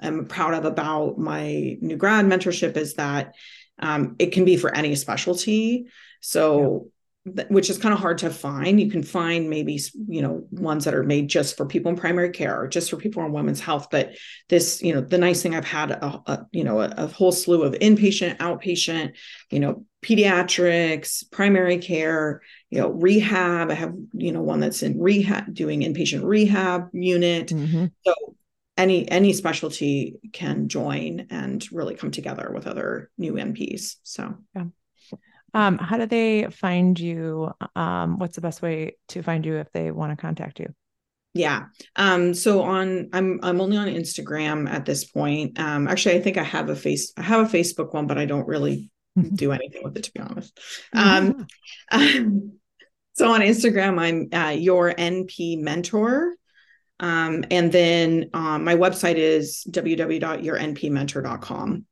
am 0.00 0.26
proud 0.26 0.54
of 0.54 0.64
about 0.64 1.18
my 1.18 1.76
new 1.80 1.96
grad 1.96 2.26
mentorship 2.26 2.76
is 2.76 2.94
that 2.94 3.34
um, 3.78 4.16
it 4.18 4.32
can 4.32 4.44
be 4.44 4.56
for 4.56 4.74
any 4.74 4.94
specialty. 4.94 5.86
So 6.20 6.91
which 7.24 7.70
is 7.70 7.78
kind 7.78 7.94
of 7.94 8.00
hard 8.00 8.18
to 8.18 8.30
find. 8.30 8.80
You 8.80 8.90
can 8.90 9.02
find 9.02 9.48
maybe 9.48 9.78
you 10.08 10.22
know 10.22 10.44
ones 10.50 10.84
that 10.84 10.94
are 10.94 11.04
made 11.04 11.28
just 11.28 11.56
for 11.56 11.66
people 11.66 11.90
in 11.90 11.96
primary 11.96 12.30
care 12.30 12.60
or 12.60 12.66
just 12.66 12.90
for 12.90 12.96
people 12.96 13.24
in 13.24 13.32
women's 13.32 13.60
health. 13.60 13.88
But 13.90 14.16
this, 14.48 14.82
you 14.82 14.92
know, 14.92 15.00
the 15.00 15.18
nice 15.18 15.40
thing 15.40 15.54
I've 15.54 15.64
had 15.64 15.92
a, 15.92 16.22
a 16.26 16.46
you 16.50 16.64
know 16.64 16.80
a, 16.80 16.92
a, 16.96 17.06
whole 17.06 17.30
slew 17.30 17.62
of 17.62 17.74
inpatient, 17.74 18.38
outpatient, 18.38 19.12
you 19.50 19.60
know, 19.60 19.86
pediatrics, 20.02 21.30
primary 21.30 21.78
care, 21.78 22.42
you 22.70 22.80
know, 22.80 22.88
rehab. 22.88 23.70
I 23.70 23.74
have 23.74 23.94
you 24.14 24.32
know 24.32 24.42
one 24.42 24.58
that's 24.58 24.82
in 24.82 24.98
rehab 24.98 25.54
doing 25.54 25.82
inpatient 25.82 26.24
rehab 26.24 26.88
unit. 26.92 27.48
Mm-hmm. 27.48 27.86
So 28.04 28.14
any 28.76 29.08
any 29.08 29.32
specialty 29.32 30.16
can 30.32 30.68
join 30.68 31.28
and 31.30 31.64
really 31.70 31.94
come 31.94 32.10
together 32.10 32.50
with 32.52 32.66
other 32.66 33.10
new 33.16 33.34
NPs. 33.34 33.96
So 34.02 34.34
yeah. 34.56 34.64
Um, 35.54 35.78
how 35.78 35.98
do 35.98 36.06
they 36.06 36.46
find 36.50 36.98
you? 36.98 37.52
Um, 37.76 38.18
what's 38.18 38.36
the 38.36 38.40
best 38.40 38.62
way 38.62 38.96
to 39.08 39.22
find 39.22 39.44
you 39.44 39.56
if 39.56 39.70
they 39.72 39.90
want 39.90 40.10
to 40.10 40.16
contact 40.16 40.60
you? 40.60 40.72
Yeah. 41.34 41.64
Um, 41.96 42.34
so 42.34 42.62
on 42.62 43.08
I'm 43.12 43.40
I'm 43.42 43.60
only 43.60 43.76
on 43.76 43.88
Instagram 43.88 44.70
at 44.70 44.84
this 44.84 45.04
point. 45.04 45.58
Um, 45.58 45.88
actually 45.88 46.14
I 46.16 46.20
think 46.20 46.36
I 46.36 46.42
have 46.42 46.68
a 46.68 46.76
face 46.76 47.12
I 47.16 47.22
have 47.22 47.52
a 47.52 47.56
Facebook 47.56 47.94
one, 47.94 48.06
but 48.06 48.18
I 48.18 48.26
don't 48.26 48.46
really 48.46 48.90
do 49.34 49.50
anything 49.52 49.82
with 49.82 49.96
it 49.96 50.04
to 50.04 50.12
be 50.12 50.20
honest. 50.20 50.58
Um, 50.92 51.46
um 51.90 52.52
so 53.14 53.32
on 53.32 53.40
Instagram, 53.40 53.98
I'm 53.98 54.28
uh, 54.32 54.50
your 54.50 54.92
NP 54.92 55.60
mentor. 55.60 56.34
Um, 57.00 57.44
and 57.50 57.72
then 57.72 58.30
um, 58.32 58.62
my 58.64 58.76
website 58.76 59.16
is 59.16 59.66
www.yournpmentor.com. 59.70 61.86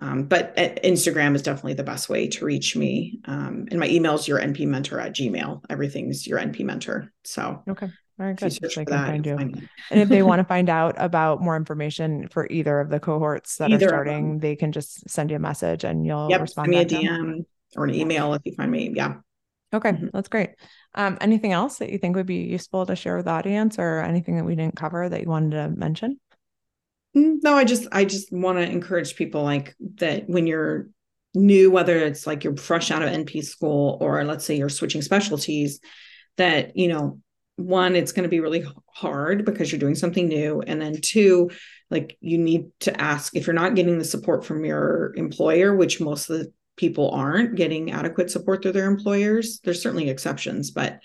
Um, 0.00 0.24
but 0.24 0.56
Instagram 0.56 1.34
is 1.34 1.42
definitely 1.42 1.74
the 1.74 1.84
best 1.84 2.08
way 2.08 2.26
to 2.28 2.44
reach 2.44 2.74
me. 2.74 3.20
Um, 3.26 3.66
and 3.70 3.78
my 3.78 3.88
email 3.88 4.14
is 4.14 4.26
your 4.26 4.40
NP 4.40 4.66
mentor 4.66 4.98
at 5.00 5.14
Gmail. 5.14 5.62
Everything's 5.70 6.26
your 6.26 6.38
NP 6.38 6.60
mentor. 6.64 7.12
So 7.22 7.62
okay. 7.68 7.90
Very 8.18 8.34
good. 8.34 8.52
So 8.52 8.68
they 8.76 8.84
can 8.84 8.86
find 8.86 9.26
you. 9.26 9.36
and 9.36 9.68
if 9.90 10.08
they 10.08 10.22
want 10.24 10.40
to 10.40 10.44
find 10.44 10.68
out 10.68 10.94
about 10.98 11.42
more 11.42 11.56
information 11.56 12.28
for 12.28 12.46
either 12.48 12.78
of 12.80 12.88
the 12.88 13.00
cohorts 13.00 13.56
that 13.56 13.70
either 13.70 13.86
are 13.86 13.88
starting, 13.88 14.38
they 14.38 14.56
can 14.56 14.72
just 14.72 15.08
send 15.08 15.30
you 15.30 15.36
a 15.36 15.40
message 15.40 15.84
and 15.84 16.06
you'll 16.06 16.28
yep, 16.30 16.40
respond. 16.40 16.72
Send 16.72 16.90
me 16.90 16.96
a 16.96 17.00
DM 17.00 17.44
or 17.76 17.84
an 17.84 17.94
email 17.94 18.34
if 18.34 18.42
you 18.44 18.54
find 18.54 18.70
me. 18.70 18.92
Yeah. 18.94 19.16
Okay, 19.72 19.90
mm-hmm. 19.90 20.08
that's 20.12 20.28
great. 20.28 20.50
Um, 20.94 21.18
anything 21.20 21.52
else 21.52 21.78
that 21.78 21.90
you 21.90 21.98
think 21.98 22.14
would 22.14 22.26
be 22.26 22.44
useful 22.44 22.86
to 22.86 22.94
share 22.94 23.16
with 23.16 23.24
the 23.24 23.32
audience 23.32 23.80
or 23.80 24.00
anything 24.00 24.36
that 24.36 24.44
we 24.44 24.54
didn't 24.54 24.76
cover 24.76 25.08
that 25.08 25.20
you 25.20 25.28
wanted 25.28 25.50
to 25.56 25.68
mention? 25.70 26.20
Mm, 27.16 27.42
no, 27.42 27.54
I 27.54 27.64
just 27.64 27.86
I 27.92 28.04
just 28.04 28.32
want 28.32 28.58
to 28.58 28.70
encourage 28.70 29.16
people 29.16 29.42
like 29.42 29.74
that 29.96 30.28
when 30.28 30.46
you're 30.46 30.88
new, 31.34 31.70
whether 31.70 31.96
it's 31.96 32.26
like 32.26 32.44
you're 32.44 32.56
fresh 32.56 32.90
out 32.90 33.02
of 33.02 33.10
NP 33.10 33.44
school 33.44 33.98
or 34.00 34.24
let's 34.24 34.44
say 34.44 34.56
you're 34.56 34.68
switching 34.68 35.02
specialties, 35.02 35.80
that 36.36 36.76
you 36.76 36.88
know, 36.88 37.20
one, 37.56 37.96
it's 37.96 38.12
going 38.12 38.24
to 38.24 38.28
be 38.28 38.40
really 38.40 38.64
hard 38.92 39.44
because 39.44 39.70
you're 39.70 39.78
doing 39.78 39.94
something 39.94 40.28
new. 40.28 40.60
And 40.60 40.80
then 40.80 41.00
two, 41.00 41.50
like 41.90 42.16
you 42.20 42.38
need 42.38 42.66
to 42.80 43.00
ask 43.00 43.36
if 43.36 43.46
you're 43.46 43.54
not 43.54 43.74
getting 43.74 43.98
the 43.98 44.04
support 44.04 44.44
from 44.44 44.64
your 44.64 45.12
employer, 45.16 45.74
which 45.74 46.00
most 46.00 46.30
of 46.30 46.38
the 46.38 46.52
people 46.76 47.10
aren't 47.10 47.54
getting 47.54 47.92
adequate 47.92 48.30
support 48.30 48.62
through 48.62 48.72
their 48.72 48.86
employers. 48.86 49.60
There's 49.62 49.80
certainly 49.80 50.08
exceptions, 50.08 50.72
but 50.72 51.00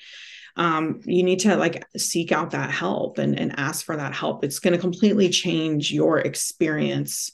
um, 0.55 1.01
you 1.03 1.23
need 1.23 1.39
to 1.41 1.55
like 1.55 1.85
seek 1.97 2.31
out 2.31 2.51
that 2.51 2.71
help 2.71 3.17
and, 3.17 3.37
and 3.39 3.57
ask 3.59 3.85
for 3.85 3.95
that 3.95 4.13
help. 4.13 4.43
It's 4.43 4.59
going 4.59 4.73
to 4.73 4.79
completely 4.79 5.29
change 5.29 5.91
your 5.91 6.19
experience 6.19 7.31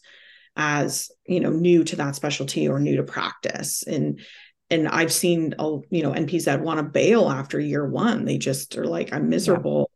as 0.58 1.12
you 1.26 1.42
know 1.42 1.50
new 1.50 1.84
to 1.84 1.98
that 1.98 2.16
specialty 2.16 2.70
or 2.70 2.80
new 2.80 2.96
to 2.96 3.04
practice 3.04 3.84
and 3.84 4.22
and 4.70 4.88
I've 4.88 5.14
seen 5.14 5.54
a 5.60 5.80
you 5.90 6.04
know 6.04 6.12
NPs 6.12 6.46
that 6.46 6.62
want 6.62 6.80
to 6.80 6.84
bail 6.84 7.30
after 7.30 7.60
year 7.60 7.88
one. 7.88 8.26
They 8.26 8.38
just 8.38 8.78
are 8.78 8.86
like, 8.86 9.14
I'm 9.14 9.30
miserable, 9.30 9.92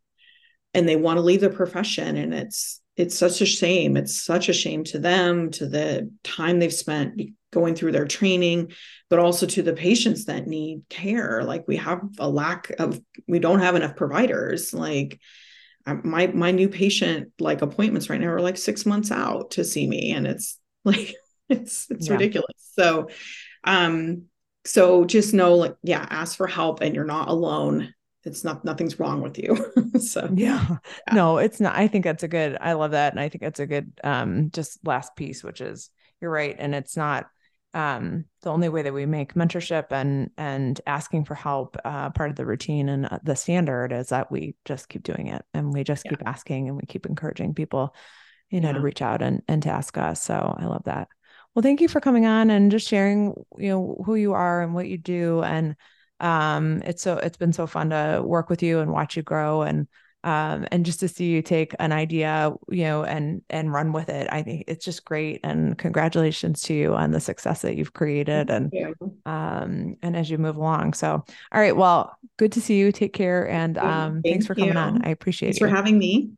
yeah. 0.74 0.80
and 0.80 0.88
they 0.88 0.96
want 0.96 1.16
to 1.18 1.22
leave 1.22 1.40
the 1.40 1.50
profession. 1.50 2.16
And 2.16 2.32
it's 2.32 2.80
it's 2.96 3.16
such 3.18 3.40
a 3.40 3.46
shame. 3.46 3.96
It's 3.96 4.22
such 4.22 4.48
a 4.48 4.52
shame 4.52 4.84
to 4.84 4.98
them, 4.98 5.50
to 5.52 5.66
the 5.66 6.12
time 6.22 6.58
they've 6.58 6.72
spent 6.72 7.20
going 7.50 7.74
through 7.74 7.92
their 7.92 8.06
training, 8.06 8.72
but 9.08 9.18
also 9.18 9.46
to 9.46 9.62
the 9.62 9.72
patients 9.72 10.26
that 10.26 10.46
need 10.46 10.82
care. 10.88 11.42
Like 11.44 11.66
we 11.66 11.76
have 11.76 12.02
a 12.18 12.28
lack 12.28 12.70
of, 12.78 13.00
we 13.26 13.38
don't 13.38 13.60
have 13.60 13.74
enough 13.74 13.96
providers. 13.96 14.72
Like 14.72 15.20
my 15.86 16.26
my 16.28 16.50
new 16.50 16.68
patient 16.68 17.32
like 17.40 17.62
appointments 17.62 18.10
right 18.10 18.20
now 18.20 18.28
are 18.28 18.40
like 18.40 18.58
six 18.58 18.86
months 18.86 19.10
out 19.10 19.52
to 19.52 19.64
see 19.64 19.86
me, 19.86 20.12
and 20.12 20.26
it's 20.26 20.58
like 20.84 21.14
it's 21.48 21.90
it's 21.90 22.06
yeah. 22.06 22.12
ridiculous. 22.12 22.70
So, 22.74 23.08
um, 23.64 24.24
so 24.64 25.04
just 25.04 25.34
know 25.34 25.54
like 25.54 25.76
yeah, 25.82 26.06
ask 26.08 26.36
for 26.36 26.46
help, 26.46 26.80
and 26.80 26.94
you're 26.94 27.04
not 27.04 27.28
alone 27.28 27.94
it's 28.24 28.44
not 28.44 28.64
nothing's 28.64 28.98
wrong 29.00 29.22
with 29.22 29.38
you 29.38 29.56
so 29.98 30.28
yeah. 30.34 30.66
yeah. 30.68 31.14
no 31.14 31.38
it's 31.38 31.60
not 31.60 31.74
i 31.74 31.88
think 31.88 32.04
that's 32.04 32.22
a 32.22 32.28
good 32.28 32.56
i 32.60 32.74
love 32.74 32.90
that 32.90 33.12
and 33.12 33.20
i 33.20 33.28
think 33.28 33.42
that's 33.42 33.60
a 33.60 33.66
good 33.66 33.92
um 34.04 34.50
just 34.50 34.78
last 34.84 35.16
piece 35.16 35.42
which 35.42 35.60
is 35.60 35.90
you're 36.20 36.30
right 36.30 36.56
and 36.58 36.74
it's 36.74 36.96
not 36.96 37.28
um 37.72 38.24
the 38.42 38.50
only 38.50 38.68
way 38.68 38.82
that 38.82 38.92
we 38.92 39.06
make 39.06 39.34
mentorship 39.34 39.86
and 39.90 40.30
and 40.36 40.80
asking 40.86 41.24
for 41.24 41.34
help 41.34 41.76
uh 41.84 42.10
part 42.10 42.30
of 42.30 42.36
the 42.36 42.46
routine 42.46 42.88
and 42.88 43.06
uh, 43.06 43.18
the 43.22 43.36
standard 43.36 43.92
is 43.92 44.08
that 44.08 44.30
we 44.30 44.56
just 44.64 44.88
keep 44.88 45.02
doing 45.02 45.28
it 45.28 45.44
and 45.54 45.72
we 45.72 45.84
just 45.84 46.04
yeah. 46.04 46.10
keep 46.10 46.26
asking 46.26 46.68
and 46.68 46.76
we 46.76 46.82
keep 46.86 47.06
encouraging 47.06 47.54
people 47.54 47.94
you 48.50 48.60
know 48.60 48.68
yeah. 48.68 48.74
to 48.74 48.80
reach 48.80 49.02
out 49.02 49.22
and 49.22 49.42
and 49.46 49.62
to 49.62 49.70
ask 49.70 49.96
us 49.96 50.22
so 50.22 50.56
i 50.58 50.64
love 50.66 50.82
that 50.84 51.08
well 51.54 51.62
thank 51.62 51.80
you 51.80 51.88
for 51.88 52.00
coming 52.00 52.26
on 52.26 52.50
and 52.50 52.70
just 52.70 52.88
sharing 52.88 53.34
you 53.56 53.68
know 53.68 54.02
who 54.04 54.16
you 54.16 54.32
are 54.32 54.62
and 54.62 54.74
what 54.74 54.88
you 54.88 54.98
do 54.98 55.42
and 55.42 55.76
um, 56.20 56.82
it's 56.84 57.02
so 57.02 57.16
it's 57.16 57.38
been 57.38 57.54
so 57.54 57.66
fun 57.66 57.90
to 57.90 58.22
work 58.22 58.50
with 58.50 58.62
you 58.62 58.80
and 58.80 58.92
watch 58.92 59.16
you 59.16 59.22
grow 59.22 59.62
and 59.62 59.88
um, 60.24 60.66
and 60.70 60.84
just 60.84 61.00
to 61.00 61.08
see 61.08 61.26
you 61.26 61.40
take 61.40 61.74
an 61.78 61.92
idea, 61.92 62.52
you 62.68 62.84
know, 62.84 63.04
and 63.04 63.42
and 63.48 63.72
run 63.72 63.92
with 63.92 64.08
it. 64.08 64.28
I 64.30 64.42
think 64.42 64.64
it's 64.68 64.84
just 64.84 65.04
great. 65.04 65.40
And 65.42 65.78
congratulations 65.78 66.62
to 66.62 66.74
you 66.74 66.94
on 66.94 67.12
the 67.12 67.20
success 67.20 67.62
that 67.62 67.76
you've 67.76 67.94
created 67.94 68.50
and 68.50 68.72
um 69.24 69.96
and 70.02 70.16
as 70.16 70.30
you 70.30 70.38
move 70.38 70.56
along. 70.56 70.94
So 70.94 71.24
all 71.52 71.60
right, 71.60 71.76
well, 71.76 72.16
good 72.36 72.52
to 72.52 72.60
see 72.60 72.78
you. 72.78 72.92
Take 72.92 73.12
care 73.14 73.48
and 73.48 73.78
um 73.78 74.20
Thank 74.22 74.34
thanks 74.34 74.46
for 74.46 74.54
coming 74.54 74.74
you. 74.74 74.78
on. 74.78 75.04
I 75.04 75.10
appreciate 75.10 75.48
thanks 75.48 75.60
you. 75.60 75.68
for 75.68 75.74
having 75.74 75.98
me. 75.98 76.30